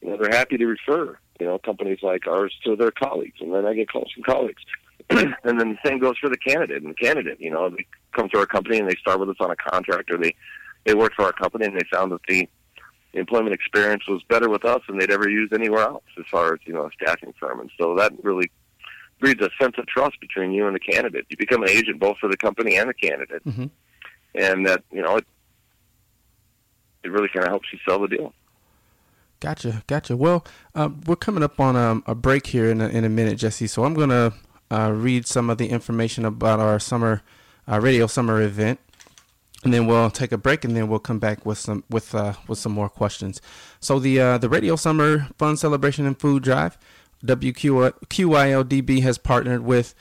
you 0.00 0.08
know 0.08 0.16
they're 0.16 0.36
happy 0.36 0.56
to 0.56 0.66
refer 0.66 1.18
you 1.38 1.46
know 1.46 1.58
companies 1.58 1.98
like 2.02 2.26
ours 2.26 2.54
to 2.64 2.74
their 2.76 2.90
colleagues, 2.90 3.40
and 3.40 3.54
then 3.54 3.66
I 3.66 3.74
get 3.74 3.90
calls 3.90 4.10
from 4.12 4.24
colleagues, 4.24 4.62
and 5.10 5.34
then 5.44 5.70
the 5.70 5.78
same 5.84 5.98
goes 5.98 6.16
for 6.18 6.30
the 6.30 6.38
candidate. 6.38 6.82
And 6.82 6.90
the 6.90 7.06
candidate, 7.06 7.40
you 7.40 7.50
know, 7.50 7.68
they 7.68 7.86
come 8.12 8.28
to 8.30 8.38
our 8.38 8.46
company 8.46 8.78
and 8.78 8.88
they 8.88 8.96
start 8.96 9.20
with 9.20 9.28
us 9.28 9.36
on 9.40 9.50
a 9.50 9.56
contract, 9.56 10.10
or 10.10 10.16
they 10.16 10.34
they 10.84 10.94
work 10.94 11.12
for 11.14 11.26
our 11.26 11.32
company 11.32 11.66
and 11.66 11.76
they 11.76 11.86
found 11.92 12.10
that 12.12 12.22
the 12.26 12.48
employment 13.12 13.52
experience 13.52 14.06
was 14.08 14.22
better 14.28 14.48
with 14.48 14.64
us 14.64 14.80
than 14.86 14.98
they'd 14.98 15.10
ever 15.10 15.28
used 15.28 15.52
anywhere 15.52 15.82
else 15.82 16.04
as 16.18 16.24
far 16.30 16.54
as 16.54 16.60
you 16.64 16.72
know 16.72 16.86
a 16.86 16.90
staffing 16.92 17.34
firm, 17.38 17.60
and 17.60 17.70
so 17.78 17.94
that 17.96 18.12
really 18.24 18.50
breeds 19.18 19.42
a 19.42 19.50
sense 19.60 19.74
of 19.76 19.86
trust 19.86 20.18
between 20.18 20.50
you 20.52 20.66
and 20.66 20.74
the 20.74 20.80
candidate. 20.80 21.26
You 21.28 21.36
become 21.36 21.62
an 21.62 21.68
agent 21.68 22.00
both 22.00 22.16
for 22.16 22.28
the 22.28 22.38
company 22.38 22.76
and 22.76 22.88
the 22.88 22.94
candidate 22.94 23.44
Mm-hmm. 23.44 23.66
And 24.34 24.66
that 24.66 24.82
you 24.90 25.02
know 25.02 25.16
it 25.16 25.26
it 27.02 27.10
really 27.10 27.28
kind 27.28 27.44
of 27.44 27.50
helps 27.50 27.72
you 27.72 27.78
sell 27.86 28.00
the 28.00 28.08
deal. 28.08 28.32
Gotcha, 29.40 29.82
gotcha. 29.86 30.16
Well, 30.18 30.44
uh, 30.74 30.90
we're 31.06 31.16
coming 31.16 31.42
up 31.42 31.58
on 31.58 31.74
um, 31.74 32.04
a 32.06 32.14
break 32.14 32.48
here 32.48 32.70
in 32.70 32.82
a, 32.82 32.88
in 32.88 33.04
a 33.04 33.08
minute, 33.08 33.38
Jesse. 33.38 33.66
So 33.66 33.84
I'm 33.84 33.94
gonna 33.94 34.34
uh, 34.70 34.92
read 34.94 35.26
some 35.26 35.48
of 35.48 35.58
the 35.58 35.68
information 35.70 36.24
about 36.24 36.60
our 36.60 36.78
summer 36.78 37.22
uh, 37.66 37.80
radio 37.80 38.06
summer 38.06 38.42
event, 38.42 38.80
and 39.64 39.72
then 39.72 39.86
we'll 39.86 40.10
take 40.10 40.32
a 40.32 40.38
break, 40.38 40.64
and 40.64 40.76
then 40.76 40.88
we'll 40.88 40.98
come 40.98 41.18
back 41.18 41.46
with 41.46 41.56
some 41.56 41.84
with 41.88 42.14
uh, 42.14 42.34
with 42.48 42.58
some 42.58 42.72
more 42.72 42.90
questions. 42.90 43.40
So 43.80 43.98
the 43.98 44.20
uh, 44.20 44.38
the 44.38 44.50
radio 44.50 44.76
summer 44.76 45.28
fun 45.38 45.56
celebration 45.56 46.04
and 46.04 46.18
food 46.18 46.42
drive, 46.42 46.76
WQILDB 47.24 49.02
has 49.02 49.16
partnered 49.16 49.62
with 49.62 49.94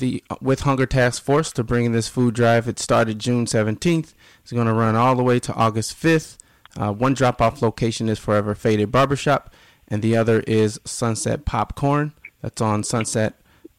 the 0.00 0.24
with 0.40 0.60
Hunger 0.60 0.86
Task 0.86 1.22
Force 1.22 1.52
to 1.52 1.62
bring 1.62 1.84
in 1.84 1.92
this 1.92 2.08
food 2.08 2.34
drive. 2.34 2.66
It 2.66 2.78
started 2.78 3.18
June 3.18 3.46
17th. 3.46 4.14
It's 4.42 4.52
going 4.52 4.66
to 4.66 4.72
run 4.72 4.96
all 4.96 5.14
the 5.14 5.22
way 5.22 5.38
to 5.40 5.54
August 5.54 6.00
5th. 6.00 6.36
Uh, 6.76 6.92
one 6.92 7.14
drop 7.14 7.40
off 7.40 7.62
location 7.62 8.08
is 8.08 8.18
Forever 8.18 8.54
Faded 8.54 8.90
Barbershop, 8.90 9.52
and 9.88 10.02
the 10.02 10.16
other 10.16 10.40
is 10.40 10.80
Sunset 10.84 11.44
Popcorn. 11.44 12.12
That's 12.42 12.60
on 12.60 12.82
Sunset 12.82 13.34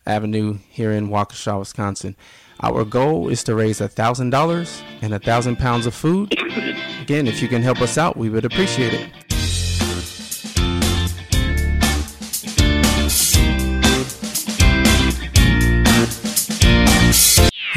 Avenue 0.06 0.60
here 0.70 0.92
in 0.92 1.10
Waukesha, 1.10 1.60
Wisconsin. 1.60 2.16
Our 2.62 2.86
goal 2.86 3.28
is 3.30 3.44
to 3.46 3.56
raise 3.56 3.80
$1,000 3.80 4.82
and 5.02 5.12
1,000 5.12 5.56
pounds 5.58 5.86
of 5.86 5.96
food. 5.96 6.32
Again, 7.02 7.28
if 7.28 7.42
you 7.42 7.48
can 7.48 7.64
help 7.64 7.82
us 7.82 7.98
out, 7.98 8.18
we 8.18 8.30
would 8.30 8.46
appreciate 8.46 8.94
it. 8.94 9.10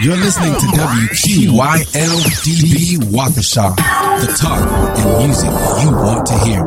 You're 0.04 0.16
listening 0.18 0.52
to 0.52 0.66
WQYLDB 0.66 1.78
Waukesha, 3.10 3.74
the 4.20 4.26
talk 4.38 4.68
and 4.98 5.24
music 5.24 5.48
you 5.82 5.90
want 5.96 6.26
to 6.26 6.38
hear. 6.40 6.60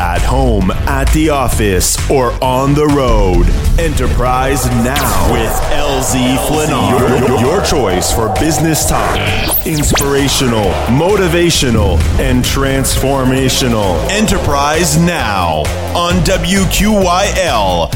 At 0.00 0.22
home, 0.22 0.70
at 0.70 1.12
the 1.12 1.28
office, 1.28 1.98
or 2.10 2.32
on 2.42 2.72
the 2.72 2.86
road. 2.86 3.44
Enterprise 3.78 4.64
Now 4.82 5.30
with 5.30 5.52
LZ 5.72 6.38
Flinnar. 6.46 7.28
Your, 7.28 7.38
your 7.38 7.62
choice 7.66 8.10
for 8.10 8.30
business 8.40 8.88
talk. 8.88 9.18
Inspirational, 9.66 10.70
motivational, 10.88 11.98
and 12.18 12.42
transformational. 12.42 13.98
Enterprise 14.08 14.96
Now 14.96 15.64
on 15.94 16.14
WQYL 16.24 17.90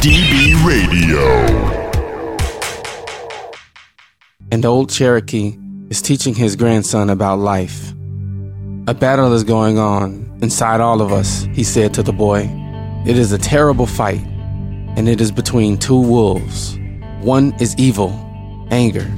DB 0.00 0.64
Radio. 0.64 1.83
And 4.54 4.64
old 4.64 4.88
Cherokee 4.88 5.58
is 5.90 6.00
teaching 6.00 6.32
his 6.32 6.54
grandson 6.54 7.10
about 7.10 7.40
life. 7.40 7.90
A 8.86 8.94
battle 8.94 9.32
is 9.32 9.42
going 9.42 9.80
on 9.80 10.38
inside 10.42 10.80
all 10.80 11.02
of 11.02 11.12
us, 11.12 11.48
he 11.52 11.64
said 11.64 11.92
to 11.94 12.04
the 12.04 12.12
boy. 12.12 12.48
It 13.04 13.18
is 13.18 13.32
a 13.32 13.38
terrible 13.38 13.84
fight, 13.86 14.22
and 14.94 15.08
it 15.08 15.20
is 15.20 15.32
between 15.32 15.76
two 15.76 16.00
wolves. 16.00 16.78
One 17.22 17.52
is 17.58 17.74
evil, 17.78 18.12
anger, 18.70 19.12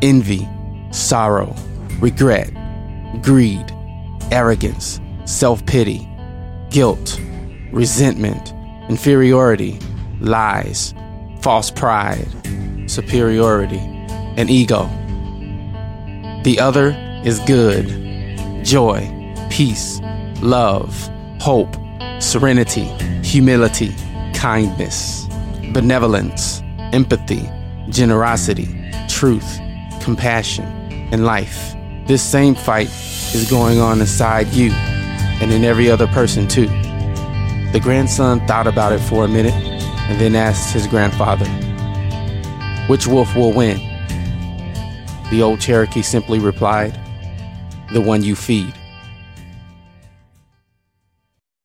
envy, 0.00 0.48
sorrow, 0.92 1.54
regret, 2.00 2.50
greed, 3.20 3.70
arrogance, 4.32 4.98
self 5.26 5.64
pity, 5.66 6.08
guilt, 6.70 7.20
resentment, 7.70 8.54
inferiority, 8.88 9.78
lies, 10.20 10.94
false 11.42 11.70
pride, 11.70 12.26
superiority, 12.86 13.99
and 14.36 14.50
ego. 14.50 14.84
The 16.44 16.58
other 16.60 16.94
is 17.24 17.40
good, 17.40 17.86
joy, 18.64 19.08
peace, 19.50 20.00
love, 20.40 21.10
hope, 21.40 21.76
serenity, 22.18 22.84
humility, 23.22 23.94
kindness, 24.34 25.26
benevolence, 25.72 26.62
empathy, 26.92 27.48
generosity, 27.88 28.68
truth, 29.08 29.58
compassion, 30.00 30.64
and 31.12 31.24
life. 31.24 31.74
This 32.06 32.22
same 32.22 32.54
fight 32.54 32.88
is 33.34 33.48
going 33.50 33.78
on 33.80 34.00
inside 34.00 34.48
you 34.48 34.70
and 34.72 35.52
in 35.52 35.64
every 35.64 35.90
other 35.90 36.06
person 36.08 36.48
too. 36.48 36.66
The 37.72 37.80
grandson 37.82 38.46
thought 38.46 38.66
about 38.66 38.92
it 38.92 38.98
for 38.98 39.24
a 39.24 39.28
minute 39.28 39.54
and 39.54 40.20
then 40.20 40.34
asked 40.34 40.72
his 40.72 40.86
grandfather, 40.86 41.46
Which 42.88 43.06
wolf 43.06 43.34
will 43.36 43.52
win? 43.52 43.89
The 45.30 45.42
old 45.42 45.60
Cherokee 45.60 46.02
simply 46.02 46.40
replied, 46.40 46.98
The 47.92 48.00
one 48.00 48.24
you 48.24 48.34
feed. 48.34 48.74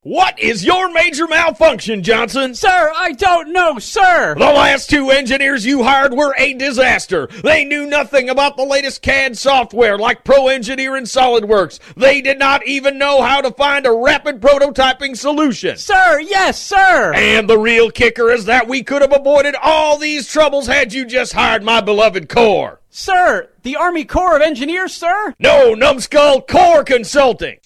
What 0.06 0.38
is 0.39 0.63
your 0.63 0.91
major 0.91 1.28
malfunction, 1.28 2.04
Johnson? 2.04 2.54
Sir, 2.54 2.91
I 2.95 3.13
don't 3.13 3.51
know, 3.51 3.80
sir. 3.80 4.36
The 4.36 4.45
last 4.45 4.88
two 4.88 5.10
engineers 5.10 5.65
you 5.65 5.82
hired 5.82 6.13
were 6.13 6.36
a 6.38 6.54
disaster. 6.54 7.25
They 7.41 7.65
knew 7.65 7.88
nothing 7.88 8.30
about 8.30 8.56
the 8.56 8.65
latest 8.65 9.01
CAD 9.01 9.36
software 9.36 9.97
like 9.97 10.23
Pro 10.23 10.47
Engineer 10.47 10.95
and 10.95 11.08
SolidWorks. 11.08 11.80
They 11.95 12.21
did 12.21 12.38
not 12.38 12.67
even 12.67 12.99
know 12.99 13.23
how 13.23 13.41
to 13.41 13.49
find 13.49 13.88
a 13.88 13.91
rapid 13.91 14.41
prototyping 14.41 15.17
solution. 15.17 15.75
Sir, 15.78 16.19
yes, 16.19 16.62
sir. 16.62 17.12
And 17.15 17.49
the 17.49 17.58
real 17.58 17.89
kicker 17.89 18.30
is 18.30 18.45
that 18.45 18.67
we 18.67 18.84
could 18.84 19.01
have 19.01 19.12
avoided 19.12 19.56
all 19.56 19.97
these 19.97 20.28
troubles 20.28 20.67
had 20.67 20.93
you 20.93 21.06
just 21.08 21.34
hired 21.34 21.63
my 21.63 21.82
beloved 21.82 22.30
Core. 22.30 22.80
Sir, 22.97 23.49
the 23.63 23.75
Army 23.75 24.05
Corps 24.05 24.38
of 24.38 24.41
Engineers, 24.41 24.93
sir? 24.93 25.34
No, 25.38 25.73
numbskull, 25.73 26.39
Core 26.43 26.86
Consulting. 26.86 27.58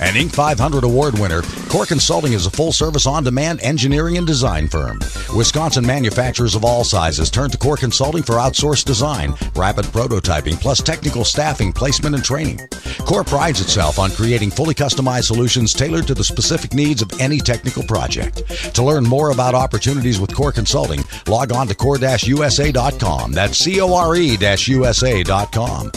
An 0.00 0.14
Inc. 0.14 0.32
500 0.32 0.82
award 0.82 1.18
winner, 1.18 1.42
Core 1.68 1.86
Consulting 1.86 2.32
is 2.32 2.46
a 2.46 2.50
full 2.50 2.72
service 2.72 3.06
on 3.06 3.22
demand 3.22 3.60
engineering 3.62 4.18
and 4.18 4.26
design 4.26 4.68
firm. 4.68 4.98
Wisconsin 5.34 5.86
manufacturers 5.86 6.54
of 6.54 6.64
all 6.64 6.82
sizes 6.82 7.30
turn 7.30 7.48
to 7.50 7.56
Core 7.56 7.76
Consulting 7.76 8.22
for 8.22 8.34
outsourced 8.34 8.84
design, 8.84 9.34
rapid 9.54 9.84
prototyping, 9.86 10.60
plus 10.60 10.82
technical 10.82 11.24
staffing, 11.24 11.72
placement, 11.72 12.16
and 12.16 12.24
training. 12.24 12.58
Core 13.06 13.22
prides 13.24 13.60
itself 13.60 13.98
on 13.98 14.10
creating 14.10 14.50
fully 14.50 14.74
customized 14.74 15.24
solutions 15.24 15.72
tailored 15.72 16.08
to 16.08 16.14
the 16.14 16.24
specific 16.24 16.74
needs 16.74 17.00
of 17.00 17.10
any 17.20 17.38
technical 17.38 17.84
project. 17.84 18.42
To 18.74 18.82
learn 18.82 19.04
more 19.04 19.30
about 19.30 19.54
opportunities 19.54 20.20
with 20.20 20.34
Core 20.34 20.52
Consulting, 20.52 21.04
log 21.28 21.52
on 21.52 21.68
to 21.68 21.74
core-usa.com. 21.74 23.32
That's 23.32 23.58
C-O-R-E 23.58 24.38
USA.com. 24.66 25.90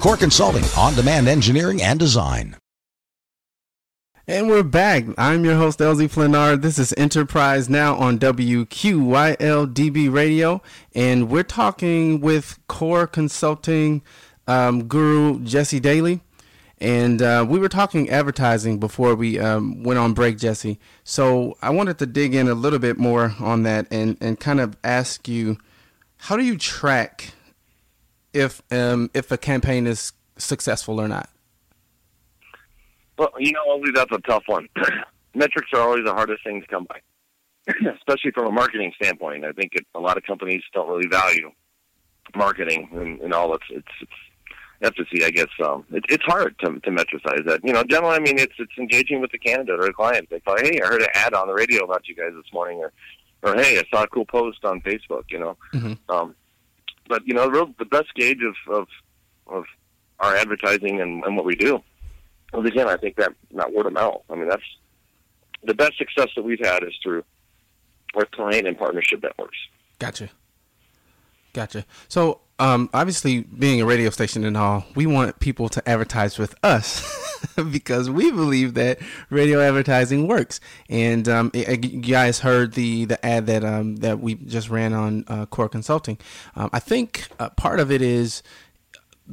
Core 0.00 0.16
Consulting, 0.16 0.64
on 0.76 0.94
demand 0.94 1.28
engineering 1.28 1.82
and 1.82 1.98
design. 1.98 2.56
And 4.28 4.48
we're 4.48 4.62
back. 4.62 5.04
I'm 5.18 5.44
your 5.44 5.56
host, 5.56 5.80
LZ 5.80 6.08
Flenard. 6.08 6.62
This 6.62 6.78
is 6.78 6.94
Enterprise 6.96 7.68
Now 7.68 7.96
on 7.96 8.20
WQYLDB 8.20 10.12
Radio. 10.12 10.62
And 10.94 11.28
we're 11.28 11.42
talking 11.42 12.20
with 12.20 12.56
Core 12.68 13.08
Consulting 13.08 14.00
um, 14.46 14.84
guru 14.84 15.40
Jesse 15.40 15.80
Daly. 15.80 16.20
And 16.78 17.20
uh, 17.20 17.44
we 17.48 17.58
were 17.58 17.68
talking 17.68 18.10
advertising 18.10 18.78
before 18.78 19.16
we 19.16 19.40
um, 19.40 19.82
went 19.82 19.98
on 19.98 20.14
break, 20.14 20.38
Jesse. 20.38 20.78
So 21.02 21.56
I 21.60 21.70
wanted 21.70 21.98
to 21.98 22.06
dig 22.06 22.32
in 22.32 22.46
a 22.46 22.54
little 22.54 22.78
bit 22.78 22.98
more 22.98 23.34
on 23.40 23.64
that 23.64 23.88
and, 23.90 24.16
and 24.20 24.38
kind 24.38 24.60
of 24.60 24.76
ask 24.84 25.26
you 25.26 25.58
how 26.18 26.36
do 26.36 26.44
you 26.44 26.56
track 26.56 27.34
if 28.32 28.62
um, 28.70 29.10
if 29.14 29.32
a 29.32 29.36
campaign 29.36 29.88
is 29.88 30.12
successful 30.38 31.00
or 31.00 31.08
not? 31.08 31.28
Well, 33.22 33.30
you 33.38 33.52
know, 33.52 33.60
only 33.68 33.92
that's 33.92 34.10
a 34.10 34.18
tough 34.22 34.42
one. 34.46 34.68
Metrics 35.34 35.68
are 35.74 35.80
always 35.80 36.04
the 36.04 36.12
hardest 36.12 36.42
thing 36.42 36.60
to 36.60 36.66
come 36.66 36.86
by, 36.88 36.98
especially 37.96 38.32
from 38.32 38.46
a 38.48 38.50
marketing 38.50 38.92
standpoint. 39.00 39.44
I 39.44 39.52
think 39.52 39.74
it, 39.74 39.86
a 39.94 40.00
lot 40.00 40.16
of 40.16 40.24
companies 40.24 40.62
don't 40.74 40.88
really 40.88 41.06
value 41.08 41.52
marketing 42.34 42.88
and, 42.92 43.20
and 43.20 43.32
all 43.32 43.54
its 43.54 43.64
its, 43.70 43.86
its 44.00 44.12
efficacy. 44.80 45.24
I 45.24 45.30
guess 45.30 45.46
um, 45.64 45.84
it, 45.92 46.04
it's 46.08 46.24
hard 46.24 46.58
to 46.64 46.80
to 46.80 46.90
metricize 46.90 47.46
that. 47.46 47.60
You 47.62 47.72
know, 47.72 47.84
generally, 47.84 48.16
I 48.16 48.18
mean, 48.18 48.38
it's 48.40 48.54
it's 48.58 48.76
engaging 48.76 49.20
with 49.20 49.30
the 49.30 49.38
candidate 49.38 49.78
or 49.78 49.86
the 49.86 49.92
client. 49.92 50.28
They 50.28 50.40
go, 50.40 50.56
"Hey, 50.58 50.80
I 50.82 50.86
heard 50.88 51.02
an 51.02 51.08
ad 51.14 51.32
on 51.32 51.46
the 51.46 51.54
radio 51.54 51.84
about 51.84 52.08
you 52.08 52.16
guys 52.16 52.32
this 52.34 52.52
morning," 52.52 52.80
or 52.80 52.92
or 53.44 53.54
"Hey, 53.54 53.78
I 53.78 53.84
saw 53.94 54.02
a 54.02 54.08
cool 54.08 54.26
post 54.26 54.64
on 54.64 54.80
Facebook." 54.80 55.24
You 55.30 55.38
know, 55.38 55.56
Mhm. 55.72 55.96
um, 56.08 56.34
but 57.08 57.24
you 57.24 57.34
know, 57.34 57.44
the 57.44 57.52
real 57.52 57.74
the 57.78 57.84
best 57.84 58.12
gauge 58.16 58.40
of 58.42 58.56
of 58.74 58.88
of 59.46 59.64
our 60.18 60.34
advertising 60.34 61.00
and, 61.00 61.22
and 61.24 61.36
what 61.36 61.44
we 61.44 61.54
do 61.54 61.82
well, 62.52 62.66
again, 62.66 62.88
I 62.88 62.96
think 62.96 63.16
that 63.16 63.32
not 63.50 63.72
word 63.72 63.86
of 63.86 63.92
mouth. 63.92 64.22
I 64.30 64.34
mean, 64.34 64.48
that's 64.48 64.62
the 65.64 65.74
best 65.74 65.96
success 65.96 66.28
that 66.36 66.42
we've 66.42 66.64
had 66.64 66.82
is 66.82 66.94
through 67.02 67.24
our 68.14 68.26
client 68.26 68.66
and 68.66 68.76
partnership 68.76 69.22
networks. 69.22 69.56
Gotcha. 69.98 70.30
Gotcha. 71.52 71.84
So, 72.08 72.40
um, 72.58 72.90
obviously, 72.94 73.40
being 73.40 73.80
a 73.80 73.86
radio 73.86 74.10
station 74.10 74.44
and 74.44 74.56
all, 74.56 74.84
we 74.94 75.06
want 75.06 75.40
people 75.40 75.68
to 75.70 75.88
advertise 75.88 76.38
with 76.38 76.54
us 76.62 77.02
because 77.72 78.08
we 78.08 78.30
believe 78.30 78.74
that 78.74 78.98
radio 79.30 79.60
advertising 79.60 80.28
works. 80.28 80.60
And 80.88 81.28
um, 81.28 81.50
you 81.54 81.76
guys 81.76 82.40
heard 82.40 82.74
the 82.74 83.06
the 83.06 83.24
ad 83.24 83.46
that 83.46 83.64
um, 83.64 83.96
that 83.96 84.20
we 84.20 84.34
just 84.34 84.70
ran 84.70 84.92
on 84.92 85.24
uh, 85.28 85.46
Core 85.46 85.68
Consulting. 85.68 86.18
Um, 86.54 86.70
I 86.72 86.78
think 86.78 87.28
uh, 87.38 87.50
part 87.50 87.80
of 87.80 87.90
it 87.90 88.00
is 88.00 88.42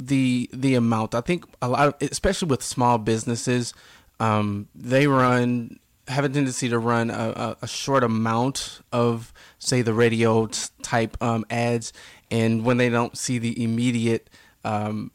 the 0.06 0.50
the 0.52 0.74
amount. 0.74 1.14
I 1.14 1.20
think 1.20 1.44
a 1.60 1.68
lot 1.68 1.88
of, 1.88 2.10
especially 2.10 2.48
with 2.48 2.62
small 2.62 2.98
businesses, 2.98 3.74
um, 4.18 4.68
they 4.74 5.06
run 5.06 5.78
have 6.08 6.24
a 6.24 6.28
tendency 6.28 6.68
to 6.68 6.78
run 6.78 7.08
a, 7.08 7.56
a, 7.62 7.68
short 7.68 8.02
amount 8.02 8.80
of 8.90 9.32
say 9.60 9.80
the 9.80 9.94
radio 9.94 10.48
type 10.82 11.16
um, 11.22 11.44
ads, 11.50 11.92
and 12.30 12.64
when 12.64 12.78
they 12.78 12.88
don't 12.88 13.16
see 13.16 13.38
the 13.38 13.62
immediate 13.62 14.28
um, 14.64 15.10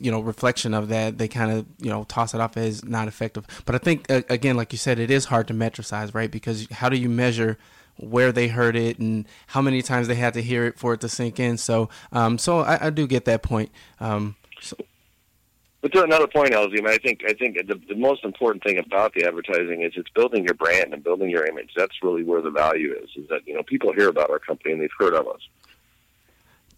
you 0.00 0.10
know 0.10 0.20
reflection 0.20 0.74
of 0.74 0.88
that, 0.88 1.18
they 1.18 1.28
kind 1.28 1.52
of 1.52 1.66
you 1.78 1.90
know 1.90 2.04
toss 2.04 2.34
it 2.34 2.40
off 2.40 2.56
as 2.56 2.84
not 2.84 3.08
effective. 3.08 3.46
But 3.64 3.74
I 3.74 3.78
think 3.78 4.06
again, 4.08 4.56
like 4.56 4.72
you 4.72 4.78
said, 4.78 4.98
it 4.98 5.10
is 5.10 5.26
hard 5.26 5.48
to 5.48 5.54
metricize, 5.54 6.14
right? 6.14 6.30
Because 6.30 6.68
how 6.70 6.88
do 6.88 6.96
you 6.96 7.08
measure 7.08 7.58
where 7.98 8.32
they 8.32 8.48
heard 8.48 8.76
it 8.76 8.98
and 8.98 9.26
how 9.48 9.60
many 9.60 9.82
times 9.82 10.08
they 10.08 10.14
had 10.14 10.34
to 10.34 10.42
hear 10.42 10.64
it 10.66 10.78
for 10.78 10.94
it 10.94 11.00
to 11.02 11.08
sink 11.08 11.38
in? 11.38 11.58
So, 11.58 11.88
um, 12.12 12.38
so 12.38 12.60
I, 12.60 12.86
I 12.86 12.90
do 12.90 13.06
get 13.06 13.24
that 13.26 13.42
point. 13.42 13.70
Um, 14.00 14.36
so, 14.60 14.76
But 15.80 15.92
to 15.92 16.02
another 16.02 16.26
point, 16.26 16.52
Elsie, 16.52 16.78
I, 16.78 16.82
mean, 16.82 16.88
I 16.88 16.98
think 16.98 17.20
I 17.26 17.34
think 17.34 17.56
the, 17.66 17.80
the 17.88 17.94
most 17.94 18.24
important 18.24 18.64
thing 18.64 18.78
about 18.78 19.14
the 19.14 19.24
advertising 19.24 19.82
is 19.82 19.92
it's 19.96 20.10
building 20.10 20.44
your 20.44 20.54
brand 20.54 20.92
and 20.92 21.04
building 21.04 21.30
your 21.30 21.46
image. 21.46 21.70
That's 21.76 22.02
really 22.02 22.24
where 22.24 22.42
the 22.42 22.50
value 22.50 22.94
is. 22.94 23.10
Is 23.16 23.28
that 23.28 23.46
you 23.46 23.54
know 23.54 23.62
people 23.62 23.92
hear 23.92 24.08
about 24.08 24.30
our 24.30 24.38
company 24.38 24.72
and 24.72 24.82
they've 24.82 24.90
heard 24.98 25.14
of 25.14 25.28
us, 25.28 25.40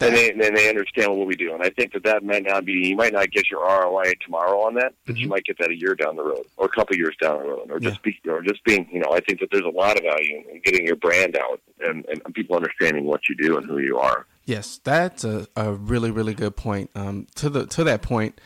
and 0.00 0.14
they 0.14 0.30
and 0.30 0.56
they 0.56 0.68
understand 0.68 1.16
what 1.16 1.26
we 1.26 1.36
do. 1.36 1.52
And 1.52 1.62
I 1.62 1.70
think 1.70 1.92
that 1.92 2.04
that 2.04 2.24
might 2.24 2.44
not 2.44 2.64
be 2.64 2.72
you 2.72 2.96
might 2.96 3.12
not 3.12 3.30
get 3.30 3.50
your 3.50 3.60
ROI 3.60 4.14
tomorrow 4.24 4.60
on 4.60 4.74
that, 4.74 4.94
but 5.06 5.16
you 5.16 5.28
might 5.28 5.44
get 5.44 5.58
that 5.58 5.70
a 5.70 5.76
year 5.76 5.94
down 5.94 6.16
the 6.16 6.24
road 6.24 6.46
or 6.56 6.66
a 6.66 6.68
couple 6.68 6.96
years 6.96 7.16
down 7.20 7.38
the 7.38 7.48
road, 7.48 7.70
or 7.70 7.78
just 7.78 8.02
be 8.02 8.18
or 8.26 8.42
just 8.42 8.64
being 8.64 8.88
you 8.90 9.00
know 9.00 9.12
I 9.12 9.20
think 9.20 9.40
that 9.40 9.48
there's 9.52 9.64
a 9.64 9.68
lot 9.68 9.96
of 9.96 10.04
value 10.04 10.42
in 10.50 10.60
getting 10.64 10.86
your 10.86 10.96
brand 10.96 11.36
out 11.36 11.60
and, 11.80 12.06
and 12.08 12.34
people 12.34 12.56
understanding 12.56 13.04
what 13.04 13.28
you 13.28 13.36
do 13.36 13.58
and 13.58 13.66
who 13.66 13.78
you 13.78 13.98
are. 13.98 14.26
Yes, 14.46 14.80
that's 14.82 15.24
a, 15.24 15.46
a 15.54 15.72
really 15.72 16.10
really 16.10 16.34
good 16.34 16.56
point. 16.56 16.90
Um, 16.94 17.26
to 17.36 17.50
the 17.50 17.66
to 17.66 17.84
that 17.84 18.02
point, 18.02 18.40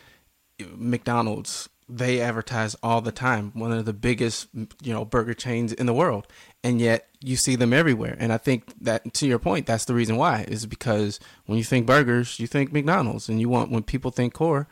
McDonald's 0.75 1.69
they 1.88 2.20
advertise 2.20 2.75
all 2.83 3.01
the 3.01 3.12
time, 3.12 3.53
one 3.55 3.73
of 3.73 3.85
the 3.85 3.92
biggest 3.92 4.49
you 4.55 4.92
know 4.92 5.05
burger 5.05 5.35
chains 5.35 5.73
in 5.73 5.87
the 5.87 5.94
world, 5.94 6.27
and 6.62 6.81
yet 6.81 7.09
you 7.20 7.37
see 7.37 7.57
them 7.57 7.73
everywhere. 7.73 8.16
And 8.18 8.33
I 8.33 8.38
think 8.38 8.73
that 8.81 9.14
to 9.14 9.27
your 9.27 9.38
point, 9.38 9.66
that's 9.66 9.85
the 9.85 9.94
reason 9.94 10.16
why 10.16 10.44
is 10.49 10.66
because 10.66 11.20
when 11.47 11.59
you 11.59 11.64
think 11.64 11.87
burgers, 11.87 12.38
you 12.38 12.47
think 12.47 12.73
McDonald's, 12.73 13.29
and 13.29 13.40
you 13.40 13.49
want 13.49 13.70
when 13.70 13.83
people 13.83 14.11
think 14.11 14.35
core. 14.35 14.68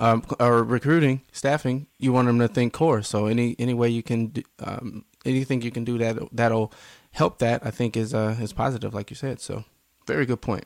Um, 0.00 0.24
or 0.40 0.64
recruiting, 0.64 1.22
staffing, 1.30 1.86
you 1.98 2.12
want 2.12 2.26
them 2.26 2.40
to 2.40 2.48
think 2.48 2.72
core. 2.72 3.00
So 3.02 3.26
any 3.26 3.54
any 3.60 3.74
way 3.74 3.88
you 3.88 4.02
can, 4.02 4.26
do, 4.26 4.42
um, 4.58 5.04
anything 5.24 5.62
you 5.62 5.70
can 5.70 5.84
do 5.84 5.98
that 5.98 6.18
that'll 6.32 6.72
help 7.12 7.38
that, 7.38 7.64
I 7.64 7.70
think 7.70 7.96
is 7.96 8.12
uh, 8.12 8.36
is 8.40 8.52
positive, 8.52 8.92
like 8.92 9.08
you 9.10 9.14
said. 9.14 9.40
So 9.40 9.64
very 10.06 10.26
good 10.26 10.40
point. 10.40 10.64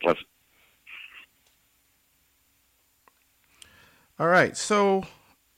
All 4.19 4.27
right, 4.29 4.57
so 4.57 5.05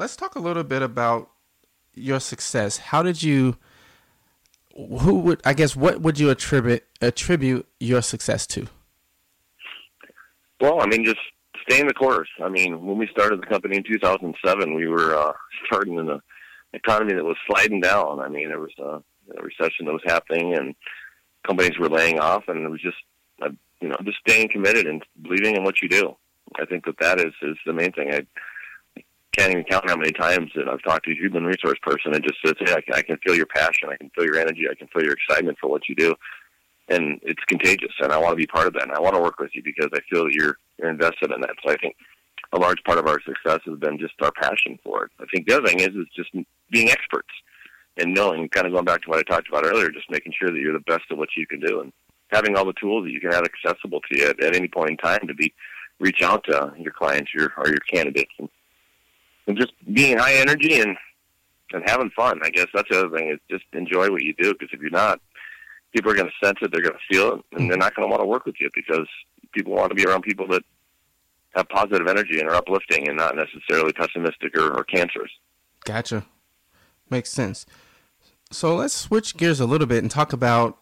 let's 0.00 0.16
talk 0.16 0.34
a 0.34 0.40
little 0.40 0.64
bit 0.64 0.82
about 0.82 1.30
your 1.94 2.18
success. 2.18 2.78
How 2.78 3.02
did 3.02 3.22
you? 3.22 3.56
Who 4.74 5.20
would 5.20 5.40
I 5.44 5.52
guess? 5.52 5.76
What 5.76 6.00
would 6.00 6.18
you 6.18 6.30
attribute 6.30 6.84
attribute 7.00 7.68
your 7.78 8.02
success 8.02 8.46
to? 8.48 8.66
Well, 10.60 10.80
I 10.80 10.86
mean, 10.86 11.04
just 11.04 11.20
staying 11.68 11.86
the 11.86 11.94
course. 11.94 12.28
I 12.42 12.48
mean, 12.48 12.84
when 12.84 12.98
we 12.98 13.06
started 13.08 13.40
the 13.40 13.46
company 13.46 13.76
in 13.76 13.84
2007, 13.84 14.74
we 14.74 14.86
were 14.86 15.14
uh, 15.14 15.32
starting 15.66 15.98
in 15.98 16.08
an 16.08 16.20
economy 16.72 17.14
that 17.14 17.24
was 17.24 17.36
sliding 17.46 17.80
down. 17.80 18.20
I 18.20 18.28
mean, 18.28 18.48
there 18.48 18.60
was 18.60 18.72
a, 18.78 19.02
a 19.38 19.42
recession 19.42 19.86
that 19.86 19.92
was 19.92 20.02
happening, 20.04 20.54
and 20.54 20.74
companies 21.46 21.78
were 21.78 21.88
laying 21.88 22.18
off, 22.18 22.44
and 22.48 22.64
it 22.64 22.68
was 22.68 22.82
just, 22.82 22.98
uh, 23.42 23.48
you 23.80 23.88
know, 23.88 23.96
just 24.04 24.18
staying 24.26 24.48
committed 24.50 24.86
and 24.86 25.02
believing 25.22 25.56
in 25.56 25.64
what 25.64 25.82
you 25.82 25.88
do. 25.88 26.14
I 26.60 26.64
think 26.64 26.84
that 26.84 26.98
that 27.00 27.20
is 27.20 27.32
is 27.42 27.56
the 27.64 27.72
main 27.72 27.92
thing. 27.92 28.12
I 28.12 28.26
can't 29.36 29.52
even 29.52 29.64
count 29.64 29.88
how 29.88 29.96
many 29.96 30.12
times 30.12 30.50
that 30.56 30.68
I've 30.68 30.82
talked 30.82 31.04
to 31.06 31.12
a 31.12 31.14
human 31.14 31.44
resource 31.44 31.78
person 31.82 32.14
and 32.14 32.22
just 32.22 32.38
says, 32.44 32.54
"Hey, 32.58 32.72
I 32.72 32.80
can, 32.80 32.94
I 32.94 33.02
can 33.02 33.16
feel 33.18 33.34
your 33.34 33.46
passion, 33.46 33.88
I 33.90 33.96
can 33.96 34.10
feel 34.10 34.24
your 34.24 34.38
energy, 34.38 34.66
I 34.70 34.74
can 34.74 34.88
feel 34.88 35.04
your 35.04 35.14
excitement 35.14 35.58
for 35.60 35.70
what 35.70 35.88
you 35.88 35.94
do." 35.94 36.14
and 36.90 37.20
it's 37.22 37.42
contagious. 37.46 37.92
And 38.00 38.12
I 38.12 38.18
want 38.18 38.32
to 38.32 38.36
be 38.36 38.46
part 38.46 38.66
of 38.66 38.74
that. 38.74 38.82
And 38.82 38.92
I 38.92 39.00
want 39.00 39.14
to 39.14 39.20
work 39.20 39.38
with 39.38 39.50
you 39.54 39.62
because 39.62 39.88
I 39.94 40.00
feel 40.10 40.24
that 40.24 40.34
you're 40.34 40.58
you're 40.78 40.90
invested 40.90 41.30
in 41.30 41.40
that. 41.40 41.56
So 41.64 41.72
I 41.72 41.76
think 41.76 41.96
a 42.52 42.58
large 42.58 42.82
part 42.84 42.98
of 42.98 43.06
our 43.06 43.20
success 43.22 43.60
has 43.64 43.78
been 43.78 43.98
just 43.98 44.14
our 44.20 44.32
passion 44.32 44.78
for 44.84 45.04
it. 45.04 45.10
I 45.20 45.24
think 45.32 45.46
the 45.46 45.56
other 45.56 45.68
thing 45.68 45.80
is 45.80 45.94
is 45.94 46.08
just 46.14 46.30
being 46.70 46.90
experts 46.90 47.28
and 47.96 48.12
knowing, 48.12 48.48
kind 48.48 48.66
of 48.66 48.72
going 48.72 48.84
back 48.84 49.02
to 49.02 49.10
what 49.10 49.18
I 49.18 49.22
talked 49.22 49.48
about 49.48 49.64
earlier, 49.64 49.90
just 49.90 50.10
making 50.10 50.32
sure 50.38 50.50
that 50.50 50.58
you're 50.58 50.72
the 50.72 50.80
best 50.80 51.04
at 51.10 51.18
what 51.18 51.30
you 51.36 51.46
can 51.46 51.60
do 51.60 51.80
and 51.80 51.92
having 52.28 52.56
all 52.56 52.64
the 52.64 52.72
tools 52.74 53.04
that 53.04 53.12
you 53.12 53.20
can 53.20 53.32
have 53.32 53.44
accessible 53.44 54.00
to 54.00 54.18
you 54.18 54.26
at, 54.26 54.42
at 54.42 54.56
any 54.56 54.68
point 54.68 54.90
in 54.90 54.96
time 54.96 55.26
to 55.26 55.34
be 55.34 55.52
reach 55.98 56.22
out 56.22 56.44
to 56.44 56.72
your 56.78 56.92
clients, 56.92 57.32
your 57.34 57.52
or 57.56 57.68
your 57.68 57.80
candidates, 57.92 58.32
and, 58.38 58.48
and 59.50 59.58
just 59.58 59.72
being 59.92 60.16
high 60.16 60.34
energy 60.34 60.80
and 60.80 60.96
and 61.72 61.82
having 61.86 62.10
fun. 62.10 62.40
I 62.42 62.50
guess 62.50 62.66
that's 62.74 62.88
the 62.90 62.98
other 62.98 63.16
thing 63.16 63.30
is 63.30 63.38
just 63.50 63.64
enjoy 63.72 64.10
what 64.10 64.22
you 64.22 64.34
do 64.34 64.54
because 64.54 64.70
if 64.72 64.80
you're 64.80 64.90
not, 64.90 65.20
people 65.94 66.10
are 66.10 66.14
going 66.14 66.28
to 66.28 66.46
sense 66.46 66.58
it, 66.62 66.72
they're 66.72 66.82
going 66.82 66.94
to 66.94 67.14
feel 67.14 67.34
it, 67.34 67.44
and 67.52 67.70
they're 67.70 67.78
not 67.78 67.94
going 67.94 68.08
to 68.08 68.10
want 68.10 68.22
to 68.22 68.26
work 68.26 68.44
with 68.44 68.56
you 68.60 68.68
because 68.74 69.06
people 69.52 69.74
want 69.74 69.90
to 69.90 69.94
be 69.94 70.04
around 70.04 70.22
people 70.22 70.48
that 70.48 70.62
have 71.54 71.68
positive 71.68 72.06
energy 72.08 72.40
and 72.40 72.48
are 72.48 72.54
uplifting 72.54 73.08
and 73.08 73.16
not 73.16 73.36
necessarily 73.36 73.92
pessimistic 73.92 74.56
or, 74.56 74.76
or 74.76 74.84
cancerous. 74.84 75.30
Gotcha. 75.84 76.24
Makes 77.08 77.30
sense. 77.30 77.66
So 78.50 78.76
let's 78.76 78.94
switch 78.94 79.36
gears 79.36 79.60
a 79.60 79.66
little 79.66 79.86
bit 79.86 80.02
and 80.02 80.10
talk 80.10 80.32
about 80.32 80.78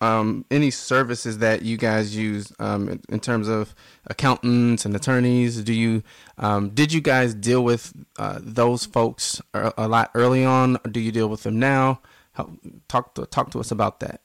um, 0.00 0.44
any 0.50 0.70
services 0.70 1.38
that 1.38 1.62
you 1.62 1.76
guys 1.76 2.16
use 2.16 2.52
um, 2.58 2.88
in, 2.88 3.02
in, 3.08 3.20
terms 3.20 3.48
of 3.48 3.74
accountants 4.06 4.84
and 4.84 4.96
attorneys. 4.96 5.62
Do 5.62 5.74
you 5.74 6.02
um, 6.38 6.70
did 6.70 6.92
you 6.92 7.00
guys 7.00 7.34
deal 7.34 7.62
with 7.62 7.92
uh, 8.18 8.38
those 8.40 8.86
folks 8.86 9.42
a, 9.52 9.72
a 9.76 9.88
lot 9.88 10.10
early 10.14 10.44
on? 10.44 10.78
do 10.90 11.00
you 11.00 11.12
deal 11.12 11.28
with 11.28 11.42
them 11.42 11.58
now? 11.58 12.00
Talk 12.88 13.14
to 13.14 13.26
talk 13.26 13.50
to 13.50 13.60
us 13.60 13.70
about 13.70 14.00
that. 14.00 14.22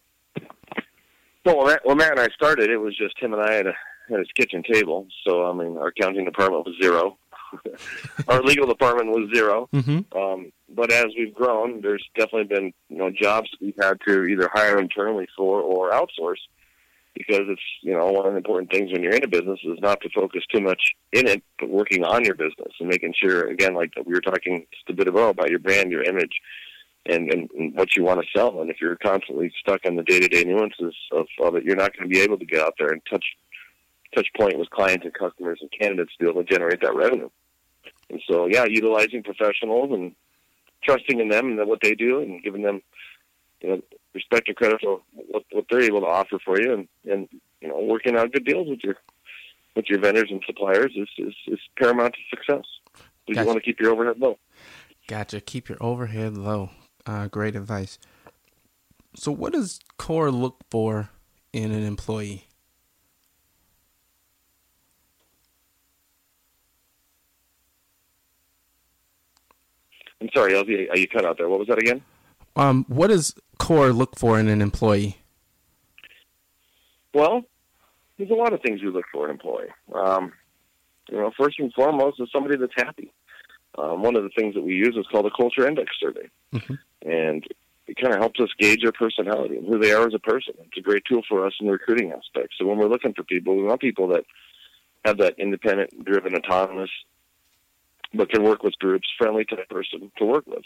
Well, 1.45 1.57
when 1.57 1.67
Matt, 1.67 1.97
Matt 1.97 2.11
and 2.11 2.19
I 2.21 2.27
started, 2.29 2.69
it 2.69 2.77
was 2.77 2.97
just 2.97 3.19
him 3.19 3.33
and 3.33 3.41
I 3.41 3.57
at, 3.57 3.67
a, 3.67 3.73
at 4.11 4.19
his 4.19 4.31
kitchen 4.35 4.63
table. 4.63 5.07
So, 5.27 5.45
I 5.45 5.53
mean, 5.53 5.77
our 5.77 5.87
accounting 5.87 6.25
department 6.25 6.65
was 6.65 6.75
zero. 6.81 7.17
our 8.27 8.41
legal 8.41 8.67
department 8.67 9.09
was 9.09 9.29
0 9.33 9.69
mm-hmm. 9.73 10.17
um, 10.17 10.51
but 10.69 10.91
as 10.91 11.05
we've 11.17 11.33
grown, 11.33 11.81
there's 11.81 12.03
definitely 12.15 12.55
been 12.55 12.73
you 12.89 12.97
know 12.97 13.09
jobs 13.09 13.49
we've 13.61 13.77
had 13.79 13.99
to 14.07 14.25
either 14.25 14.49
hire 14.53 14.79
internally 14.79 15.27
for 15.37 15.61
or 15.61 15.91
outsource 15.91 16.41
because 17.13 17.43
it's 17.47 17.61
you 17.81 17.93
know 17.93 18.11
one 18.11 18.25
of 18.25 18.33
the 18.33 18.37
important 18.37 18.71
things 18.71 18.91
when 18.91 19.01
you're 19.01 19.15
in 19.15 19.23
a 19.23 19.27
business 19.27 19.59
is 19.63 19.79
not 19.79 20.01
to 20.01 20.09
focus 20.09 20.43
too 20.53 20.61
much 20.61 20.81
in 21.13 21.27
it, 21.27 21.43
but 21.59 21.69
working 21.69 22.03
on 22.03 22.23
your 22.23 22.35
business 22.35 22.73
and 22.79 22.89
making 22.89 23.13
sure 23.19 23.47
again 23.47 23.73
like 23.73 23.93
we 24.05 24.13
were 24.13 24.21
talking 24.21 24.65
just 24.71 24.89
a 24.89 24.93
bit 24.93 25.07
ago 25.07 25.29
about 25.29 25.49
your 25.49 25.59
brand, 25.59 25.91
your 25.91 26.03
image, 26.03 26.41
and, 27.05 27.31
and, 27.31 27.49
and 27.57 27.75
what 27.75 27.95
you 27.95 28.03
want 28.03 28.21
to 28.21 28.27
sell. 28.37 28.61
And 28.61 28.69
if 28.69 28.77
you're 28.81 28.97
constantly 28.97 29.51
stuck 29.59 29.85
in 29.85 29.95
the 29.95 30.03
day 30.03 30.19
to 30.19 30.27
day 30.27 30.43
nuances 30.43 30.95
of, 31.11 31.27
of 31.41 31.55
it, 31.55 31.63
you're 31.63 31.75
not 31.75 31.95
going 31.95 32.09
to 32.09 32.13
be 32.13 32.21
able 32.21 32.37
to 32.37 32.45
get 32.45 32.61
out 32.61 32.73
there 32.77 32.89
and 32.89 33.01
touch 33.09 33.25
touch 34.13 34.27
point 34.37 34.57
with 34.57 34.69
clients 34.69 35.03
and 35.03 35.13
customers 35.13 35.59
and 35.61 35.69
candidates 35.77 36.11
to 36.17 36.23
be 36.23 36.29
able 36.29 36.43
to 36.43 36.49
generate 36.49 36.81
that 36.81 36.95
revenue. 36.95 37.29
And 38.09 38.21
so, 38.29 38.47
yeah, 38.47 38.65
utilizing 38.65 39.23
professionals 39.23 39.91
and 39.91 40.15
trusting 40.83 41.19
in 41.19 41.29
them 41.29 41.47
and 41.47 41.67
what 41.67 41.79
they 41.81 41.95
do, 41.95 42.19
and 42.19 42.43
giving 42.43 42.61
them 42.61 42.81
you 43.61 43.69
know 43.69 43.81
respect 44.13 44.47
and 44.47 44.57
credit 44.57 44.81
for 44.81 45.01
what, 45.13 45.43
what 45.51 45.65
they're 45.69 45.81
able 45.81 46.01
to 46.01 46.07
offer 46.07 46.37
for 46.43 46.59
you, 46.61 46.73
and 46.73 46.87
and 47.11 47.27
you 47.61 47.67
know 47.67 47.79
working 47.79 48.17
out 48.17 48.31
good 48.31 48.45
deals 48.45 48.67
with 48.67 48.79
your 48.83 48.95
with 49.75 49.85
your 49.89 49.99
vendors 49.99 50.29
and 50.29 50.43
suppliers 50.45 50.91
is 50.95 51.09
is, 51.17 51.33
is 51.47 51.59
paramount 51.77 52.13
to 52.13 52.37
success. 52.37 52.65
Gotcha. 53.27 53.41
You 53.41 53.45
want 53.47 53.57
to 53.57 53.63
keep 53.63 53.79
your 53.79 53.91
overhead 53.91 54.19
low. 54.19 54.37
Gotcha. 55.07 55.41
Keep 55.41 55.69
your 55.69 55.77
overhead 55.81 56.37
low. 56.37 56.69
Uh, 57.05 57.27
great 57.27 57.55
advice. 57.55 57.99
So, 59.15 59.31
what 59.31 59.53
does 59.53 59.79
CORE 59.97 60.31
look 60.31 60.57
for 60.69 61.09
in 61.53 61.71
an 61.71 61.83
employee? 61.83 62.47
I'm 70.25 70.31
sorry, 70.33 70.53
LZ, 70.53 70.97
you 70.97 71.07
cut 71.07 71.23
out 71.23 71.37
there. 71.37 71.47
What 71.47 71.59
was 71.59 71.67
that 71.67 71.77
again? 71.77 72.01
Um, 72.55 72.85
what 72.87 73.07
does 73.07 73.35
CORE 73.59 73.93
look 73.93 74.17
for 74.17 74.39
in 74.39 74.47
an 74.47 74.59
employee? 74.59 75.17
Well, 77.13 77.43
there's 78.17 78.31
a 78.31 78.35
lot 78.35 78.53
of 78.53 78.61
things 78.61 78.81
we 78.81 78.89
look 78.89 79.05
for 79.11 79.25
in 79.25 79.31
an 79.31 79.35
employee. 79.35 79.69
Um, 79.93 80.33
you 81.09 81.17
know, 81.17 81.31
first 81.37 81.59
and 81.59 81.71
foremost 81.73 82.19
is 82.19 82.29
somebody 82.33 82.57
that's 82.57 82.73
happy. 82.75 83.11
Um, 83.77 84.01
one 84.01 84.15
of 84.15 84.23
the 84.23 84.29
things 84.29 84.55
that 84.55 84.63
we 84.63 84.73
use 84.73 84.95
is 84.97 85.05
called 85.11 85.27
a 85.27 85.31
culture 85.37 85.67
index 85.67 85.91
survey, 85.99 86.27
mm-hmm. 86.53 86.73
and 87.07 87.45
it 87.85 87.97
kind 88.01 88.13
of 88.13 88.19
helps 88.19 88.39
us 88.39 88.49
gauge 88.57 88.81
their 88.81 88.93
personality 88.93 89.57
and 89.57 89.67
who 89.67 89.77
they 89.77 89.91
are 89.91 90.07
as 90.07 90.13
a 90.15 90.19
person. 90.19 90.55
It's 90.59 90.77
a 90.77 90.81
great 90.81 91.03
tool 91.05 91.21
for 91.29 91.45
us 91.45 91.53
in 91.59 91.67
the 91.67 91.73
recruiting 91.73 92.11
aspect. 92.13 92.53
So 92.57 92.65
when 92.65 92.77
we're 92.77 92.87
looking 92.87 93.13
for 93.13 93.23
people, 93.23 93.55
we 93.55 93.63
want 93.63 93.81
people 93.81 94.07
that 94.07 94.23
have 95.03 95.17
that 95.17 95.35
independent, 95.37 96.03
driven, 96.03 96.35
autonomous, 96.35 96.89
but 98.17 98.29
can 98.29 98.43
work 98.43 98.63
with 98.63 98.77
groups, 98.79 99.07
friendly 99.17 99.45
type 99.45 99.69
person 99.69 100.11
to 100.17 100.25
work 100.25 100.45
with. 100.47 100.63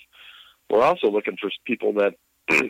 We're 0.69 0.83
also 0.83 1.09
looking 1.09 1.37
for 1.39 1.49
people 1.65 1.93
that 1.93 2.13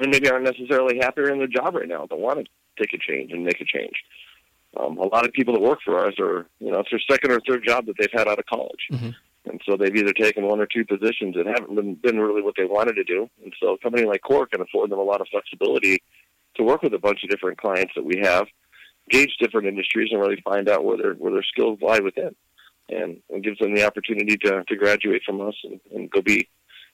maybe 0.00 0.30
aren't 0.30 0.44
necessarily 0.44 0.98
happier 1.00 1.30
in 1.30 1.38
their 1.38 1.48
job 1.48 1.74
right 1.74 1.88
now, 1.88 2.06
but 2.08 2.18
want 2.18 2.38
to 2.38 2.44
take 2.78 2.94
a 2.94 2.98
change 2.98 3.32
and 3.32 3.44
make 3.44 3.60
a 3.60 3.64
change. 3.64 3.94
Um, 4.78 4.96
a 4.98 5.06
lot 5.06 5.26
of 5.26 5.32
people 5.32 5.54
that 5.54 5.60
work 5.60 5.80
for 5.84 6.06
us 6.06 6.14
are, 6.18 6.46
you 6.60 6.70
know, 6.70 6.80
it's 6.80 6.90
their 6.90 7.00
second 7.10 7.30
or 7.30 7.40
third 7.46 7.62
job 7.66 7.86
that 7.86 7.94
they've 7.98 8.08
had 8.12 8.28
out 8.28 8.38
of 8.38 8.46
college. 8.46 8.88
Mm-hmm. 8.90 9.10
And 9.44 9.60
so 9.66 9.76
they've 9.76 9.94
either 9.94 10.12
taken 10.12 10.46
one 10.46 10.60
or 10.60 10.66
two 10.66 10.84
positions 10.84 11.34
that 11.34 11.46
haven't 11.46 11.74
been, 11.74 11.94
been 11.96 12.20
really 12.20 12.42
what 12.42 12.54
they 12.56 12.64
wanted 12.64 12.94
to 12.94 13.04
do. 13.04 13.28
And 13.42 13.52
so 13.60 13.74
a 13.74 13.78
company 13.78 14.06
like 14.06 14.22
Core 14.22 14.46
can 14.46 14.60
afford 14.60 14.90
them 14.90 15.00
a 15.00 15.02
lot 15.02 15.20
of 15.20 15.26
flexibility 15.30 16.02
to 16.56 16.62
work 16.62 16.82
with 16.82 16.94
a 16.94 16.98
bunch 16.98 17.24
of 17.24 17.30
different 17.30 17.58
clients 17.58 17.92
that 17.96 18.04
we 18.04 18.20
have, 18.22 18.46
gauge 19.10 19.36
different 19.40 19.66
industries, 19.66 20.10
and 20.12 20.20
really 20.20 20.40
find 20.44 20.68
out 20.68 20.84
where 20.84 20.96
their 20.96 21.14
where 21.14 21.32
their 21.32 21.42
skills 21.42 21.78
lie 21.82 21.98
within. 21.98 22.34
And 22.92 23.18
it 23.28 23.42
gives 23.42 23.58
them 23.58 23.74
the 23.74 23.86
opportunity 23.86 24.36
to, 24.38 24.64
to 24.64 24.76
graduate 24.76 25.22
from 25.24 25.40
us 25.40 25.54
and, 25.64 25.80
and 25.94 26.10
go 26.10 26.20
be 26.22 26.48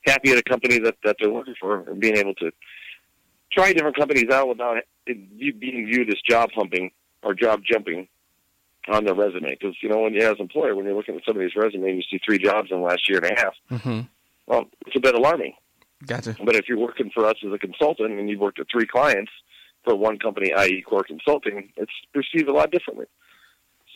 happy 0.06 0.30
at 0.30 0.38
a 0.38 0.42
company 0.42 0.78
that, 0.78 0.96
that 1.04 1.16
they're 1.20 1.30
working 1.30 1.54
for 1.60 1.80
and 1.80 2.00
being 2.00 2.16
able 2.16 2.34
to 2.34 2.50
try 3.52 3.72
different 3.72 3.96
companies 3.96 4.30
out 4.30 4.48
without 4.48 4.76
it 5.06 5.60
being 5.60 5.86
viewed 5.86 6.08
as 6.08 6.16
job 6.28 6.50
humping 6.54 6.90
or 7.22 7.34
job 7.34 7.62
jumping 7.68 8.08
on 8.88 9.04
their 9.04 9.14
resume. 9.14 9.50
Because 9.50 9.76
you 9.82 9.88
know, 9.88 10.00
when 10.00 10.14
you 10.14 10.20
as 10.20 10.34
an 10.34 10.42
employer, 10.42 10.74
when 10.74 10.84
you're 10.84 10.94
looking 10.94 11.16
at 11.16 11.24
somebody's 11.24 11.56
resume, 11.56 11.88
and 11.88 11.96
you 11.96 12.02
see 12.10 12.20
three 12.24 12.38
jobs 12.38 12.70
in 12.70 12.80
the 12.80 12.86
last 12.86 13.08
year 13.08 13.18
and 13.18 13.36
a 13.36 13.40
half. 13.40 13.54
Mm-hmm. 13.70 14.00
Well, 14.46 14.64
it's 14.86 14.96
a 14.96 15.00
bit 15.00 15.14
alarming. 15.14 15.54
Gotcha. 16.06 16.36
But 16.42 16.54
if 16.54 16.68
you're 16.68 16.78
working 16.78 17.10
for 17.12 17.26
us 17.26 17.36
as 17.44 17.52
a 17.52 17.58
consultant 17.58 18.18
and 18.18 18.30
you've 18.30 18.40
worked 18.40 18.60
at 18.60 18.66
three 18.70 18.86
clients 18.86 19.32
for 19.84 19.96
one 19.96 20.18
company, 20.18 20.52
i.e., 20.52 20.82
Core 20.82 21.02
Consulting, 21.02 21.72
it's 21.76 21.92
perceived 22.14 22.48
a 22.48 22.52
lot 22.52 22.70
differently. 22.70 23.06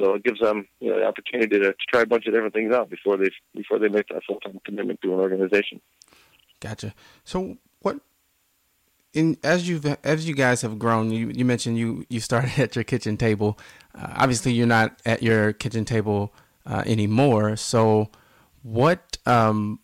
So 0.03 0.15
it 0.15 0.25
gives 0.25 0.41
them 0.41 0.67
you 0.81 0.91
know 0.91 0.99
the 0.99 1.07
opportunity 1.07 1.61
to, 1.61 1.67
to 1.67 1.75
try 1.89 2.01
a 2.01 2.07
bunch 2.07 2.27
of 2.27 2.35
different 2.35 2.53
things 2.53 2.75
out 2.75 2.91
before 2.91 3.17
they 3.17 3.31
before 3.55 3.79
they 3.79 3.89
make 3.89 4.09
that 4.09 4.23
full 4.27 4.41
time 4.41 4.61
commitment 4.65 5.01
to 5.03 5.15
an 5.15 5.21
organization. 5.21 5.81
Gotcha. 6.59 6.93
So 7.25 7.57
what 7.83 8.01
in 9.15 9.37
as 9.45 9.69
you 9.69 9.81
as 10.03 10.27
you 10.29 10.35
guys 10.35 10.63
have 10.63 10.77
grown, 10.77 11.13
you, 11.13 11.29
you 11.29 11.45
mentioned 11.45 11.79
you 11.79 12.05
you 12.09 12.19
started 12.19 12.51
at 12.59 12.75
your 12.75 12.83
kitchen 12.83 13.17
table. 13.17 13.59
Uh, 13.95 14.09
obviously, 14.17 14.53
you're 14.53 14.67
not 14.67 15.01
at 15.07 15.23
your 15.23 15.53
kitchen 15.53 15.85
table 15.85 16.35
uh, 16.67 16.83
anymore. 16.85 17.55
So, 17.55 18.11
what 18.65 19.19
um, 19.25 19.79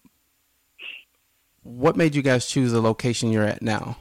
what 1.62 1.96
made 1.96 2.16
you 2.16 2.22
guys 2.22 2.46
choose 2.46 2.72
the 2.72 2.80
location 2.80 3.30
you're 3.30 3.44
at 3.44 3.62
now? 3.62 3.98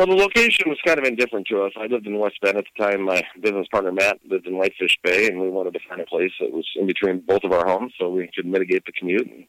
Well, 0.00 0.08
the 0.08 0.14
location 0.14 0.64
was 0.66 0.78
kind 0.82 0.98
of 0.98 1.04
indifferent 1.04 1.46
to 1.48 1.60
us. 1.60 1.72
I 1.76 1.84
lived 1.84 2.06
in 2.06 2.18
West 2.18 2.40
Bend 2.40 2.56
at 2.56 2.64
the 2.64 2.82
time. 2.82 3.02
My 3.02 3.22
business 3.38 3.66
partner 3.70 3.92
Matt 3.92 4.18
lived 4.24 4.46
in 4.46 4.56
Whitefish 4.56 4.96
Bay, 5.04 5.26
and 5.26 5.38
we 5.38 5.50
wanted 5.50 5.74
to 5.74 5.80
find 5.86 6.00
a 6.00 6.06
place 6.06 6.32
that 6.40 6.50
was 6.50 6.66
in 6.76 6.86
between 6.86 7.20
both 7.20 7.44
of 7.44 7.52
our 7.52 7.66
homes 7.66 7.92
so 7.98 8.08
we 8.08 8.30
could 8.34 8.46
mitigate 8.46 8.86
the 8.86 8.92
commute. 8.92 9.28
And 9.28 9.46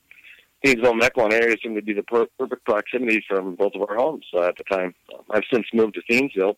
Mequon 0.78 1.32
area 1.32 1.56
seemed 1.64 1.78
to 1.78 1.82
be 1.82 1.94
the 1.94 2.04
per- 2.04 2.28
perfect 2.38 2.66
proximity 2.66 3.24
from 3.30 3.56
both 3.56 3.76
of 3.76 3.82
our 3.90 3.96
homes 3.96 4.26
uh, 4.34 4.42
at 4.42 4.58
the 4.58 4.66
time. 4.66 4.94
I've 5.30 5.46
since 5.54 5.68
moved 5.74 5.94
to 5.94 6.02
Thiensville. 6.14 6.58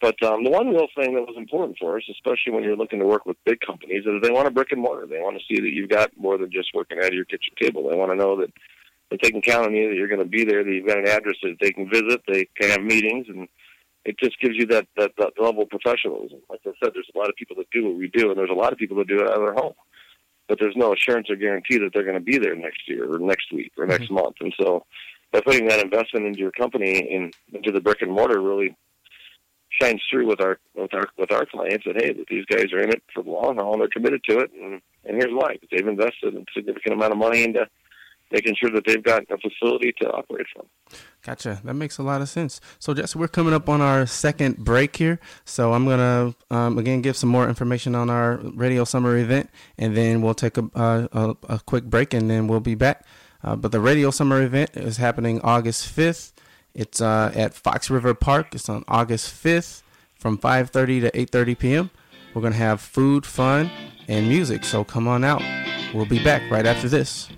But 0.00 0.16
um, 0.22 0.42
the 0.42 0.50
one 0.50 0.68
real 0.70 0.88
thing 0.96 1.14
that 1.14 1.26
was 1.26 1.36
important 1.36 1.76
for 1.78 1.98
us, 1.98 2.04
especially 2.10 2.54
when 2.54 2.64
you're 2.64 2.78
looking 2.78 3.00
to 3.00 3.04
work 3.04 3.26
with 3.26 3.36
big 3.44 3.60
companies, 3.60 4.06
is 4.06 4.22
they 4.22 4.30
want 4.30 4.48
a 4.48 4.50
brick 4.50 4.72
and 4.72 4.80
mortar. 4.80 5.06
They 5.06 5.20
want 5.20 5.36
to 5.36 5.44
see 5.54 5.60
that 5.60 5.74
you've 5.74 5.90
got 5.90 6.16
more 6.16 6.38
than 6.38 6.50
just 6.50 6.70
working 6.72 6.98
at 6.98 7.12
your 7.12 7.26
kitchen 7.26 7.52
table. 7.60 7.90
They 7.90 7.94
want 7.94 8.10
to 8.10 8.16
know 8.16 8.40
that, 8.40 8.50
that 9.12 9.20
they 9.22 9.30
can 9.30 9.42
count 9.42 9.66
on 9.66 9.74
you, 9.74 9.88
that 9.88 9.96
you're 9.96 10.08
going 10.08 10.18
to 10.20 10.26
be 10.26 10.44
there, 10.44 10.64
that 10.64 10.70
you've 10.70 10.86
got 10.86 10.98
an 10.98 11.06
address 11.06 11.36
that 11.42 11.56
they 11.60 11.70
can 11.70 11.88
visit, 11.88 12.22
they 12.26 12.48
can 12.56 12.70
have 12.70 12.82
meetings, 12.82 13.26
and 13.28 13.48
it 14.04 14.18
just 14.18 14.40
gives 14.40 14.56
you 14.56 14.66
that, 14.66 14.86
that, 14.96 15.12
that 15.18 15.32
level 15.38 15.62
of 15.62 15.68
professionalism. 15.68 16.40
Like 16.50 16.60
I 16.66 16.72
said, 16.82 16.92
there's 16.94 17.10
a 17.14 17.18
lot 17.18 17.28
of 17.28 17.36
people 17.36 17.56
that 17.56 17.70
do 17.70 17.84
what 17.84 17.96
we 17.96 18.08
do, 18.08 18.30
and 18.30 18.38
there's 18.38 18.50
a 18.50 18.54
lot 18.54 18.72
of 18.72 18.78
people 18.78 18.96
that 18.98 19.08
do 19.08 19.20
it 19.20 19.28
out 19.28 19.36
of 19.36 19.42
their 19.42 19.54
home 19.54 19.74
but 20.48 20.58
there's 20.60 20.76
no 20.76 20.92
assurance 20.92 21.30
or 21.30 21.36
guarantee 21.36 21.78
that 21.78 21.92
they're 21.94 22.04
going 22.04 22.18
to 22.18 22.20
be 22.20 22.36
there 22.36 22.54
next 22.54 22.86
year 22.86 23.10
or 23.10 23.18
next 23.18 23.52
week 23.52 23.72
or 23.78 23.86
next 23.86 24.04
mm-hmm. 24.04 24.16
month. 24.16 24.36
And 24.40 24.52
so 24.60 24.84
by 25.32 25.40
putting 25.40 25.66
that 25.68 25.80
investment 25.80 26.26
into 26.26 26.40
your 26.40 26.52
company 26.52 27.08
and 27.14 27.34
into 27.54 27.72
the 27.72 27.80
brick 27.80 28.02
and 28.02 28.12
mortar 28.12 28.40
really 28.40 28.76
shines 29.80 30.02
through 30.10 30.26
with 30.26 30.42
our 30.42 30.58
with 30.74 30.92
our 30.92 31.08
with 31.16 31.32
our 31.32 31.46
clients 31.46 31.86
that 31.86 31.96
hey 31.96 32.12
that 32.12 32.26
these 32.28 32.44
guys 32.44 32.70
are 32.74 32.80
in 32.80 32.90
it 32.90 33.02
for 33.14 33.22
the 33.22 33.30
long 33.30 33.56
haul 33.56 33.72
and 33.72 33.80
they're 33.80 33.88
committed 33.88 34.22
to 34.28 34.40
it 34.40 34.50
and 34.52 34.82
And 35.04 35.16
here's 35.16 35.32
why: 35.32 35.54
because 35.54 35.70
they've 35.70 35.88
invested 35.88 36.34
a 36.34 36.44
significant 36.54 36.94
amount 36.94 37.12
of 37.12 37.18
money 37.18 37.44
into 37.44 37.66
making 38.32 38.56
sure 38.56 38.70
that 38.70 38.84
they've 38.86 39.02
got 39.02 39.22
a 39.30 39.38
facility 39.38 39.92
to 40.00 40.10
operate 40.10 40.46
from. 40.54 40.66
Gotcha. 41.22 41.60
That 41.64 41.74
makes 41.74 41.98
a 41.98 42.02
lot 42.02 42.20
of 42.20 42.28
sense. 42.28 42.60
So, 42.78 42.94
Jesse, 42.94 43.18
we're 43.18 43.28
coming 43.28 43.54
up 43.54 43.68
on 43.68 43.80
our 43.80 44.06
second 44.06 44.56
break 44.58 44.96
here. 44.96 45.20
So, 45.44 45.72
I'm 45.72 45.84
going 45.84 45.98
to, 45.98 46.54
um, 46.54 46.78
again, 46.78 47.02
give 47.02 47.16
some 47.16 47.28
more 47.28 47.48
information 47.48 47.94
on 47.94 48.10
our 48.10 48.38
radio 48.54 48.84
summer 48.84 49.16
event, 49.16 49.50
and 49.78 49.96
then 49.96 50.22
we'll 50.22 50.34
take 50.34 50.56
a, 50.58 50.68
a, 50.74 51.36
a 51.48 51.60
quick 51.64 51.84
break, 51.84 52.12
and 52.14 52.28
then 52.28 52.48
we'll 52.48 52.60
be 52.60 52.74
back. 52.74 53.04
Uh, 53.44 53.56
but 53.56 53.72
the 53.72 53.80
radio 53.80 54.10
summer 54.10 54.42
event 54.42 54.70
is 54.74 54.96
happening 54.96 55.40
August 55.42 55.94
5th. 55.94 56.32
It's 56.74 57.00
uh, 57.00 57.32
at 57.34 57.54
Fox 57.54 57.90
River 57.90 58.14
Park. 58.14 58.54
It's 58.54 58.68
on 58.68 58.84
August 58.88 59.32
5th 59.42 59.82
from 60.14 60.38
5.30 60.38 61.02
to 61.02 61.10
8.30 61.10 61.58
p.m. 61.58 61.90
We're 62.34 62.40
going 62.40 62.52
to 62.54 62.58
have 62.58 62.80
food, 62.80 63.26
fun, 63.26 63.70
and 64.08 64.28
music. 64.28 64.64
So 64.64 64.84
come 64.84 65.06
on 65.06 65.24
out. 65.24 65.42
We'll 65.92 66.06
be 66.06 66.22
back 66.22 66.50
right 66.50 66.64
after 66.64 66.88
this. 66.88 67.28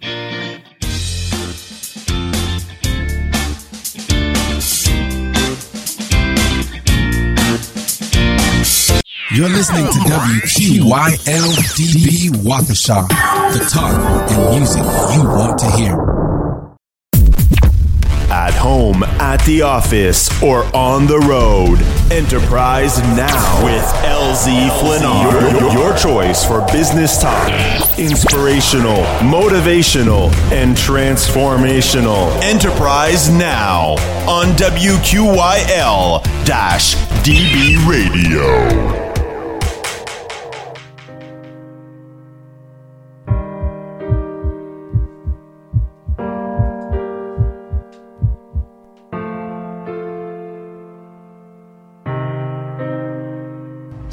You're 9.32 9.48
listening 9.48 9.86
to 9.86 9.98
WQYLDB 10.00 11.14
Waukesha, 12.44 13.08
the 13.08 13.64
talk 13.70 14.30
and 14.30 14.50
music 14.54 14.82
you 15.16 15.24
want 15.24 15.58
to 15.60 15.70
hear. 15.70 15.94
At 18.30 18.52
home, 18.52 19.02
at 19.02 19.42
the 19.46 19.62
office, 19.62 20.28
or 20.42 20.64
on 20.76 21.06
the 21.06 21.18
road. 21.20 21.78
Enterprise 22.12 22.98
Now 23.16 23.64
with 23.64 23.82
LZ 24.04 24.70
Flynn. 24.80 25.02
Your, 25.02 25.72
your 25.72 25.96
choice 25.96 26.44
for 26.44 26.60
business 26.70 27.18
talk. 27.18 27.48
Inspirational, 27.98 29.04
motivational, 29.20 30.30
and 30.52 30.76
transformational. 30.76 32.30
Enterprise 32.42 33.30
Now 33.30 33.92
on 34.28 34.48
WQYL 34.56 36.22
DB 37.24 37.78
Radio. 37.88 39.03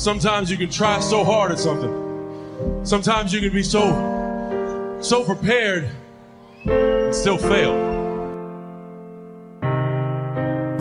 Sometimes 0.01 0.49
you 0.49 0.57
can 0.57 0.71
try 0.71 0.99
so 0.99 1.23
hard 1.23 1.51
at 1.51 1.59
something. 1.59 2.81
Sometimes 2.83 3.31
you 3.31 3.39
can 3.39 3.53
be 3.53 3.61
so 3.61 4.97
so 4.99 5.23
prepared 5.23 5.91
and 6.65 7.13
still 7.13 7.37
fail. 7.37 7.73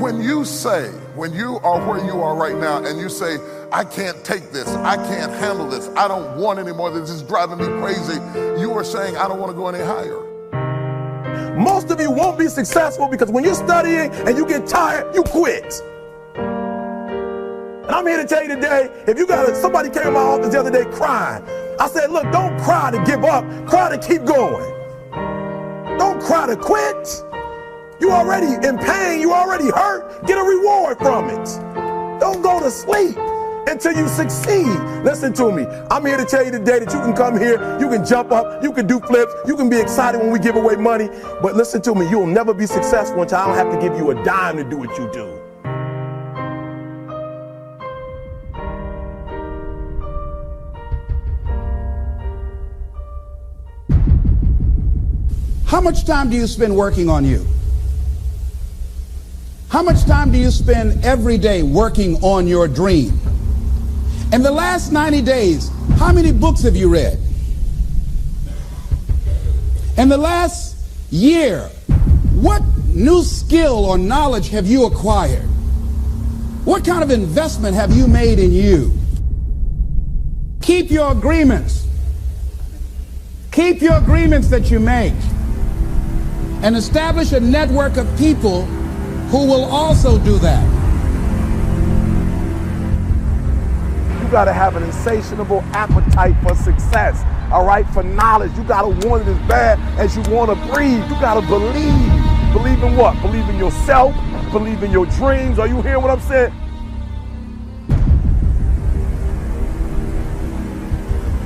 When 0.01 0.23
you 0.23 0.47
say, 0.47 0.89
when 1.17 1.35
you 1.35 1.59
are 1.59 1.87
where 1.87 2.03
you 2.03 2.23
are 2.23 2.35
right 2.35 2.57
now 2.57 2.83
and 2.83 2.99
you 2.99 3.11
say, 3.11 3.37
I 3.71 3.85
can't 3.85 4.25
take 4.25 4.53
this, 4.53 4.69
I 4.69 4.97
can't 4.97 5.33
handle 5.33 5.69
this, 5.69 5.89
I 5.89 6.09
don't 6.09 6.39
want 6.39 6.59
anymore, 6.59 6.91
this 6.91 7.11
is 7.11 7.23
driving 7.23 7.59
me 7.59 7.67
crazy, 7.83 8.19
you 8.59 8.73
are 8.73 8.85
saying, 8.85 9.19
I 9.19 9.29
don't 9.29 9.39
want 9.39 9.53
to 9.53 9.55
go 9.55 9.69
any 9.69 9.85
higher. 9.85 11.59
Most 11.59 11.91
of 11.91 12.01
you 12.01 12.11
won't 12.11 12.39
be 12.39 12.49
successful 12.49 13.07
because 13.07 13.31
when 13.31 13.45
you're 13.45 13.53
studying 13.53 14.11
and 14.27 14.39
you 14.39 14.47
get 14.47 14.67
tired, 14.67 15.15
you 15.15 15.23
quit. 15.25 15.75
And 17.91 17.97
I'm 17.97 18.07
here 18.07 18.19
to 18.19 18.25
tell 18.25 18.41
you 18.41 18.55
today, 18.55 18.89
if 19.09 19.19
you 19.19 19.27
got 19.27 19.57
somebody 19.57 19.91
came 19.91 20.05
to 20.05 20.11
my 20.13 20.21
office 20.21 20.53
the 20.53 20.61
other 20.61 20.71
day 20.71 20.85
crying. 20.93 21.43
I 21.81 21.89
said, 21.89 22.13
look, 22.13 22.23
don't 22.31 22.57
cry 22.61 22.93
to 22.93 23.03
give 23.05 23.25
up, 23.25 23.45
cry 23.67 23.91
to 23.91 23.99
keep 23.99 24.25
going. 24.25 24.63
Don't 25.99 26.23
cry 26.23 26.47
to 26.47 26.55
quit. 26.55 27.25
You 28.01 28.13
already 28.13 28.65
in 28.65 28.79
pain, 28.79 29.21
you 29.21 29.33
already 29.33 29.65
hurt. 29.65 30.25
Get 30.25 30.39
a 30.39 30.41
reward 30.41 30.99
from 30.99 31.31
it. 31.31 31.45
Don't 32.21 32.43
go 32.43 32.61
to 32.61 32.71
sleep 32.71 33.17
until 33.67 33.93
you 33.97 34.07
succeed. 34.07 34.69
Listen 35.03 35.33
to 35.33 35.51
me. 35.51 35.67
I'm 35.91 36.07
here 36.07 36.17
to 36.17 36.25
tell 36.25 36.45
you 36.45 36.53
today 36.53 36.79
that 36.79 36.93
you 36.93 37.01
can 37.01 37.13
come 37.13 37.37
here, 37.37 37.77
you 37.81 37.89
can 37.89 38.07
jump 38.07 38.31
up, 38.31 38.63
you 38.63 38.73
can 38.73 38.87
do 38.87 39.01
flips, 39.01 39.35
you 39.49 39.57
can 39.57 39.69
be 39.69 39.81
excited 39.81 40.21
when 40.21 40.31
we 40.31 40.39
give 40.39 40.55
away 40.55 40.77
money. 40.77 41.09
But 41.43 41.57
listen 41.57 41.83
to 41.83 41.97
me, 41.97 42.09
you'll 42.09 42.29
never 42.29 42.55
be 42.55 42.67
successful 42.67 43.23
until 43.23 43.39
I 43.39 43.47
don't 43.49 43.57
have 43.57 43.73
to 43.73 43.85
give 43.85 43.99
you 43.99 44.13
a 44.13 44.25
dime 44.25 44.59
to 44.59 44.63
do 44.63 44.77
what 44.77 44.97
you 44.97 45.11
do. 45.13 45.40
How 55.71 55.81
much 55.81 56.05
time 56.05 56.31
do 56.31 56.37
you 56.37 56.49
spend 56.49 56.75
working 56.75 57.09
on 57.09 57.25
you? 57.25 57.47
How 59.69 59.85
much 59.85 60.05
time 60.05 60.33
do 60.33 60.37
you 60.37 60.51
spend 60.51 61.05
every 61.05 61.39
day 61.39 61.63
working 61.63 62.17
on 62.25 62.49
your 62.49 62.67
dream? 62.67 63.17
In 64.33 64.43
the 64.43 64.51
last 64.51 64.91
90 64.91 65.23
days, 65.23 65.71
how 65.97 66.13
many 66.13 66.33
books 66.33 66.63
have 66.63 66.75
you 66.75 66.89
read? 66.89 67.21
In 69.97 70.09
the 70.09 70.17
last 70.17 70.77
year, 71.13 71.69
what 72.35 72.65
new 72.89 73.23
skill 73.23 73.85
or 73.85 73.97
knowledge 73.97 74.49
have 74.49 74.67
you 74.67 74.87
acquired? 74.87 75.47
What 76.65 76.85
kind 76.85 77.05
of 77.05 77.13
investment 77.13 77.77
have 77.77 77.93
you 77.93 78.09
made 78.09 78.41
in 78.41 78.51
you? 78.51 78.93
Keep 80.63 80.91
your 80.91 81.13
agreements. 81.13 81.87
Keep 83.53 83.83
your 83.83 83.95
agreements 83.99 84.49
that 84.49 84.69
you 84.69 84.81
make 84.81 85.15
and 86.63 86.77
establish 86.77 87.33
a 87.33 87.41
network 87.41 87.97
of 87.97 88.07
people 88.19 88.65
who 89.31 89.47
will 89.47 89.65
also 89.65 90.19
do 90.19 90.39
that. 90.39 90.63
You 94.23 94.31
got 94.31 94.45
to 94.45 94.53
have 94.53 94.77
an 94.77 94.83
insatiable 94.83 95.63
appetite 95.73 96.37
for 96.43 96.55
success, 96.55 97.25
all 97.53 97.65
right, 97.65 97.87
for 97.89 98.03
knowledge. 98.03 98.57
You 98.57 98.65
got 98.65 98.83
to 98.83 99.09
want 99.09 99.27
it 99.27 99.29
as 99.29 99.49
bad 99.49 99.79
as 99.99 100.17
you 100.17 100.23
want 100.33 100.51
to 100.51 100.75
breathe. 100.75 101.03
You 101.05 101.21
got 101.21 101.41
to 101.41 101.47
believe. 101.47 102.31
Believe 102.53 102.83
in 102.83 102.97
what? 102.97 103.21
Believe 103.23 103.49
in 103.49 103.57
yourself, 103.57 104.15
believe 104.51 104.83
in 104.83 104.91
your 104.91 105.07
dreams. 105.07 105.59
Are 105.59 105.69
you 105.69 105.81
hearing 105.83 106.03
what 106.03 106.11
I'm 106.11 106.21
saying? 106.21 106.53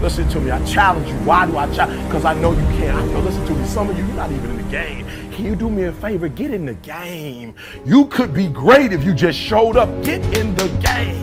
Listen 0.05 0.29
to 0.29 0.39
me. 0.39 0.51
I 0.51 0.63
challenge 0.67 1.09
you. 1.09 1.15
Why 1.21 1.47
do 1.47 1.57
I 1.57 1.75
challenge? 1.75 2.05
Because 2.05 2.27
I 2.27 2.35
know 2.35 2.53
you 2.53 2.61
can't. 2.77 2.95
I 2.95 3.07
know, 3.07 3.21
listen 3.21 3.43
to 3.47 3.55
me. 3.55 3.67
Some 3.67 3.89
of 3.89 3.97
you, 3.97 4.05
you're 4.05 4.15
not 4.17 4.31
even 4.31 4.51
in 4.51 4.57
the 4.59 4.71
game. 4.71 5.07
Can 5.33 5.47
you 5.47 5.57
do 5.57 5.71
me 5.71 5.85
a 5.85 5.93
favor? 5.93 6.29
Get 6.29 6.51
in 6.51 6.67
the 6.67 6.75
game. 6.75 7.55
You 7.87 8.05
could 8.09 8.35
be 8.35 8.49
great 8.49 8.93
if 8.93 9.03
you 9.03 9.15
just 9.15 9.39
showed 9.39 9.79
up. 9.79 9.89
Get 10.05 10.21
in 10.37 10.55
the 10.57 10.69
game. 10.83 11.23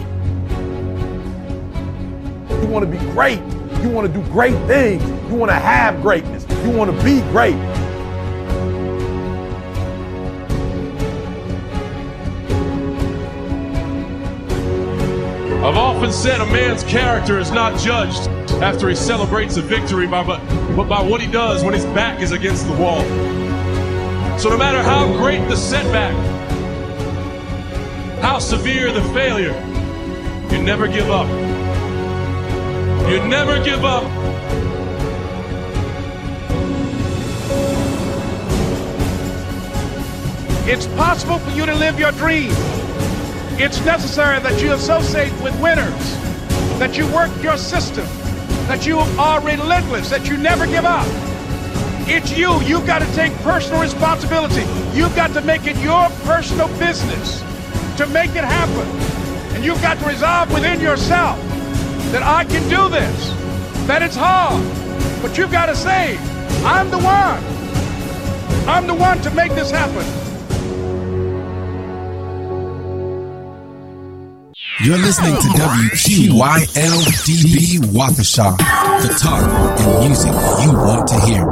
You 2.49 2.67
want 2.69 2.83
to 2.83 2.91
be 2.91 2.97
great. 3.11 3.39
You 3.83 3.89
want 3.91 4.11
to 4.11 4.19
do 4.19 4.27
great 4.31 4.57
things. 4.65 5.03
You 5.29 5.35
want 5.35 5.51
to 5.51 5.59
have 5.59 6.01
greatness. 6.01 6.43
You 6.63 6.71
want 6.71 6.89
to 6.89 7.03
be 7.05 7.21
great. 7.29 7.53
I've 15.63 15.77
often 15.77 16.11
said 16.11 16.41
a 16.41 16.47
man's 16.47 16.83
character 16.83 17.37
is 17.37 17.51
not 17.51 17.79
judged 17.79 18.40
after 18.61 18.87
he 18.89 18.95
celebrates 18.95 19.57
a 19.57 19.61
victory, 19.61 20.05
by, 20.05 20.23
but, 20.23 20.39
but 20.75 20.87
by 20.87 21.01
what 21.01 21.19
he 21.19 21.25
does 21.25 21.63
when 21.63 21.73
his 21.73 21.85
back 21.85 22.21
is 22.21 22.31
against 22.31 22.67
the 22.67 22.73
wall. 22.73 23.01
So 24.37 24.49
no 24.49 24.57
matter 24.57 24.83
how 24.83 25.11
great 25.17 25.47
the 25.49 25.57
setback, 25.57 26.13
how 28.21 28.37
severe 28.37 28.91
the 28.91 29.01
failure, 29.13 29.53
you 30.51 30.61
never 30.61 30.87
give 30.87 31.09
up. 31.09 31.27
You 33.09 33.25
never 33.27 33.63
give 33.63 33.83
up. 33.83 34.03
It's 40.67 40.85
possible 40.87 41.39
for 41.39 41.49
you 41.51 41.65
to 41.65 41.73
live 41.73 41.99
your 41.99 42.11
dream. 42.11 42.51
It's 43.57 43.83
necessary 43.83 44.39
that 44.39 44.61
you 44.61 44.73
associate 44.73 45.33
with 45.41 45.59
winners, 45.59 46.17
that 46.77 46.95
you 46.95 47.11
work 47.11 47.31
your 47.41 47.57
system, 47.57 48.05
that 48.71 48.85
you 48.85 48.99
are 49.19 49.41
relentless, 49.41 50.09
that 50.09 50.29
you 50.29 50.37
never 50.37 50.65
give 50.65 50.85
up. 50.85 51.05
It's 52.07 52.37
you. 52.37 52.61
You've 52.61 52.87
got 52.87 52.99
to 52.99 53.13
take 53.13 53.33
personal 53.39 53.81
responsibility. 53.81 54.61
You've 54.97 55.13
got 55.13 55.33
to 55.33 55.41
make 55.41 55.67
it 55.67 55.75
your 55.79 56.07
personal 56.23 56.69
business 56.79 57.41
to 57.97 58.07
make 58.07 58.29
it 58.29 58.45
happen. 58.45 58.87
And 59.53 59.65
you've 59.65 59.81
got 59.81 59.99
to 59.99 60.05
resolve 60.05 60.53
within 60.53 60.79
yourself 60.79 61.37
that 62.13 62.23
I 62.23 62.45
can 62.45 62.63
do 62.69 62.87
this, 62.87 63.31
that 63.87 64.01
it's 64.01 64.15
hard, 64.15 64.63
but 65.21 65.37
you've 65.37 65.51
got 65.51 65.65
to 65.65 65.75
say, 65.75 66.17
I'm 66.63 66.89
the 66.89 66.99
one. 66.99 67.43
I'm 68.69 68.87
the 68.87 68.95
one 68.95 69.21
to 69.23 69.31
make 69.31 69.51
this 69.51 69.69
happen. 69.69 70.20
You're 74.83 74.97
listening 74.97 75.35
to 75.35 75.47
WQYLDB 75.49 76.65
Waukesha, 77.93 78.57
the 78.57 79.13
talk 79.21 79.43
and 79.79 79.99
music 79.99 80.31
you 80.65 80.73
want 80.73 81.07
to 81.07 81.19
hear. 81.19 81.45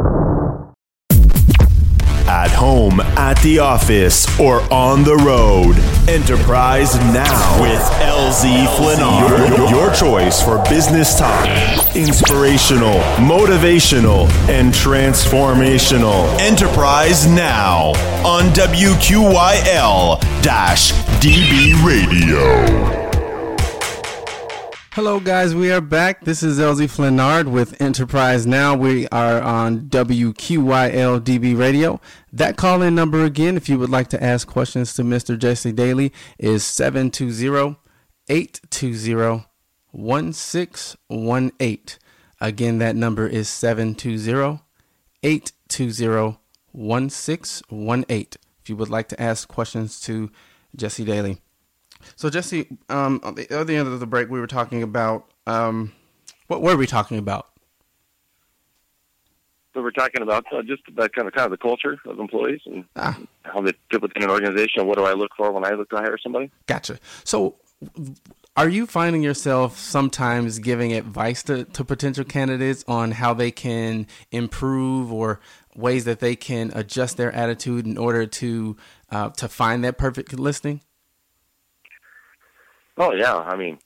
At 2.27 2.49
home, 2.49 2.99
at 2.99 3.39
the 3.43 3.59
office, 3.59 4.25
or 4.39 4.61
on 4.73 5.03
the 5.03 5.15
road. 5.15 5.75
Enterprise 6.09 6.95
Now 7.13 7.61
with 7.61 7.79
LZ 8.01 8.65
Flinar. 8.77 9.57
Your, 9.57 9.69
your 9.69 9.93
choice 9.93 10.41
for 10.41 10.57
business 10.67 11.15
talk. 11.15 11.47
Inspirational, 11.95 12.99
motivational, 13.17 14.27
and 14.49 14.73
transformational. 14.73 16.25
Enterprise 16.39 17.27
Now 17.27 17.89
on 18.25 18.45
WQYL 18.55 20.19
DB 21.21 21.75
Radio. 21.85 22.98
Hello, 24.99 25.21
guys. 25.21 25.55
We 25.55 25.71
are 25.71 25.79
back. 25.79 26.25
This 26.25 26.43
is 26.43 26.59
LZ 26.59 26.93
Flinard 26.93 27.49
with 27.49 27.81
Enterprise 27.81 28.45
Now. 28.45 28.75
We 28.75 29.07
are 29.07 29.41
on 29.41 29.83
WQYL 29.83 31.21
DB 31.21 31.57
Radio. 31.57 32.01
That 32.33 32.57
call 32.57 32.81
in 32.81 32.95
number 32.95 33.23
again, 33.23 33.55
if 33.55 33.69
you 33.69 33.79
would 33.79 33.89
like 33.89 34.09
to 34.09 34.21
ask 34.21 34.45
questions 34.45 34.93
to 34.95 35.03
Mr. 35.03 35.39
Jesse 35.39 35.71
Daly, 35.71 36.11
is 36.37 36.65
720 36.65 37.77
820 38.27 39.45
1618. 39.91 41.79
Again, 42.41 42.79
that 42.79 42.97
number 42.97 43.25
is 43.25 43.47
720 43.47 44.59
820 45.23 46.37
1618. 46.73 48.27
If 48.61 48.69
you 48.69 48.75
would 48.75 48.89
like 48.89 49.07
to 49.07 49.21
ask 49.21 49.47
questions 49.47 50.01
to 50.01 50.29
Jesse 50.75 51.05
Daly. 51.05 51.39
So 52.19 52.29
Jesse, 52.29 52.67
um, 52.89 53.21
at 53.23 53.37
the 53.37 53.49
other 53.57 53.71
end 53.71 53.87
of 53.87 53.97
the 54.01 54.05
break, 54.05 54.29
we 54.29 54.41
were 54.41 54.47
talking 54.47 54.83
about 54.83 55.31
um, 55.47 55.93
what 56.47 56.61
were 56.61 56.75
we 56.75 56.85
talking 56.85 57.17
about? 57.17 57.47
So 59.73 59.81
we're 59.81 59.91
talking 59.91 60.21
about 60.21 60.43
uh, 60.51 60.61
just 60.63 60.81
about 60.89 61.13
kind 61.13 61.29
of 61.29 61.33
kind 61.33 61.45
of 61.45 61.51
the 61.51 61.57
culture 61.57 61.97
of 62.05 62.19
employees 62.19 62.59
and 62.65 62.83
ah. 62.97 63.17
how 63.43 63.61
they 63.61 63.71
fit 63.89 64.01
within 64.01 64.23
an 64.23 64.29
organization. 64.29 64.85
What 64.85 64.97
do 64.97 65.05
I 65.05 65.13
look 65.13 65.31
for 65.37 65.49
when 65.53 65.63
I 65.63 65.69
look 65.75 65.89
to 65.91 65.95
hire 65.95 66.17
somebody? 66.21 66.51
Gotcha. 66.65 66.99
So, 67.23 67.55
are 68.57 68.67
you 68.67 68.85
finding 68.85 69.23
yourself 69.23 69.79
sometimes 69.79 70.59
giving 70.59 70.91
advice 70.91 71.41
to, 71.43 71.63
to 71.63 71.85
potential 71.85 72.25
candidates 72.25 72.83
on 72.85 73.11
how 73.11 73.33
they 73.33 73.51
can 73.51 74.07
improve 74.29 75.09
or 75.13 75.39
ways 75.73 76.03
that 76.03 76.19
they 76.19 76.35
can 76.35 76.73
adjust 76.75 77.15
their 77.15 77.31
attitude 77.31 77.85
in 77.85 77.97
order 77.97 78.25
to 78.25 78.75
uh, 79.09 79.29
to 79.29 79.47
find 79.47 79.85
that 79.85 79.97
perfect 79.97 80.37
listing? 80.37 80.81
Oh 82.99 83.13
yeah, 83.13 83.35
I 83.37 83.55
mean, 83.55 83.79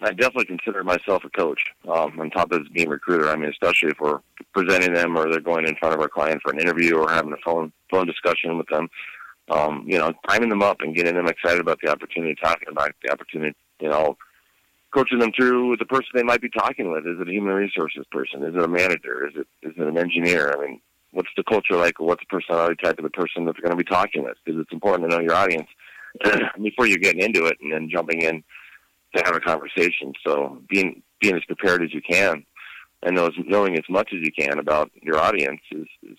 I 0.00 0.10
definitely 0.10 0.46
consider 0.46 0.82
myself 0.82 1.22
a 1.24 1.30
coach. 1.30 1.62
Um, 1.88 2.18
on 2.18 2.30
top 2.30 2.50
of 2.50 2.62
being 2.72 2.88
a 2.88 2.90
recruiter, 2.90 3.30
I 3.30 3.36
mean, 3.36 3.50
especially 3.50 3.90
if 3.90 4.00
we're 4.00 4.18
presenting 4.52 4.94
them 4.94 5.16
or 5.16 5.30
they're 5.30 5.40
going 5.40 5.66
in 5.66 5.76
front 5.76 5.94
of 5.94 6.00
our 6.00 6.08
client 6.08 6.42
for 6.42 6.52
an 6.52 6.60
interview 6.60 6.96
or 6.96 7.08
having 7.08 7.32
a 7.32 7.36
phone 7.44 7.72
phone 7.88 8.06
discussion 8.06 8.58
with 8.58 8.66
them. 8.66 8.88
Um, 9.48 9.84
you 9.86 9.96
know, 9.96 10.12
timing 10.28 10.50
them 10.50 10.62
up 10.62 10.78
and 10.80 10.94
getting 10.94 11.14
them 11.14 11.26
excited 11.26 11.60
about 11.60 11.78
the 11.82 11.90
opportunity, 11.90 12.34
talking 12.34 12.68
about 12.68 12.90
the 13.02 13.12
opportunity. 13.12 13.56
You 13.80 13.88
know, 13.88 14.18
coaching 14.92 15.20
them 15.20 15.32
through 15.34 15.76
the 15.76 15.86
person 15.86 16.08
they 16.12 16.24
might 16.24 16.42
be 16.42 16.50
talking 16.50 16.90
with. 16.90 17.06
Is 17.06 17.20
it 17.20 17.28
a 17.28 17.32
human 17.32 17.54
resources 17.54 18.04
person? 18.10 18.42
Is 18.42 18.54
it 18.56 18.62
a 18.62 18.68
manager? 18.68 19.28
Is 19.28 19.34
it 19.36 19.46
is 19.62 19.74
it 19.76 19.86
an 19.86 19.96
engineer? 19.96 20.52
I 20.52 20.66
mean, 20.66 20.80
what's 21.12 21.30
the 21.36 21.44
culture 21.44 21.76
like, 21.76 22.00
what's 22.00 22.22
the 22.22 22.36
personality 22.36 22.76
type 22.82 22.98
of 22.98 23.04
the 23.04 23.10
person 23.10 23.44
that 23.44 23.54
they're 23.54 23.68
going 23.70 23.78
to 23.78 23.84
be 23.84 23.88
talking 23.88 24.24
with? 24.24 24.36
Because 24.44 24.60
it's 24.60 24.72
important 24.72 25.08
to 25.08 25.16
know 25.16 25.22
your 25.22 25.34
audience 25.34 25.68
before 26.62 26.86
you're 26.86 26.98
getting 26.98 27.22
into 27.22 27.46
it 27.46 27.58
and 27.60 27.72
then 27.72 27.88
jumping 27.90 28.22
in 28.22 28.42
to 29.14 29.22
have 29.24 29.34
a 29.34 29.40
conversation. 29.40 30.12
So 30.26 30.60
being 30.68 31.02
being 31.20 31.36
as 31.36 31.44
prepared 31.44 31.82
as 31.82 31.92
you 31.92 32.00
can 32.00 32.44
and 33.02 33.16
knowing 33.46 33.76
as 33.76 33.84
much 33.88 34.10
as 34.12 34.20
you 34.20 34.32
can 34.32 34.58
about 34.58 34.90
your 35.02 35.18
audience 35.18 35.60
is, 35.70 35.86
is 36.02 36.18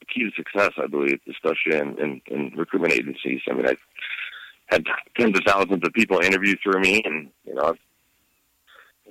the 0.00 0.06
key 0.06 0.24
to 0.24 0.30
success, 0.36 0.72
I 0.82 0.86
believe, 0.86 1.20
especially 1.28 1.78
in, 1.78 1.98
in, 1.98 2.20
in 2.26 2.52
recruitment 2.56 2.92
agencies. 2.92 3.40
I 3.48 3.54
mean, 3.54 3.66
I've 3.66 3.78
had 4.66 4.84
tens 5.18 5.38
of 5.38 5.44
thousands 5.46 5.82
of 5.84 5.92
people 5.94 6.20
interview 6.20 6.54
through 6.62 6.80
me, 6.80 7.02
and 7.04 7.30
you 7.44 7.54
know, 7.54 7.62
I've 7.62 7.78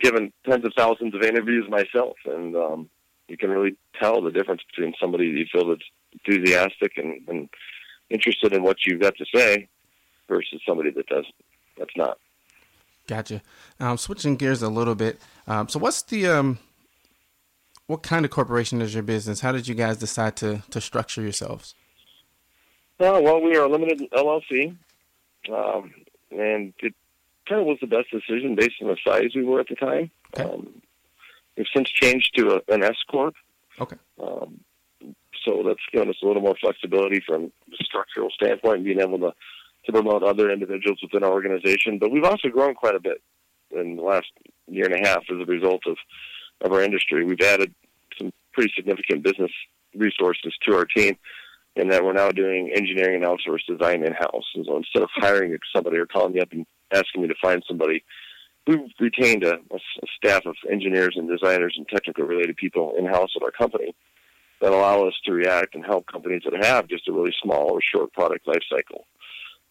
given 0.01 0.32
tens 0.47 0.65
of 0.65 0.73
thousands 0.78 1.15
of 1.15 1.23
interviews 1.23 1.67
myself, 1.69 2.17
and 2.25 2.55
um, 2.55 2.89
you 3.28 3.38
can 3.38 3.49
really 3.49 3.75
tell 3.99 4.21
the 4.21 4.32
difference 4.32 4.61
between 4.69 4.93
somebody 4.99 5.32
that 5.32 5.39
you 5.39 5.45
feel 5.51 5.69
that's 5.69 5.82
enthusiastic 6.13 6.93
and, 6.97 7.28
and 7.28 7.49
interested 8.09 8.53
in 8.53 8.63
what 8.63 8.86
you've 8.86 9.01
got 9.01 9.15
to 9.17 9.25
say 9.34 9.67
versus 10.28 10.61
somebody 10.67 10.91
that 10.91 11.07
doesn't. 11.07 11.36
That's 11.78 11.95
not. 11.95 12.17
Gotcha. 13.07 13.41
Um, 13.80 13.97
switching 13.97 14.36
gears 14.36 14.61
a 14.61 14.69
little 14.69 14.95
bit. 14.95 15.19
Um, 15.47 15.69
so, 15.69 15.80
what's 15.80 16.01
the 16.01 16.28
um, 16.28 16.59
what 17.88 18.03
kind 18.03 18.25
of 18.25 18.32
corporation 18.32 18.82
is 18.82 18.93
your 18.93 19.03
business? 19.03 19.39
How 19.39 19.51
did 19.51 19.67
you 19.67 19.75
guys 19.75 19.97
decide 19.97 20.36
to 20.38 20.63
to 20.69 20.82
structure 20.82 21.21
yourselves? 21.21 21.73
Uh, 22.99 23.19
well, 23.21 23.41
we 23.41 23.55
are 23.55 23.65
a 23.65 23.69
limited 23.69 24.09
LLC, 24.11 24.75
um, 25.53 25.93
and 26.32 26.73
it 26.80 26.93
kind 27.47 27.61
of 27.61 27.67
was 27.67 27.78
the 27.80 27.88
best 27.88 28.09
decision 28.11 28.55
based 28.55 28.82
on 28.82 28.88
the 28.88 28.97
size 29.05 29.32
we 29.36 29.43
were 29.43 29.59
at 29.59 29.67
the 29.69 29.75
time. 29.75 30.11
Okay. 30.34 30.43
Um, 30.43 30.82
we've 31.55 31.67
since 31.73 31.89
changed 31.89 32.36
to 32.36 32.55
a, 32.55 32.73
an 32.73 32.84
S 32.84 32.97
corp. 33.09 33.36
Okay. 33.80 33.97
Um, 34.21 34.59
so 35.45 35.63
that's 35.65 35.80
given 35.93 36.09
us 36.09 36.17
a 36.21 36.25
little 36.25 36.41
more 36.41 36.57
flexibility 36.59 37.21
from 37.25 37.51
the 37.69 37.78
structural 37.82 38.30
standpoint, 38.32 38.84
being 38.84 38.99
able 38.99 39.19
to 39.19 39.34
to 39.88 39.92
promote 39.92 40.22
other 40.22 40.52
individuals 40.52 41.00
within 41.02 41.24
our 41.24 41.32
organization. 41.32 41.98
But 41.98 42.12
we've 42.12 42.24
also 42.24 42.50
grown 42.50 42.76
quite 42.76 42.96
a 42.96 43.00
bit 43.00 43.22
in 43.72 43.96
the 43.96 44.04
last 44.04 44.28
year 44.68 44.86
and 44.86 44.94
a 44.94 45.08
half 45.08 45.24
as 45.30 45.42
a 45.42 45.46
result 45.46 45.82
of, 45.88 45.98
of 46.62 46.72
our 46.72 46.82
industry. 46.82 47.26
We've 47.26 47.42
added 47.42 47.74
some 48.18 48.32
pretty 48.54 48.72
significant 48.76 49.24
business 49.24 49.52
resources 49.96 50.54
to 50.68 50.76
our 50.76 50.86
team 50.86 51.18
in 51.76 51.90
that 51.90 52.04
we're 52.04 52.14
now 52.14 52.30
doing 52.30 52.72
engineering 52.76 53.24
and 53.24 53.26
outsourced 53.26 53.66
design 53.68 54.04
in-house. 54.04 54.46
And 54.56 54.66
so 54.66 54.78
instead 54.78 55.04
of 55.04 55.10
hiring 55.14 55.58
somebody 55.76 55.98
or 55.98 56.06
calling 56.06 56.34
me 56.34 56.42
up 56.42 56.52
and 56.52 56.66
asking 56.94 57.22
me 57.22 57.28
to 57.28 57.36
find 57.42 57.64
somebody, 57.68 58.04
we've 58.66 58.90
retained 59.00 59.44
a, 59.44 59.56
a 59.56 59.80
staff 60.18 60.46
of 60.46 60.56
engineers 60.70 61.16
and 61.16 61.30
designers 61.30 61.76
and 61.78 61.88
technical 61.88 62.26
related 62.26 62.58
people 62.58 62.94
in-house 62.98 63.32
at 63.36 63.44
our 63.44 63.52
company 63.52 63.96
that 64.60 64.72
allow 64.72 65.08
us 65.08 65.14
to 65.24 65.32
react 65.32 65.76
and 65.76 65.86
help 65.86 66.08
companies 66.08 66.42
that 66.44 66.66
have 66.66 66.88
just 66.88 67.08
a 67.08 67.12
really 67.12 67.34
small 67.42 67.72
or 67.72 67.80
short 67.82 68.12
product 68.12 68.48
life 68.48 68.64
cycle 68.70 69.06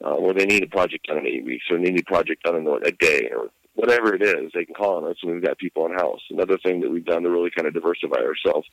uh, 0.05 0.15
where 0.15 0.35
they 0.35 0.45
need 0.45 0.63
a 0.63 0.69
project 0.69 1.07
done 1.07 1.19
in 1.19 1.27
eight 1.27 1.45
weeks 1.45 1.65
or 1.71 1.79
they 1.79 1.91
need 1.91 2.01
a 2.01 2.05
project 2.05 2.43
done 2.43 2.57
in 2.57 2.67
a 2.67 2.91
day 2.93 3.31
or 3.35 3.49
whatever 3.75 4.15
it 4.15 4.23
is, 4.23 4.51
they 4.55 4.65
can 4.65 4.75
call 4.75 4.97
on 4.97 5.11
us 5.11 5.17
and 5.23 5.33
we've 5.33 5.45
got 5.45 5.59
people 5.59 5.87
in 5.87 5.93
house. 5.93 6.21
Another 6.31 6.59
thing 6.59 6.81
that 6.81 6.91
we've 6.91 7.05
done 7.05 7.23
to 7.23 7.31
really 7.31 7.51
kind 7.55 7.69
of 7.69 7.75
diversify 7.75 8.21
ourselves 8.21 8.67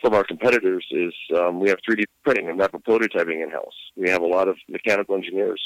from 0.00 0.14
our 0.14 0.24
competitors 0.24 0.84
is 0.90 1.14
um, 1.38 1.60
we 1.60 1.68
have 1.68 1.78
3D 1.88 2.04
printing 2.24 2.48
and 2.48 2.58
metal 2.58 2.80
prototyping 2.80 3.42
in 3.42 3.50
house. 3.50 3.74
We 3.96 4.10
have 4.10 4.22
a 4.22 4.26
lot 4.26 4.48
of 4.48 4.56
mechanical 4.68 5.14
engineers 5.14 5.62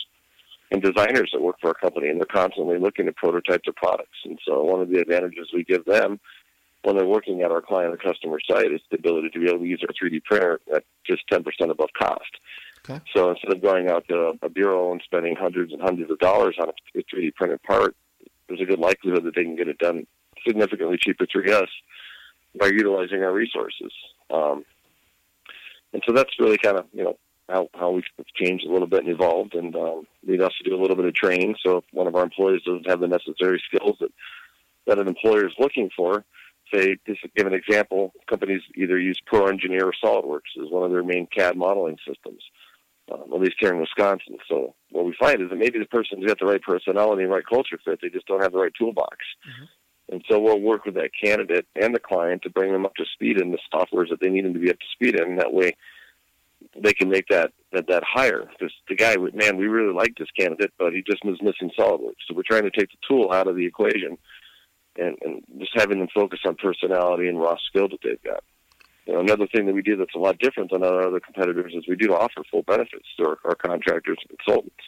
and 0.70 0.82
designers 0.82 1.30
that 1.32 1.40
work 1.40 1.56
for 1.60 1.68
our 1.68 1.74
company 1.74 2.08
and 2.08 2.20
they're 2.20 2.26
constantly 2.26 2.78
looking 2.78 3.06
to 3.06 3.12
prototype 3.12 3.62
their 3.64 3.74
products. 3.74 4.18
And 4.24 4.38
so 4.46 4.62
one 4.62 4.82
of 4.82 4.90
the 4.90 5.00
advantages 5.00 5.48
we 5.52 5.64
give 5.64 5.84
them 5.86 6.20
when 6.84 6.96
they're 6.96 7.06
working 7.06 7.42
at 7.42 7.50
our 7.50 7.62
client 7.62 7.92
or 7.92 7.96
customer 7.96 8.38
site 8.48 8.72
is 8.72 8.80
the 8.90 8.98
ability 8.98 9.30
to 9.30 9.40
be 9.40 9.48
able 9.48 9.58
to 9.60 9.66
use 9.66 9.82
our 9.82 9.94
3D 9.94 10.24
printer 10.24 10.60
at 10.74 10.84
just 11.06 11.22
10% 11.30 11.44
above 11.70 11.88
cost. 11.98 12.30
Okay. 12.78 13.00
So 13.14 13.30
instead 13.30 13.52
of 13.52 13.62
going 13.62 13.90
out 13.90 14.06
to 14.08 14.38
a 14.42 14.48
bureau 14.48 14.92
and 14.92 15.02
spending 15.04 15.36
hundreds 15.36 15.72
and 15.72 15.82
hundreds 15.82 16.10
of 16.10 16.18
dollars 16.18 16.56
on 16.60 16.68
a 16.68 16.98
3D 16.98 17.34
printed 17.34 17.62
part, 17.62 17.94
there's 18.48 18.60
a 18.60 18.64
good 18.64 18.78
likelihood 18.78 19.24
that 19.24 19.34
they 19.34 19.44
can 19.44 19.56
get 19.56 19.68
it 19.68 19.78
done 19.78 20.06
significantly 20.46 20.96
cheaper 20.98 21.26
through 21.26 21.52
us 21.52 21.68
by 22.58 22.66
utilizing 22.66 23.22
our 23.22 23.32
resources. 23.32 23.92
Um, 24.30 24.64
and 25.92 26.02
so 26.06 26.12
that's 26.12 26.38
really 26.38 26.58
kind 26.58 26.78
of 26.78 26.86
you 26.92 27.04
know 27.04 27.18
how 27.48 27.68
how 27.74 27.90
we've 27.90 28.04
changed 28.34 28.66
a 28.66 28.72
little 28.72 28.86
bit 28.86 29.04
and 29.04 29.12
evolved, 29.12 29.54
and 29.54 29.74
um, 29.74 30.06
we 30.26 30.40
also 30.40 30.54
do 30.64 30.74
a 30.74 30.80
little 30.80 30.96
bit 30.96 31.06
of 31.06 31.14
training. 31.14 31.56
So 31.64 31.78
if 31.78 31.84
one 31.92 32.06
of 32.06 32.14
our 32.14 32.22
employees 32.22 32.62
doesn't 32.64 32.88
have 32.88 33.00
the 33.00 33.08
necessary 33.08 33.62
skills 33.66 33.96
that 34.00 34.10
that 34.86 34.98
an 34.98 35.08
employer 35.08 35.46
is 35.46 35.52
looking 35.58 35.90
for, 35.94 36.24
say, 36.72 36.96
just 37.06 37.22
to 37.22 37.28
give 37.36 37.46
an 37.46 37.52
example, 37.52 38.12
companies 38.26 38.62
either 38.74 38.98
use 38.98 39.20
Pro 39.26 39.46
Engineer 39.46 39.86
or 39.86 39.92
SolidWorks 40.02 40.62
as 40.62 40.70
one 40.70 40.82
of 40.82 40.90
their 40.90 41.02
main 41.02 41.26
CAD 41.26 41.56
modeling 41.56 41.98
systems 42.06 42.42
um, 43.12 43.32
at 43.32 43.40
least 43.40 43.56
here 43.58 43.72
in 43.72 43.80
Wisconsin. 43.80 44.38
So 44.48 44.74
what 44.90 45.04
we 45.04 45.14
find 45.18 45.40
is 45.40 45.50
that 45.50 45.58
maybe 45.58 45.78
the 45.78 45.86
person's 45.86 46.26
got 46.26 46.38
the 46.38 46.46
right 46.46 46.62
personality 46.62 47.22
and 47.22 47.32
right 47.32 47.46
culture 47.46 47.78
fit, 47.84 48.00
they 48.02 48.08
just 48.08 48.26
don't 48.26 48.42
have 48.42 48.52
the 48.52 48.58
right 48.58 48.72
toolbox. 48.78 49.16
Mm-hmm. 49.48 49.64
And 50.10 50.24
so 50.28 50.38
we'll 50.38 50.60
work 50.60 50.86
with 50.86 50.94
that 50.94 51.10
candidate 51.22 51.66
and 51.76 51.94
the 51.94 52.00
client 52.00 52.42
to 52.42 52.50
bring 52.50 52.72
them 52.72 52.86
up 52.86 52.94
to 52.94 53.04
speed 53.12 53.40
in 53.40 53.50
the 53.50 53.58
softwares 53.72 54.08
that 54.08 54.20
they 54.20 54.30
need 54.30 54.44
them 54.44 54.54
to 54.54 54.60
be 54.60 54.70
up 54.70 54.78
to 54.78 54.86
speed 54.92 55.20
in. 55.20 55.32
And 55.32 55.38
that 55.38 55.52
way 55.52 55.76
they 56.76 56.94
can 56.94 57.10
make 57.10 57.26
that, 57.28 57.52
that, 57.72 57.86
that 57.88 58.02
hire. 58.04 58.44
Because 58.58 58.72
the 58.88 58.94
guy, 58.94 59.16
man, 59.34 59.58
we 59.58 59.66
really 59.66 59.92
like 59.92 60.16
this 60.16 60.30
candidate, 60.38 60.72
but 60.78 60.94
he 60.94 61.02
just 61.02 61.24
was 61.24 61.40
missing 61.42 61.70
SolidWorks. 61.78 62.24
So 62.26 62.34
we're 62.34 62.42
trying 62.48 62.62
to 62.62 62.70
take 62.70 62.90
the 62.90 62.96
tool 63.06 63.32
out 63.32 63.48
of 63.48 63.56
the 63.56 63.66
equation 63.66 64.16
and, 64.96 65.16
and 65.22 65.42
just 65.58 65.72
having 65.74 65.98
them 65.98 66.08
focus 66.14 66.40
on 66.46 66.56
personality 66.56 67.28
and 67.28 67.38
raw 67.38 67.56
skill 67.68 67.88
that 67.88 67.98
they've 68.02 68.22
got. 68.22 68.42
Know, 69.12 69.20
another 69.20 69.46
thing 69.46 69.66
that 69.66 69.74
we 69.74 69.82
do 69.82 69.96
that's 69.96 70.14
a 70.14 70.18
lot 70.18 70.38
different 70.38 70.70
than 70.70 70.84
our 70.84 71.06
other 71.06 71.20
competitors 71.20 71.72
is 71.74 71.88
we 71.88 71.96
do 71.96 72.14
offer 72.14 72.42
full 72.50 72.62
benefits 72.62 73.06
to 73.16 73.26
our, 73.26 73.38
our 73.44 73.54
contractors 73.54 74.18
and 74.28 74.38
consultants. 74.38 74.84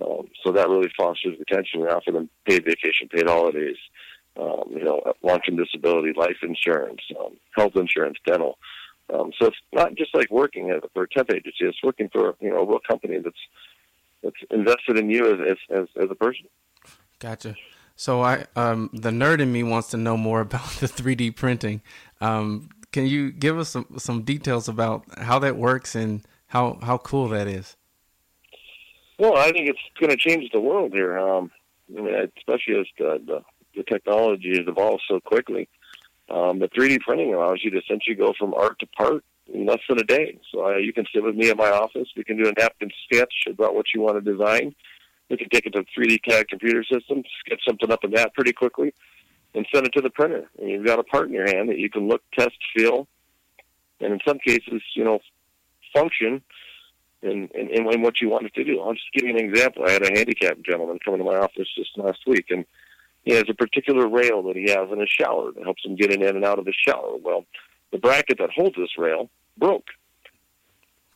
Um, 0.00 0.28
so 0.42 0.52
that 0.52 0.68
really 0.68 0.90
fosters 0.96 1.38
retention. 1.38 1.82
We 1.82 1.88
offer 1.88 2.10
them 2.10 2.30
paid 2.46 2.64
vacation, 2.64 3.08
paid 3.08 3.28
holidays, 3.28 3.76
um, 4.40 4.64
you 4.70 4.84
know, 4.84 5.02
long-term 5.22 5.56
disability, 5.56 6.12
life 6.16 6.38
insurance, 6.42 7.00
um, 7.18 7.36
health 7.54 7.76
insurance, 7.76 8.16
dental. 8.26 8.56
Um, 9.12 9.32
so 9.38 9.48
it's 9.48 9.56
not 9.72 9.94
just 9.94 10.14
like 10.14 10.30
working 10.30 10.70
at, 10.70 10.82
for 10.94 11.02
a 11.02 11.08
temp 11.08 11.30
agency; 11.30 11.64
it's 11.64 11.82
working 11.82 12.08
for 12.12 12.36
you 12.40 12.50
know 12.50 12.58
a 12.58 12.66
real 12.66 12.80
company 12.88 13.18
that's 13.18 13.36
that's 14.22 14.36
invested 14.50 14.98
in 14.98 15.10
you 15.10 15.34
as 15.34 15.56
as, 15.70 15.86
as 16.00 16.10
a 16.10 16.14
person. 16.14 16.46
Gotcha. 17.18 17.56
So 17.96 18.22
I, 18.22 18.46
um, 18.56 18.88
the 18.94 19.10
nerd 19.10 19.40
in 19.40 19.52
me 19.52 19.62
wants 19.62 19.90
to 19.90 19.98
know 19.98 20.16
more 20.16 20.40
about 20.48 20.70
the 20.80 20.86
3D 20.86 21.36
printing. 21.36 21.82
Um, 22.20 22.70
can 22.92 23.06
you 23.06 23.30
give 23.30 23.58
us 23.58 23.70
some 23.70 23.86
some 23.98 24.22
details 24.22 24.68
about 24.68 25.04
how 25.18 25.38
that 25.38 25.56
works 25.56 25.94
and 25.94 26.22
how 26.48 26.78
how 26.82 26.98
cool 26.98 27.28
that 27.28 27.46
is? 27.46 27.76
Well, 29.18 29.36
I 29.36 29.52
think 29.52 29.68
it's 29.68 29.78
going 30.00 30.10
to 30.10 30.16
change 30.16 30.50
the 30.52 30.60
world 30.60 30.92
here. 30.92 31.18
Um, 31.18 31.50
I 31.96 32.00
mean, 32.00 32.14
especially 32.38 32.80
as 32.80 32.86
the, 32.98 33.20
the 33.26 33.40
the 33.76 33.82
technology 33.84 34.56
has 34.56 34.66
evolved 34.66 35.02
so 35.08 35.20
quickly. 35.20 35.68
Um, 36.28 36.60
the 36.60 36.68
3D 36.68 37.00
printing 37.00 37.34
allows 37.34 37.60
you 37.62 37.70
to 37.70 37.78
essentially 37.78 38.14
go 38.14 38.32
from 38.38 38.54
art 38.54 38.78
to 38.80 38.86
part 38.86 39.24
in 39.52 39.66
less 39.66 39.80
than 39.88 39.98
a 39.98 40.04
day. 40.04 40.38
So 40.52 40.66
uh, 40.66 40.76
you 40.76 40.92
can 40.92 41.04
sit 41.12 41.22
with 41.22 41.34
me 41.34 41.50
at 41.50 41.56
my 41.56 41.70
office. 41.70 42.08
We 42.16 42.24
can 42.24 42.36
do 42.36 42.48
a 42.48 42.52
napkin 42.60 42.90
sketch 43.04 43.34
about 43.48 43.74
what 43.74 43.86
you 43.94 44.00
want 44.00 44.22
to 44.22 44.32
design. 44.32 44.74
We 45.28 45.36
can 45.36 45.48
take 45.48 45.66
it 45.66 45.72
to 45.74 45.84
3D 45.96 46.22
CAD 46.22 46.48
computer 46.48 46.84
system, 46.84 47.22
sketch 47.44 47.62
something 47.66 47.90
up 47.90 48.04
in 48.04 48.12
that 48.12 48.34
pretty 48.34 48.52
quickly, 48.52 48.92
and 49.54 49.66
send 49.72 49.86
it 49.86 49.92
to 49.94 50.00
the 50.00 50.10
printer. 50.10 50.48
And 50.58 50.68
you've 50.68 50.86
got 50.86 50.98
a 50.98 51.04
part 51.04 51.28
in 51.28 51.34
your 51.34 51.46
hand 51.46 51.68
that 51.68 51.78
you 51.78 51.90
can 51.90 52.08
look, 52.08 52.22
test, 52.38 52.56
feel, 52.76 53.08
and 54.00 54.12
in 54.12 54.20
some 54.26 54.38
cases, 54.38 54.82
you 54.94 55.04
know, 55.04 55.20
function 55.94 56.42
in, 57.22 57.48
in, 57.54 57.92
in 57.92 58.02
what 58.02 58.20
you 58.20 58.28
want 58.28 58.46
it 58.46 58.54
to 58.54 58.64
do. 58.64 58.80
I'll 58.80 58.94
just 58.94 59.12
give 59.14 59.26
you 59.26 59.36
an 59.36 59.44
example. 59.44 59.84
I 59.86 59.90
had 59.90 60.02
a 60.02 60.12
handicapped 60.12 60.64
gentleman 60.64 60.98
come 61.04 61.14
into 61.14 61.24
my 61.24 61.36
office 61.36 61.68
just 61.76 61.96
last 61.98 62.20
week, 62.26 62.46
and 62.50 62.64
he 63.24 63.34
has 63.34 63.44
a 63.48 63.54
particular 63.54 64.08
rail 64.08 64.42
that 64.44 64.56
he 64.56 64.70
has 64.70 64.90
in 64.90 65.00
his 65.00 65.10
shower 65.10 65.52
that 65.52 65.64
helps 65.64 65.84
him 65.84 65.96
get 65.96 66.12
in 66.12 66.22
and 66.22 66.44
out 66.44 66.58
of 66.58 66.64
the 66.64 66.72
shower. 66.72 67.16
Well, 67.22 67.44
the 67.92 67.98
bracket 67.98 68.38
that 68.38 68.50
holds 68.50 68.76
this 68.76 68.96
rail 68.96 69.28
broke. 69.58 69.88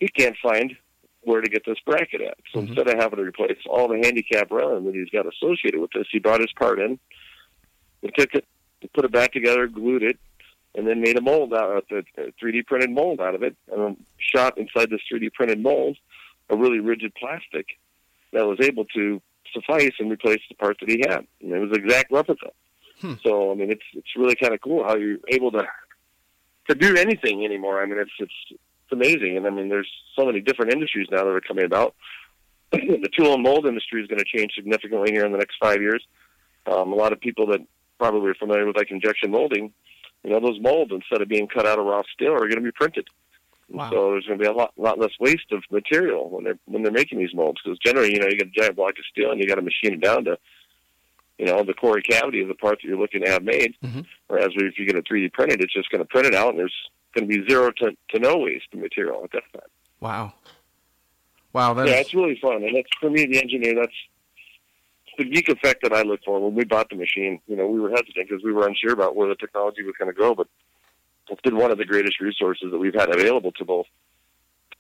He 0.00 0.08
can't 0.08 0.36
find 0.42 0.76
where 1.22 1.40
to 1.40 1.48
get 1.48 1.64
this 1.64 1.78
bracket 1.86 2.20
at. 2.20 2.36
So 2.52 2.58
mm-hmm. 2.58 2.68
instead 2.68 2.88
of 2.88 3.00
having 3.00 3.18
to 3.18 3.24
replace 3.24 3.56
all 3.68 3.88
the 3.88 4.00
handicap 4.02 4.50
railing 4.50 4.84
that 4.84 4.94
he's 4.94 5.08
got 5.08 5.26
associated 5.26 5.80
with 5.80 5.90
this, 5.94 6.06
he 6.10 6.18
brought 6.18 6.40
his 6.40 6.52
part 6.52 6.78
in, 6.78 6.98
and 8.04 8.14
took 8.14 8.34
it, 8.34 8.44
put 8.94 9.04
it 9.04 9.12
back 9.12 9.32
together, 9.32 9.66
glued 9.66 10.04
it, 10.04 10.18
and 10.76 10.86
then 10.86 11.00
made 11.00 11.16
a 11.18 11.20
mold 11.20 11.52
out 11.52 11.76
of 11.76 11.84
it, 11.90 12.06
a 12.16 12.44
3D 12.44 12.66
printed 12.66 12.90
mold 12.90 13.20
out 13.20 13.34
of 13.34 13.42
it, 13.42 13.56
and 13.72 13.96
shot 14.18 14.56
inside 14.56 14.90
this 14.90 15.00
3D 15.12 15.32
printed 15.32 15.60
mold 15.60 15.96
a 16.50 16.56
really 16.56 16.80
rigid 16.80 17.14
plastic 17.14 17.66
that 18.32 18.46
was 18.46 18.58
able 18.60 18.84
to 18.86 19.20
suffice 19.52 19.92
and 19.98 20.10
replace 20.10 20.40
the 20.48 20.54
part 20.56 20.76
that 20.80 20.90
he 20.90 21.02
had. 21.08 21.26
And 21.40 21.52
it 21.52 21.58
was 21.58 21.70
an 21.70 21.84
exact 21.84 22.12
replica. 22.12 22.50
Hmm. 23.00 23.14
So 23.24 23.50
I 23.50 23.54
mean, 23.54 23.70
it's 23.70 23.84
it's 23.94 24.16
really 24.16 24.36
kind 24.36 24.54
of 24.54 24.60
cool 24.60 24.84
how 24.84 24.96
you're 24.96 25.18
able 25.28 25.50
to 25.52 25.64
to 26.68 26.74
do 26.74 26.96
anything 26.96 27.44
anymore. 27.44 27.82
I 27.82 27.86
mean, 27.86 27.98
it's 27.98 28.10
it's 28.18 28.32
it's 28.50 28.92
amazing. 28.92 29.36
And 29.36 29.46
I 29.46 29.50
mean, 29.50 29.68
there's 29.68 29.90
so 30.16 30.26
many 30.26 30.40
different 30.40 30.72
industries 30.72 31.08
now 31.10 31.24
that 31.24 31.30
are 31.30 31.40
coming 31.40 31.64
about. 31.64 31.94
the 32.72 33.08
tool 33.16 33.34
and 33.34 33.42
mold 33.42 33.66
industry 33.66 34.02
is 34.02 34.08
going 34.08 34.18
to 34.18 34.38
change 34.38 34.52
significantly 34.54 35.12
here 35.12 35.24
in 35.24 35.32
the 35.32 35.38
next 35.38 35.56
five 35.60 35.80
years. 35.80 36.04
Um, 36.66 36.92
a 36.92 36.96
lot 36.96 37.12
of 37.12 37.20
people 37.20 37.46
that 37.48 37.60
probably 38.04 38.30
are 38.30 38.34
familiar 38.34 38.66
with 38.66 38.76
like 38.76 38.90
injection 38.90 39.30
molding, 39.30 39.72
you 40.22 40.30
know, 40.30 40.40
those 40.40 40.60
molds 40.60 40.92
instead 40.92 41.22
of 41.22 41.28
being 41.28 41.48
cut 41.48 41.66
out 41.66 41.78
of 41.78 41.86
raw 41.86 42.02
steel 42.12 42.32
are 42.32 42.40
going 42.40 42.56
to 42.56 42.60
be 42.60 42.72
printed. 42.72 43.08
Wow. 43.70 43.90
So 43.90 44.10
there's 44.10 44.26
going 44.26 44.38
to 44.38 44.44
be 44.44 44.48
a 44.48 44.52
lot, 44.52 44.72
lot 44.76 44.98
less 44.98 45.12
waste 45.18 45.50
of 45.52 45.62
material 45.70 46.28
when 46.28 46.44
they're 46.44 46.58
when 46.66 46.82
they're 46.82 46.92
making 46.92 47.18
these 47.18 47.34
molds 47.34 47.60
because 47.64 47.78
generally, 47.78 48.12
you 48.12 48.20
know, 48.20 48.26
you 48.26 48.36
get 48.36 48.48
a 48.48 48.60
giant 48.60 48.76
block 48.76 48.90
of 48.98 49.04
steel 49.10 49.30
and 49.30 49.40
you 49.40 49.48
got 49.48 49.54
to 49.54 49.62
machine 49.62 49.94
it 49.94 50.02
down 50.02 50.24
to, 50.24 50.36
you 51.38 51.46
know, 51.46 51.64
the 51.64 51.72
core 51.72 52.00
cavity 52.00 52.42
of 52.42 52.48
the 52.48 52.54
part 52.54 52.78
that 52.82 52.86
you're 52.86 52.98
looking 52.98 53.24
to 53.24 53.30
have 53.30 53.42
made. 53.42 53.74
Mm-hmm. 53.82 54.00
Whereas 54.26 54.50
if 54.54 54.78
you 54.78 54.84
get 54.84 54.96
a 54.96 55.02
3D 55.02 55.32
printed, 55.32 55.62
it's 55.62 55.72
just 55.72 55.88
going 55.90 56.02
to 56.02 56.08
print 56.08 56.26
it 56.26 56.34
out 56.34 56.50
and 56.50 56.58
there's 56.58 56.90
going 57.14 57.26
to 57.26 57.38
be 57.38 57.48
zero 57.48 57.70
to, 57.78 57.92
to 58.10 58.18
no 58.18 58.36
waste 58.36 58.66
of 58.74 58.80
material 58.80 59.22
at 59.24 59.32
that 59.32 59.44
time. 59.54 59.70
Wow. 60.00 60.34
Wow. 61.54 61.72
That's... 61.72 61.90
Yeah, 61.90 61.96
it's 61.96 62.14
really 62.14 62.38
fun, 62.40 62.56
and 62.56 62.76
it's 62.76 62.90
for 63.00 63.08
me, 63.08 63.24
the 63.24 63.40
engineer. 63.40 63.74
That's 63.74 63.96
the 65.16 65.24
geek 65.24 65.48
effect 65.48 65.82
that 65.82 65.92
I 65.92 66.02
look 66.02 66.20
for 66.24 66.40
when 66.40 66.54
we 66.54 66.64
bought 66.64 66.88
the 66.90 66.96
machine. 66.96 67.40
You 67.46 67.56
know, 67.56 67.66
we 67.66 67.80
were 67.80 67.90
hesitant 67.90 68.28
because 68.28 68.42
we 68.44 68.52
were 68.52 68.66
unsure 68.66 68.92
about 68.92 69.16
where 69.16 69.28
the 69.28 69.36
technology 69.36 69.82
was 69.82 69.94
going 69.98 70.12
to 70.12 70.18
go, 70.18 70.34
but 70.34 70.48
it's 71.30 71.40
been 71.40 71.56
one 71.56 71.70
of 71.70 71.78
the 71.78 71.84
greatest 71.84 72.20
resources 72.20 72.70
that 72.70 72.78
we've 72.78 72.94
had 72.94 73.14
available 73.14 73.52
to 73.52 73.64
both 73.64 73.86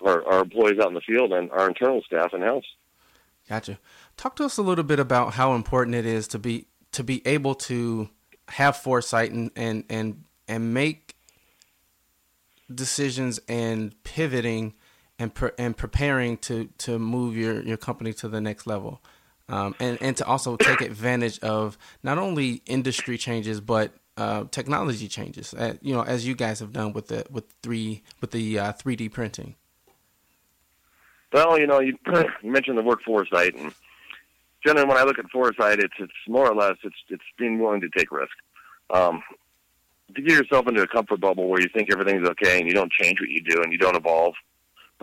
our, 0.04 0.24
our 0.26 0.40
employees 0.40 0.78
out 0.80 0.88
in 0.88 0.94
the 0.94 1.00
field 1.00 1.32
and 1.32 1.50
our 1.50 1.68
internal 1.68 2.02
staff 2.02 2.34
in 2.34 2.42
house. 2.42 2.64
Gotcha. 3.48 3.78
Talk 4.16 4.36
to 4.36 4.44
us 4.44 4.56
a 4.56 4.62
little 4.62 4.84
bit 4.84 4.98
about 4.98 5.34
how 5.34 5.54
important 5.54 5.94
it 5.94 6.06
is 6.06 6.28
to 6.28 6.38
be 6.38 6.66
to 6.92 7.02
be 7.02 7.26
able 7.26 7.54
to 7.54 8.08
have 8.48 8.76
foresight 8.76 9.32
and 9.32 9.50
and 9.56 9.84
and, 9.90 10.24
and 10.48 10.72
make 10.72 11.14
decisions 12.72 13.40
and 13.48 14.02
pivoting 14.02 14.74
and 15.18 15.34
pre- 15.34 15.50
and 15.58 15.76
preparing 15.76 16.38
to 16.38 16.70
to 16.78 16.98
move 16.98 17.36
your 17.36 17.62
your 17.62 17.76
company 17.76 18.12
to 18.14 18.28
the 18.28 18.40
next 18.40 18.66
level. 18.66 19.02
Um, 19.48 19.74
and 19.78 19.98
and 20.00 20.16
to 20.16 20.26
also 20.26 20.56
take 20.56 20.80
advantage 20.80 21.38
of 21.40 21.76
not 22.02 22.16
only 22.16 22.62
industry 22.66 23.18
changes 23.18 23.60
but 23.60 23.92
uh, 24.16 24.44
technology 24.50 25.08
changes. 25.08 25.54
Uh, 25.54 25.74
you 25.82 25.94
know, 25.94 26.02
as 26.02 26.26
you 26.26 26.34
guys 26.34 26.60
have 26.60 26.72
done 26.72 26.92
with 26.92 27.08
the 27.08 27.26
with 27.30 27.44
three 27.62 28.02
with 28.20 28.30
the 28.30 28.58
uh, 28.58 28.72
3D 28.72 29.12
printing. 29.12 29.56
Well, 31.32 31.58
you 31.58 31.66
know, 31.66 31.80
you, 31.80 31.98
you 32.42 32.50
mentioned 32.50 32.78
the 32.78 32.82
work 32.82 33.02
foresight, 33.04 33.56
and 33.56 33.74
generally, 34.64 34.88
when 34.88 34.96
I 34.96 35.02
look 35.02 35.18
at 35.18 35.28
foresight, 35.30 35.80
it's 35.80 35.94
it's 35.98 36.12
more 36.28 36.48
or 36.48 36.54
less 36.54 36.76
it's 36.84 36.96
it's 37.08 37.24
being 37.38 37.58
willing 37.58 37.80
to 37.80 37.88
take 37.96 38.12
risk. 38.12 38.32
Um, 38.90 39.22
to 40.14 40.22
get 40.22 40.32
yourself 40.32 40.68
into 40.68 40.82
a 40.82 40.86
comfort 40.86 41.20
bubble 41.20 41.48
where 41.48 41.60
you 41.60 41.68
think 41.74 41.92
everything's 41.92 42.28
okay 42.28 42.58
and 42.58 42.68
you 42.68 42.74
don't 42.74 42.92
change 42.92 43.18
what 43.20 43.30
you 43.30 43.40
do 43.40 43.62
and 43.62 43.72
you 43.72 43.78
don't 43.78 43.96
evolve, 43.96 44.34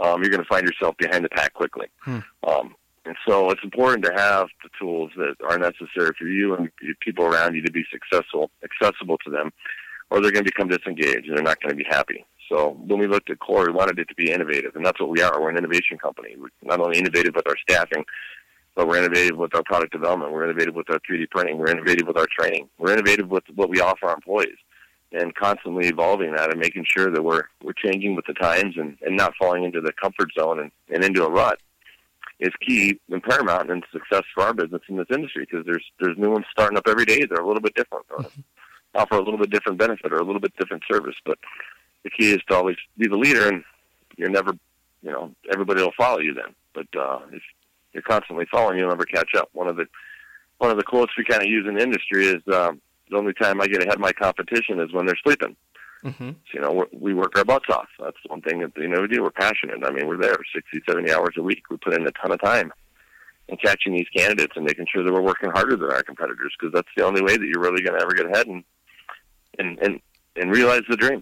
um, 0.01 0.21
you're 0.21 0.31
going 0.31 0.43
to 0.43 0.47
find 0.47 0.65
yourself 0.65 0.95
behind 0.97 1.25
the 1.25 1.29
pack 1.29 1.53
quickly. 1.53 1.87
Hmm. 1.99 2.19
Um, 2.47 2.75
and 3.05 3.15
so 3.27 3.49
it's 3.49 3.63
important 3.63 4.05
to 4.05 4.13
have 4.13 4.47
the 4.63 4.69
tools 4.79 5.11
that 5.17 5.35
are 5.43 5.57
necessary 5.57 6.11
for 6.17 6.25
you 6.25 6.55
and 6.55 6.69
people 6.99 7.25
around 7.25 7.55
you 7.55 7.63
to 7.63 7.71
be 7.71 7.83
successful, 7.91 8.51
accessible 8.63 9.17
to 9.25 9.31
them, 9.31 9.51
or 10.09 10.21
they're 10.21 10.31
going 10.31 10.45
to 10.45 10.51
become 10.51 10.67
disengaged 10.67 11.27
and 11.27 11.35
they're 11.35 11.43
not 11.43 11.59
going 11.61 11.75
to 11.75 11.83
be 11.83 11.89
happy. 11.89 12.25
So 12.47 12.77
when 12.85 12.99
we 12.99 13.07
looked 13.07 13.29
at 13.29 13.39
Core, 13.39 13.65
we 13.65 13.71
wanted 13.71 13.97
it 13.97 14.09
to 14.09 14.15
be 14.15 14.31
innovative, 14.31 14.75
and 14.75 14.85
that's 14.85 14.99
what 14.99 15.09
we 15.09 15.21
are. 15.21 15.41
We're 15.41 15.49
an 15.49 15.57
innovation 15.57 15.97
company. 15.97 16.35
We're 16.37 16.49
not 16.61 16.79
only 16.79 16.99
innovative 16.99 17.33
with 17.35 17.47
our 17.47 17.55
staffing, 17.57 18.03
but 18.75 18.87
we're 18.87 18.97
innovative 18.97 19.37
with 19.37 19.55
our 19.55 19.63
product 19.63 19.93
development. 19.93 20.31
We're 20.31 20.43
innovative 20.43 20.75
with 20.75 20.89
our 20.89 20.99
3D 20.99 21.29
printing. 21.31 21.57
We're 21.57 21.71
innovative 21.71 22.07
with 22.07 22.17
our 22.17 22.27
training. 22.37 22.69
We're 22.77 22.91
innovative 22.91 23.29
with 23.29 23.43
what 23.55 23.69
we 23.69 23.79
offer 23.79 24.07
our 24.07 24.15
employees 24.15 24.57
and 25.13 25.33
constantly 25.35 25.87
evolving 25.87 26.35
that 26.35 26.51
and 26.51 26.59
making 26.59 26.85
sure 26.87 27.11
that 27.11 27.21
we're 27.21 27.43
we're 27.63 27.73
changing 27.73 28.15
with 28.15 28.25
the 28.27 28.33
times 28.33 28.75
and, 28.77 28.97
and 29.01 29.17
not 29.17 29.33
falling 29.37 29.63
into 29.63 29.81
the 29.81 29.91
comfort 30.01 30.29
zone 30.37 30.59
and, 30.59 30.71
and 30.89 31.03
into 31.03 31.25
a 31.25 31.29
rut 31.29 31.59
is 32.41 32.51
key 32.67 32.99
and 33.09 33.21
paramount 33.21 33.69
in 33.69 33.83
success 33.93 34.23
for 34.33 34.43
our 34.43 34.53
business 34.53 34.81
in 34.89 34.97
this 34.97 35.07
industry 35.13 35.47
because 35.49 35.65
there's 35.65 35.85
there's 35.99 36.17
new 36.17 36.31
ones 36.31 36.45
starting 36.51 36.77
up 36.77 36.87
every 36.87 37.05
day. 37.05 37.25
They're 37.25 37.43
a 37.43 37.47
little 37.47 37.61
bit 37.61 37.75
different, 37.75 38.05
or 38.09 38.25
offer 38.95 39.15
a 39.15 39.23
little 39.23 39.37
bit 39.37 39.51
different 39.51 39.77
benefit 39.77 40.11
or 40.11 40.17
a 40.17 40.25
little 40.25 40.41
bit 40.41 40.55
different 40.57 40.83
service. 40.91 41.15
But 41.23 41.37
the 42.03 42.09
key 42.09 42.31
is 42.31 42.41
to 42.49 42.55
always 42.55 42.77
be 42.97 43.07
the 43.07 43.15
leader, 43.15 43.47
and 43.47 43.63
you're 44.17 44.29
never, 44.29 44.53
you 45.03 45.11
know, 45.11 45.31
everybody 45.53 45.81
will 45.81 45.93
follow 45.95 46.19
you 46.19 46.33
then. 46.33 46.55
But 46.73 46.87
uh, 46.99 47.19
if 47.31 47.43
you're 47.93 48.03
constantly 48.03 48.45
following, 48.51 48.79
you'll 48.79 48.89
never 48.89 49.05
catch 49.05 49.35
up. 49.37 49.49
One 49.53 49.67
of 49.67 49.75
the 49.75 49.85
one 50.57 50.71
of 50.71 50.77
the 50.77 50.83
quotes 50.83 51.11
we 51.17 51.23
kind 51.23 51.43
of 51.43 51.49
use 51.49 51.67
in 51.67 51.75
the 51.75 51.83
industry 51.83 52.25
is 52.25 52.41
um, 52.53 52.81
the 53.09 53.17
only 53.17 53.33
time 53.33 53.61
I 53.61 53.67
get 53.67 53.83
ahead 53.83 53.95
of 53.95 53.99
my 53.99 54.13
competition 54.13 54.79
is 54.79 54.91
when 54.91 55.05
they're 55.05 55.15
sleeping. 55.23 55.55
Mm-hmm. 56.03 56.29
So, 56.29 56.35
you 56.53 56.61
know, 56.61 56.85
we 56.91 57.13
work 57.13 57.37
our 57.37 57.45
butts 57.45 57.65
off. 57.71 57.87
That's 57.99 58.17
one 58.27 58.41
thing 58.41 58.59
that, 58.59 58.71
you 58.75 58.87
know, 58.87 59.01
we 59.01 59.07
do. 59.07 59.23
We're 59.23 59.31
passionate. 59.31 59.83
I 59.85 59.91
mean, 59.91 60.07
we're 60.07 60.17
there 60.17 60.35
60, 60.53 60.81
70 60.87 61.11
hours 61.11 61.35
a 61.37 61.43
week. 61.43 61.63
We 61.69 61.77
put 61.77 61.93
in 61.93 62.07
a 62.07 62.11
ton 62.11 62.31
of 62.31 62.41
time 62.41 62.71
in 63.47 63.57
catching 63.57 63.93
these 63.93 64.07
candidates 64.15 64.53
and 64.55 64.65
making 64.65 64.87
sure 64.91 65.03
that 65.03 65.13
we're 65.13 65.21
working 65.21 65.51
harder 65.51 65.75
than 65.75 65.91
our 65.91 66.03
competitors 66.03 66.53
because 66.59 66.73
that's 66.73 66.87
the 66.97 67.05
only 67.05 67.21
way 67.21 67.37
that 67.37 67.45
you're 67.45 67.61
really 67.61 67.83
going 67.83 67.97
to 67.97 68.03
ever 68.03 68.13
get 68.13 68.25
ahead 68.25 68.47
and, 68.47 68.63
and, 69.59 69.79
and, 69.79 69.99
and 70.35 70.51
realize 70.51 70.81
the 70.89 70.97
dream. 70.97 71.21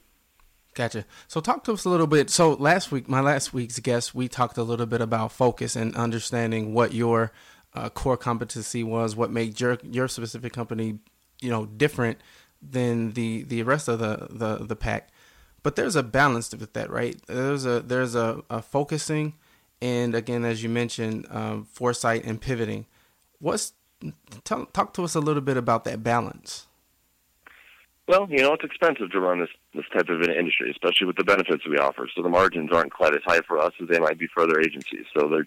Gotcha. 0.75 1.05
So 1.27 1.41
talk 1.41 1.63
to 1.65 1.73
us 1.73 1.85
a 1.85 1.89
little 1.89 2.07
bit. 2.07 2.29
So 2.29 2.53
last 2.53 2.91
week, 2.91 3.09
my 3.09 3.21
last 3.21 3.53
week's 3.53 3.79
guest, 3.79 4.15
we 4.15 4.27
talked 4.27 4.57
a 4.57 4.63
little 4.63 4.85
bit 4.85 5.01
about 5.01 5.31
focus 5.31 5.75
and 5.75 5.95
understanding 5.95 6.73
what 6.73 6.93
your 6.93 7.31
uh, 7.73 7.89
core 7.89 8.17
competency 8.17 8.83
was, 8.83 9.15
what 9.15 9.31
made 9.31 9.59
your 9.59 9.77
your 9.83 10.07
specific 10.07 10.53
company, 10.53 10.99
you 11.41 11.49
know, 11.49 11.65
different 11.65 12.19
than 12.61 13.11
the 13.13 13.43
the 13.43 13.63
rest 13.63 13.87
of 13.87 13.99
the 13.99 14.27
the 14.29 14.65
the 14.65 14.75
pack. 14.75 15.09
But 15.61 15.75
there's 15.75 15.95
a 15.95 16.03
balance 16.03 16.53
with 16.55 16.73
that, 16.73 16.89
right? 16.89 17.19
There's 17.27 17.65
a 17.65 17.81
there's 17.81 18.15
a, 18.15 18.43
a 18.49 18.61
focusing, 18.61 19.33
and 19.81 20.15
again, 20.15 20.45
as 20.45 20.63
you 20.63 20.69
mentioned, 20.69 21.27
um, 21.29 21.65
foresight 21.65 22.23
and 22.23 22.39
pivoting. 22.39 22.85
What's 23.39 23.73
tell, 24.43 24.65
talk 24.67 24.93
to 24.93 25.03
us 25.03 25.15
a 25.15 25.19
little 25.19 25.41
bit 25.41 25.57
about 25.57 25.83
that 25.83 26.03
balance. 26.03 26.67
Well, 28.07 28.27
you 28.29 28.37
know, 28.37 28.53
it's 28.53 28.63
expensive 28.63 29.11
to 29.11 29.19
run 29.19 29.39
this 29.39 29.49
this 29.73 29.85
type 29.93 30.09
of 30.09 30.21
an 30.21 30.31
industry, 30.31 30.71
especially 30.71 31.07
with 31.07 31.17
the 31.17 31.23
benefits 31.23 31.67
we 31.67 31.77
offer. 31.77 32.07
So 32.15 32.23
the 32.23 32.29
margins 32.29 32.71
aren't 32.71 32.91
quite 32.93 33.13
as 33.13 33.21
high 33.25 33.41
for 33.47 33.59
us 33.59 33.73
as 33.81 33.87
they 33.87 33.99
might 33.99 34.17
be 34.17 34.27
for 34.33 34.43
other 34.43 34.59
agencies. 34.59 35.05
So 35.13 35.27
they're 35.29 35.45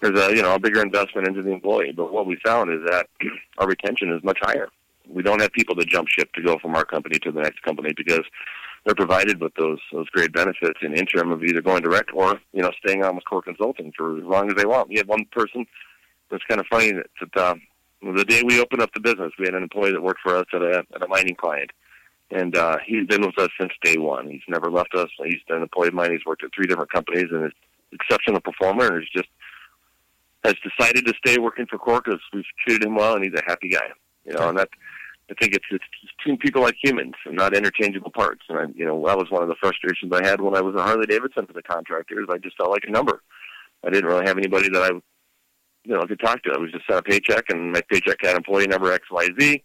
there's 0.00 0.18
a 0.18 0.36
you 0.36 0.42
know 0.42 0.54
a 0.54 0.58
bigger 0.58 0.80
investment 0.80 1.26
into 1.26 1.42
the 1.42 1.50
employee. 1.50 1.92
But 1.92 2.12
what 2.12 2.26
we 2.26 2.38
found 2.44 2.70
is 2.70 2.80
that 2.88 3.08
our 3.58 3.66
retention 3.66 4.12
is 4.12 4.22
much 4.22 4.38
higher. 4.40 4.68
We 5.08 5.22
don't 5.22 5.40
have 5.40 5.52
people 5.52 5.74
that 5.76 5.88
jump 5.88 6.08
ship 6.08 6.32
to 6.34 6.42
go 6.42 6.58
from 6.58 6.74
our 6.74 6.84
company 6.84 7.18
to 7.20 7.32
the 7.32 7.40
next 7.40 7.62
company 7.62 7.92
because 7.96 8.24
they're 8.84 8.94
provided 8.94 9.40
with 9.40 9.54
those 9.54 9.78
those 9.92 10.08
great 10.10 10.32
benefits 10.32 10.78
in 10.82 10.94
interim 10.94 11.32
of 11.32 11.42
either 11.42 11.62
going 11.62 11.82
direct 11.82 12.10
or 12.14 12.40
you 12.52 12.62
know 12.62 12.70
staying 12.84 13.04
on 13.04 13.16
with 13.16 13.24
core 13.24 13.42
consulting 13.42 13.92
for 13.96 14.18
as 14.18 14.24
long 14.24 14.48
as 14.48 14.56
they 14.56 14.66
want. 14.66 14.88
We 14.88 14.96
had 14.96 15.08
one 15.08 15.24
person 15.32 15.66
that's 16.30 16.44
kind 16.44 16.60
of 16.60 16.66
funny 16.66 16.92
that, 16.92 17.06
that 17.20 17.40
uh, 17.40 17.54
the 18.02 18.24
day 18.24 18.42
we 18.44 18.60
opened 18.60 18.82
up 18.82 18.90
the 18.94 19.00
business, 19.00 19.32
we 19.38 19.46
had 19.46 19.54
an 19.54 19.62
employee 19.62 19.92
that 19.92 20.02
worked 20.02 20.20
for 20.22 20.36
us 20.36 20.46
at 20.52 20.62
a 20.62 20.84
at 20.94 21.02
a 21.02 21.08
mining 21.08 21.34
client, 21.34 21.70
and 22.30 22.56
uh, 22.56 22.78
he's 22.86 23.06
been 23.06 23.22
with 23.22 23.38
us 23.38 23.50
since 23.58 23.72
day 23.82 23.96
one. 23.96 24.28
He's 24.28 24.42
never 24.48 24.70
left 24.70 24.94
us. 24.94 25.08
He's 25.24 25.42
been 25.48 25.58
an 25.58 25.62
employee 25.62 25.88
of 25.88 25.94
mine. 25.94 26.12
He's 26.12 26.26
worked 26.26 26.44
at 26.44 26.50
three 26.54 26.66
different 26.66 26.92
companies 26.92 27.26
and 27.30 27.46
is 27.46 27.52
exceptional 27.92 28.40
performer 28.40 28.96
and 28.96 29.06
just 29.14 29.28
has 30.44 30.54
decided 30.62 31.04
to 31.06 31.14
stay 31.24 31.38
working 31.38 31.66
for 31.66 31.78
Core 31.78 32.00
because 32.04 32.20
we've 32.32 32.44
treated 32.64 32.86
him 32.86 32.94
well 32.94 33.14
and 33.14 33.24
he's 33.24 33.34
a 33.34 33.42
happy 33.46 33.70
guy. 33.70 33.88
You 34.24 34.34
know, 34.34 34.50
and 34.50 34.58
that 34.58 34.68
I 35.30 35.34
think 35.34 35.54
it's 35.54 35.64
it's 35.70 35.84
treating 36.20 36.38
people 36.38 36.62
like 36.62 36.76
humans 36.82 37.14
and 37.26 37.36
not 37.36 37.54
interchangeable 37.54 38.10
parts. 38.10 38.42
And 38.48 38.58
I, 38.58 38.64
you 38.74 38.86
know, 38.86 39.06
that 39.06 39.18
was 39.18 39.30
one 39.30 39.42
of 39.42 39.48
the 39.48 39.56
frustrations 39.60 40.12
I 40.12 40.26
had 40.26 40.40
when 40.40 40.56
I 40.56 40.60
was 40.60 40.74
at 40.74 40.82
Harley 40.82 41.06
Davidson 41.06 41.46
as 41.48 41.56
a 41.56 41.62
contractor. 41.62 42.20
Is 42.20 42.28
I 42.30 42.38
just 42.38 42.56
felt 42.56 42.70
like 42.70 42.84
a 42.86 42.90
number. 42.90 43.22
I 43.84 43.90
didn't 43.90 44.08
really 44.08 44.26
have 44.26 44.38
anybody 44.38 44.68
that 44.70 44.82
I, 44.82 44.88
you 45.84 45.94
know, 45.94 46.04
could 46.06 46.20
talk 46.20 46.42
to. 46.42 46.52
I 46.52 46.58
was 46.58 46.72
just 46.72 46.86
sent 46.86 46.98
a 46.98 47.02
paycheck, 47.02 47.44
and 47.50 47.72
my 47.72 47.82
paycheck 47.90 48.18
had 48.22 48.36
employee 48.36 48.66
number 48.66 48.90
X 48.90 49.04
Y 49.10 49.28
Z, 49.38 49.62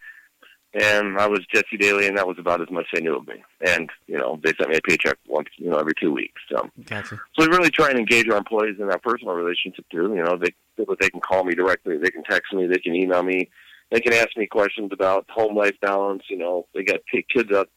and 0.74 1.18
I 1.18 1.28
was 1.28 1.40
Jesse 1.54 1.78
Daly, 1.80 2.08
and 2.08 2.18
that 2.18 2.28
was 2.28 2.38
about 2.38 2.62
as 2.62 2.70
much 2.70 2.88
they 2.94 3.02
knew 3.02 3.16
of 3.16 3.28
me. 3.28 3.42
And 3.66 3.90
you 4.08 4.18
know, 4.18 4.40
they 4.44 4.52
sent 4.58 4.70
me 4.70 4.76
a 4.76 4.82
paycheck 4.82 5.18
once, 5.28 5.48
you 5.58 5.70
know, 5.70 5.78
every 5.78 5.94
two 6.00 6.12
weeks. 6.12 6.42
So, 6.52 6.70
Gotcha. 6.86 7.22
so 7.38 7.46
we 7.46 7.48
really 7.48 7.70
try 7.70 7.90
and 7.90 7.98
engage 7.98 8.28
our 8.30 8.38
employees 8.38 8.76
in 8.80 8.88
that 8.88 9.02
personal 9.02 9.34
relationship 9.34 9.86
too. 9.90 10.14
You 10.14 10.24
know, 10.24 10.38
they 10.38 10.54
they 11.00 11.10
can 11.10 11.22
call 11.22 11.46
me 11.46 11.56
directly, 11.56 11.98
they 11.98 12.10
can 12.10 12.24
text 12.24 12.54
me, 12.54 12.68
they 12.68 12.80
can 12.80 12.96
email 12.96 13.24
me 13.24 13.50
they 13.94 14.02
can 14.02 14.14
ask 14.14 14.36
me 14.36 14.48
questions 14.48 14.90
about 14.92 15.30
home 15.30 15.56
life 15.56 15.76
balance. 15.80 16.24
You 16.28 16.38
know, 16.38 16.66
they 16.74 16.84
got 16.84 17.02
take 17.14 17.28
kids 17.30 17.52
up. 17.54 17.70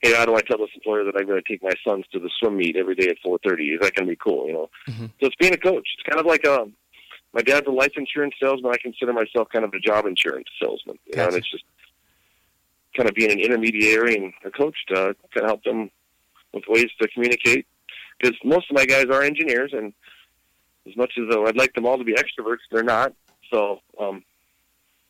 Hey, 0.00 0.12
how 0.12 0.26
do 0.26 0.34
I 0.34 0.40
tell 0.40 0.58
this 0.58 0.70
employer 0.74 1.04
that 1.04 1.14
I'm 1.16 1.26
going 1.26 1.40
to 1.40 1.48
take 1.48 1.62
my 1.62 1.72
sons 1.86 2.04
to 2.12 2.18
the 2.18 2.28
swim 2.40 2.56
meet 2.56 2.76
every 2.76 2.96
day 2.96 3.08
at 3.08 3.16
4:30? 3.24 3.74
Is 3.74 3.80
that 3.80 3.94
going 3.94 4.06
to 4.06 4.12
be 4.12 4.16
cool? 4.16 4.48
You 4.48 4.52
know, 4.54 4.70
mm-hmm. 4.88 5.04
so 5.04 5.26
it's 5.26 5.36
being 5.36 5.54
a 5.54 5.58
coach. 5.58 5.88
It's 5.96 6.08
kind 6.08 6.20
of 6.20 6.26
like. 6.26 6.46
Um, 6.46 6.74
my 7.34 7.40
dad's 7.40 7.66
a 7.66 7.70
life 7.70 7.92
insurance 7.96 8.34
salesman. 8.38 8.72
I 8.74 8.76
consider 8.76 9.14
myself 9.14 9.48
kind 9.50 9.64
of 9.64 9.72
a 9.72 9.78
job 9.78 10.04
insurance 10.04 10.48
salesman. 10.60 10.98
You 11.06 11.16
know, 11.16 11.28
and 11.28 11.36
it's 11.36 11.50
just 11.50 11.64
kind 12.94 13.08
of 13.08 13.14
being 13.14 13.30
an 13.30 13.38
intermediary 13.38 14.16
and 14.16 14.34
a 14.44 14.50
coach 14.50 14.76
to 14.88 15.16
kind 15.32 15.44
of 15.44 15.46
help 15.46 15.64
them 15.64 15.90
with 16.52 16.64
ways 16.68 16.90
to 17.00 17.08
communicate. 17.08 17.66
Because 18.20 18.36
most 18.44 18.70
of 18.70 18.76
my 18.76 18.84
guys 18.84 19.06
are 19.06 19.22
engineers, 19.22 19.72
and 19.72 19.94
as 20.86 20.94
much 20.94 21.14
as 21.16 21.24
though 21.30 21.46
I'd 21.46 21.56
like 21.56 21.72
them 21.72 21.86
all 21.86 21.96
to 21.96 22.04
be 22.04 22.12
extroverts, 22.12 22.58
they're 22.70 22.82
not. 22.82 23.14
So 23.50 23.80
um, 23.98 24.22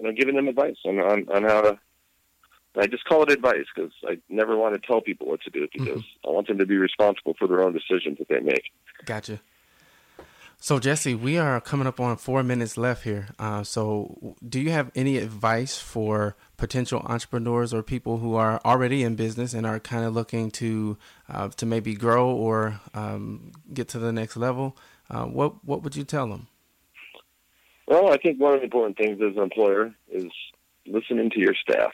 you 0.02 0.08
know, 0.08 0.14
giving 0.14 0.34
them 0.34 0.48
advice 0.48 0.76
on 0.84 0.98
on, 0.98 1.26
on 1.32 1.42
how 1.44 1.60
to. 1.62 1.78
I 2.74 2.86
just 2.86 3.04
call 3.04 3.22
it 3.22 3.30
advice 3.30 3.66
because 3.74 3.92
I 4.08 4.18
never 4.30 4.56
want 4.56 4.74
to 4.74 4.86
tell 4.86 5.02
people 5.02 5.28
what 5.28 5.42
to 5.42 5.50
do 5.50 5.68
because 5.72 5.98
mm-hmm. 6.00 6.28
I 6.28 6.32
want 6.32 6.48
them 6.48 6.56
to 6.58 6.66
be 6.66 6.78
responsible 6.78 7.34
for 7.38 7.46
their 7.46 7.62
own 7.62 7.74
decisions 7.74 8.16
that 8.18 8.28
they 8.28 8.40
make. 8.40 8.72
Gotcha. 9.04 9.40
So 10.58 10.78
Jesse, 10.78 11.14
we 11.14 11.38
are 11.38 11.60
coming 11.60 11.86
up 11.86 12.00
on 12.00 12.16
four 12.16 12.42
minutes 12.42 12.78
left 12.78 13.04
here. 13.04 13.28
Uh, 13.38 13.62
so, 13.62 14.36
do 14.48 14.60
you 14.60 14.70
have 14.70 14.90
any 14.94 15.18
advice 15.18 15.76
for 15.76 16.36
potential 16.56 17.02
entrepreneurs 17.04 17.74
or 17.74 17.82
people 17.82 18.18
who 18.18 18.36
are 18.36 18.60
already 18.64 19.02
in 19.02 19.16
business 19.16 19.54
and 19.54 19.66
are 19.66 19.80
kind 19.80 20.04
of 20.04 20.14
looking 20.14 20.50
to 20.52 20.96
uh, 21.28 21.48
to 21.48 21.66
maybe 21.66 21.94
grow 21.94 22.30
or 22.30 22.80
um, 22.94 23.52
get 23.74 23.88
to 23.88 23.98
the 23.98 24.12
next 24.12 24.36
level? 24.36 24.76
Uh, 25.10 25.24
what 25.24 25.64
what 25.64 25.82
would 25.82 25.94
you 25.94 26.04
tell 26.04 26.28
them? 26.28 26.46
Well, 27.86 28.12
I 28.12 28.16
think 28.16 28.40
one 28.40 28.54
of 28.54 28.60
the 28.60 28.64
important 28.64 28.96
things 28.96 29.20
as 29.20 29.36
an 29.36 29.42
employer 29.42 29.92
is 30.10 30.30
listening 30.86 31.30
to 31.30 31.40
your 31.40 31.54
staff. 31.54 31.92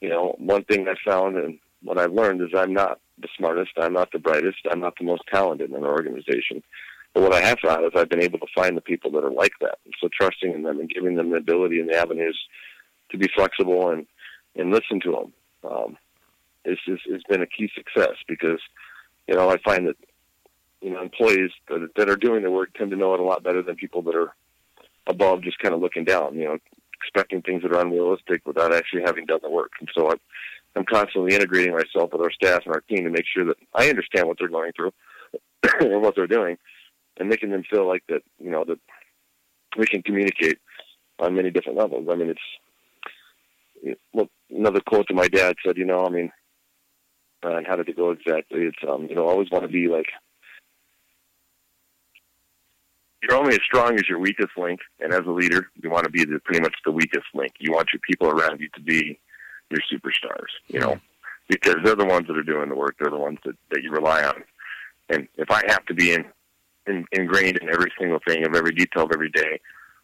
You 0.00 0.08
know, 0.08 0.34
one 0.38 0.64
thing 0.64 0.86
I 0.88 0.94
found 1.08 1.36
and 1.36 1.58
what 1.82 1.98
I've 1.98 2.12
learned 2.12 2.42
is 2.42 2.48
I'm 2.56 2.72
not 2.72 3.00
the 3.20 3.28
smartest, 3.36 3.72
I'm 3.78 3.92
not 3.92 4.12
the 4.12 4.18
brightest, 4.18 4.58
I'm 4.70 4.80
not 4.80 4.94
the 4.98 5.04
most 5.04 5.22
talented 5.32 5.70
in 5.70 5.76
an 5.76 5.84
organization. 5.84 6.62
But 7.14 7.22
what 7.22 7.32
I 7.32 7.40
have 7.40 7.58
found 7.60 7.84
is 7.84 7.92
I've 7.96 8.08
been 8.08 8.22
able 8.22 8.38
to 8.38 8.46
find 8.54 8.76
the 8.76 8.82
people 8.82 9.10
that 9.12 9.24
are 9.24 9.30
like 9.30 9.52
that. 9.60 9.78
And 9.84 9.94
so 10.00 10.08
trusting 10.08 10.52
in 10.52 10.62
them 10.62 10.78
and 10.78 10.90
giving 10.90 11.16
them 11.16 11.30
the 11.30 11.36
ability 11.36 11.80
and 11.80 11.88
the 11.88 11.96
avenues 11.96 12.38
to 13.10 13.18
be 13.18 13.28
flexible 13.34 13.90
and, 13.90 14.06
and 14.56 14.70
listen 14.70 15.00
to 15.00 15.12
them 15.12 15.70
um, 15.70 15.96
is, 16.64 16.78
is, 16.86 17.00
has 17.10 17.22
been 17.28 17.42
a 17.42 17.46
key 17.46 17.70
success 17.74 18.16
because, 18.26 18.60
you 19.26 19.34
know, 19.34 19.50
I 19.50 19.56
find 19.58 19.86
that, 19.88 19.96
you 20.80 20.90
know, 20.90 21.02
employees 21.02 21.50
that, 21.68 21.88
that 21.96 22.10
are 22.10 22.16
doing 22.16 22.42
the 22.42 22.50
work 22.50 22.74
tend 22.74 22.90
to 22.90 22.96
know 22.96 23.14
it 23.14 23.20
a 23.20 23.24
lot 23.24 23.42
better 23.42 23.62
than 23.62 23.76
people 23.76 24.02
that 24.02 24.14
are 24.14 24.34
above 25.08 25.42
just 25.42 25.58
kind 25.58 25.74
of 25.74 25.80
looking 25.80 26.04
down, 26.04 26.36
you 26.36 26.44
know, 26.44 26.58
expecting 27.00 27.42
things 27.42 27.62
that 27.62 27.72
are 27.72 27.80
unrealistic 27.80 28.46
without 28.46 28.74
actually 28.74 29.02
having 29.04 29.26
done 29.26 29.40
the 29.42 29.50
work. 29.50 29.72
And 29.80 29.88
so 29.96 30.10
I, 30.10 30.14
I'm 30.76 30.84
constantly 30.84 31.34
integrating 31.34 31.72
myself 31.72 32.12
with 32.12 32.22
our 32.22 32.30
staff 32.30 32.62
and 32.64 32.74
our 32.74 32.82
team 32.82 33.04
to 33.04 33.10
make 33.10 33.24
sure 33.26 33.44
that 33.46 33.56
I 33.74 33.88
understand 33.88 34.28
what 34.28 34.36
they're 34.38 34.48
going 34.48 34.72
through 34.72 34.92
and 35.80 36.02
what 36.02 36.14
they're 36.14 36.26
doing 36.26 36.58
and 37.18 37.28
making 37.28 37.50
them 37.50 37.64
feel 37.68 37.86
like 37.86 38.04
that, 38.08 38.22
you 38.38 38.50
know, 38.50 38.64
that 38.64 38.78
we 39.76 39.86
can 39.86 40.02
communicate 40.02 40.58
on 41.18 41.34
many 41.34 41.50
different 41.50 41.78
levels. 41.78 42.06
I 42.10 42.14
mean, 42.14 42.30
it's, 42.30 43.98
well, 44.12 44.28
another 44.50 44.80
quote 44.80 45.06
that 45.08 45.14
my 45.14 45.28
dad 45.28 45.56
said, 45.64 45.76
you 45.76 45.84
know, 45.84 46.04
I 46.04 46.10
mean, 46.10 46.32
uh, 47.44 47.56
and 47.56 47.66
how 47.66 47.76
did 47.76 47.88
it 47.88 47.96
go 47.96 48.10
exactly? 48.10 48.62
It's, 48.62 48.78
um, 48.88 49.06
you 49.08 49.14
know, 49.14 49.26
I 49.26 49.30
always 49.30 49.50
want 49.50 49.62
to 49.62 49.68
be 49.68 49.88
like 49.88 50.06
you're 53.22 53.36
only 53.36 53.54
as 53.54 53.60
strong 53.64 53.94
as 53.94 54.08
your 54.08 54.18
weakest 54.18 54.56
link, 54.56 54.80
and 55.00 55.12
as 55.12 55.26
a 55.26 55.30
leader, 55.30 55.68
you 55.82 55.90
want 55.90 56.04
to 56.04 56.10
be 56.10 56.24
the, 56.24 56.38
pretty 56.40 56.60
much 56.60 56.74
the 56.84 56.92
weakest 56.92 57.26
link. 57.34 57.52
You 57.58 57.72
want 57.72 57.88
your 57.92 58.00
people 58.08 58.28
around 58.28 58.60
you 58.60 58.68
to 58.74 58.80
be 58.80 59.18
your 59.70 59.80
superstars, 59.92 60.48
you 60.68 60.80
know, 60.80 61.00
because 61.48 61.76
they're 61.84 61.96
the 61.96 62.04
ones 62.04 62.26
that 62.28 62.36
are 62.36 62.42
doing 62.42 62.68
the 62.68 62.76
work. 62.76 62.96
They're 62.98 63.10
the 63.10 63.16
ones 63.16 63.38
that, 63.44 63.56
that 63.70 63.82
you 63.82 63.90
rely 63.90 64.22
on. 64.22 64.44
And 65.08 65.28
if 65.36 65.50
I 65.50 65.62
have 65.68 65.84
to 65.86 65.94
be 65.94 66.12
in, 66.12 66.24
in 66.86 67.04
ingrained 67.12 67.58
in 67.58 67.68
every 67.68 67.92
single 67.98 68.20
thing 68.26 68.46
of 68.46 68.54
every 68.54 68.72
detail 68.72 69.04
of 69.04 69.12
every 69.12 69.30
day, 69.30 69.60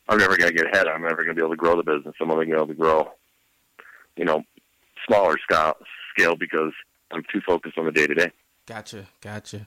I'm 0.09 0.19
never 0.19 0.37
going 0.37 0.51
to 0.51 0.57
get 0.57 0.67
ahead. 0.67 0.87
I'm 0.87 1.03
never 1.03 1.25
going 1.25 1.29
to 1.29 1.35
be 1.35 1.41
able 1.41 1.55
to 1.55 1.57
grow 1.57 1.77
the 1.77 1.83
business. 1.83 2.15
I'm 2.21 2.31
only 2.31 2.47
going 2.47 2.59
to 2.59 2.67
be 2.67 2.73
able 2.73 2.75
to 2.75 2.81
grow, 2.81 3.13
you 4.17 4.25
know, 4.25 4.43
smaller 5.07 5.37
scale, 5.39 5.77
scale 6.15 6.37
because 6.37 6.73
I'm 7.11 7.23
too 7.33 7.41
focused 7.47 7.79
on 7.79 7.87
the 7.87 7.93
day 7.93 8.07
to 8.07 8.15
day. 8.15 8.31
Gotcha, 8.67 9.07
gotcha. 9.21 9.67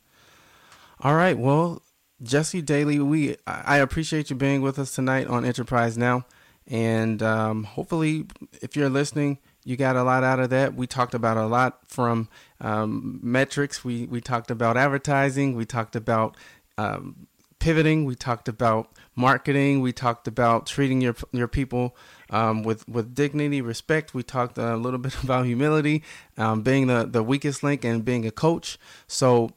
All 1.02 1.16
right, 1.16 1.38
well, 1.38 1.82
Jesse 2.22 2.62
Daly, 2.62 3.00
we 3.00 3.38
I 3.46 3.78
appreciate 3.78 4.30
you 4.30 4.36
being 4.36 4.62
with 4.62 4.80
us 4.80 4.96
tonight 4.96 5.28
on 5.28 5.46
Enterprise 5.46 5.98
Now, 5.98 6.26
and 6.66 7.22
um, 7.22 7.64
hopefully, 7.64 8.26
if 8.62 8.76
you're 8.76 8.90
listening, 8.90 9.38
you 9.64 9.78
got 9.78 9.96
a 9.96 10.04
lot 10.04 10.24
out 10.24 10.40
of 10.40 10.50
that. 10.50 10.74
We 10.74 10.88
talked 10.88 11.14
about 11.14 11.38
a 11.38 11.46
lot 11.46 11.80
from 11.88 12.28
um, 12.60 13.20
metrics. 13.22 13.86
We 13.86 14.08
we 14.08 14.20
talked 14.20 14.50
about 14.50 14.78
advertising. 14.78 15.56
We 15.56 15.66
talked 15.66 15.96
about 15.96 16.36
um, 16.78 17.28
pivoting. 17.60 18.06
We 18.06 18.16
talked 18.16 18.48
about 18.48 18.92
marketing. 19.16 19.82
We 19.82 19.94
talked 19.94 20.28
about 20.28 20.66
treating 20.66 21.02
your 21.02 21.16
your 21.32 21.48
people 21.48 21.96
um, 22.32 22.64
with 22.64 22.88
with 22.90 23.14
dignity, 23.14 23.62
respect. 23.62 24.16
We 24.16 24.24
talked 24.24 24.58
a 24.58 24.76
little 24.76 25.00
bit 25.08 25.24
about 25.24 25.46
humility, 25.46 26.04
um, 26.38 26.64
being 26.64 26.88
the 26.88 27.06
the 27.06 27.22
weakest 27.22 27.62
link, 27.62 27.86
and 27.86 28.04
being 28.04 28.26
a 28.26 28.32
coach. 28.32 28.80
So 29.06 29.52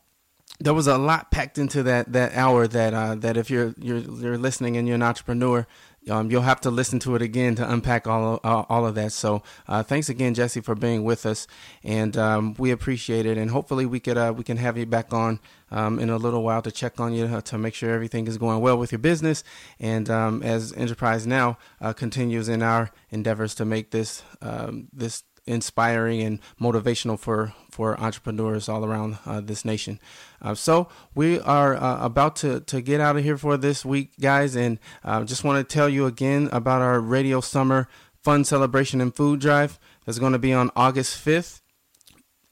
there 0.61 0.75
was 0.75 0.87
a 0.87 0.99
lot 0.99 1.31
packed 1.31 1.59
into 1.59 1.83
that 1.85 2.13
that 2.13 2.35
hour 2.35 2.69
that 2.69 2.95
uh, 2.95 3.15
that 3.17 3.37
if 3.37 3.51
you're 3.51 3.75
you're 3.79 3.99
you're 3.99 4.39
listening 4.39 4.77
and 4.77 4.87
you're 4.87 4.95
an 4.95 5.03
entrepreneur, 5.03 5.67
um, 6.09 6.31
you'll 6.31 6.43
have 6.43 6.61
to 6.61 6.71
listen 6.71 6.99
to 7.01 7.15
it 7.15 7.23
again 7.23 7.55
to 7.55 7.71
unpack 7.71 8.07
all 8.07 8.35
of, 8.35 8.41
uh, 8.45 8.65
all 8.69 8.87
of 8.87 8.95
that. 8.95 9.13
So 9.13 9.43
uh, 9.67 9.83
thanks 9.83 10.09
again, 10.09 10.35
Jesse, 10.35 10.61
for 10.61 10.75
being 10.75 11.03
with 11.03 11.25
us, 11.25 11.47
and 11.83 12.17
um, 12.17 12.55
we 12.59 12.71
appreciate 12.71 13.25
it. 13.25 13.39
And 13.39 13.51
hopefully 13.51 13.87
we 13.87 14.01
could 14.01 14.19
uh, 14.19 14.35
we 14.37 14.45
can 14.45 14.59
have 14.59 14.77
you 14.77 14.85
back 14.85 15.15
on 15.15 15.41
um, 15.71 15.99
in 15.99 16.11
a 16.11 16.17
little 16.19 16.43
while 16.43 16.63
to 16.63 16.71
check 16.71 17.01
on 17.01 17.15
you 17.15 17.25
uh, 17.25 17.41
to 17.43 17.57
make 17.59 17.75
sure 17.75 17.91
everything 17.91 18.27
is 18.27 18.37
going 18.37 18.61
well 18.61 18.77
with 18.77 18.93
your 18.93 18.99
business. 18.99 19.43
And 19.79 20.11
um, 20.11 20.43
as 20.43 20.75
Enterprise 20.75 21.27
Now 21.27 21.57
uh, 21.81 21.95
continues 21.95 22.49
in 22.51 22.63
our 22.63 22.91
endeavors 23.11 23.55
to 23.57 23.65
make 23.65 23.91
this 23.93 24.23
um, 24.43 24.89
this 24.93 25.23
inspiring 25.47 26.21
and 26.23 26.41
motivational 26.61 27.19
for 27.19 27.53
for 27.71 27.99
entrepreneurs 28.01 28.69
all 28.69 28.85
around 28.85 29.19
uh, 29.27 29.41
this 29.41 29.65
nation. 29.65 30.01
Uh, 30.43 30.55
so 30.55 30.89
we 31.15 31.41
are 31.41 31.77
uh, 31.77 32.05
about 32.05 32.37
to 32.37 32.61
to 32.61 32.81
get 32.81 33.01
out 33.01 33.17
of 33.17 33.25
here 33.25 33.39
for 33.39 33.57
this 33.57 33.85
week, 33.85 34.13
guys, 34.21 34.57
and 34.57 34.79
uh, 35.05 35.25
just 35.25 35.45
want 35.45 35.59
to 35.59 35.75
tell 35.75 35.89
you 35.89 36.07
again 36.07 36.49
about 36.53 36.83
our 36.83 37.01
Radio 37.01 37.41
Summer 37.41 37.89
Fun 38.23 38.45
Celebration 38.45 39.01
and 39.01 39.15
Food 39.15 39.41
Drive. 39.41 39.79
That's 40.05 40.19
going 40.19 40.33
to 40.33 40.39
be 40.39 40.53
on 40.53 40.71
August 40.77 41.17
fifth. 41.17 41.63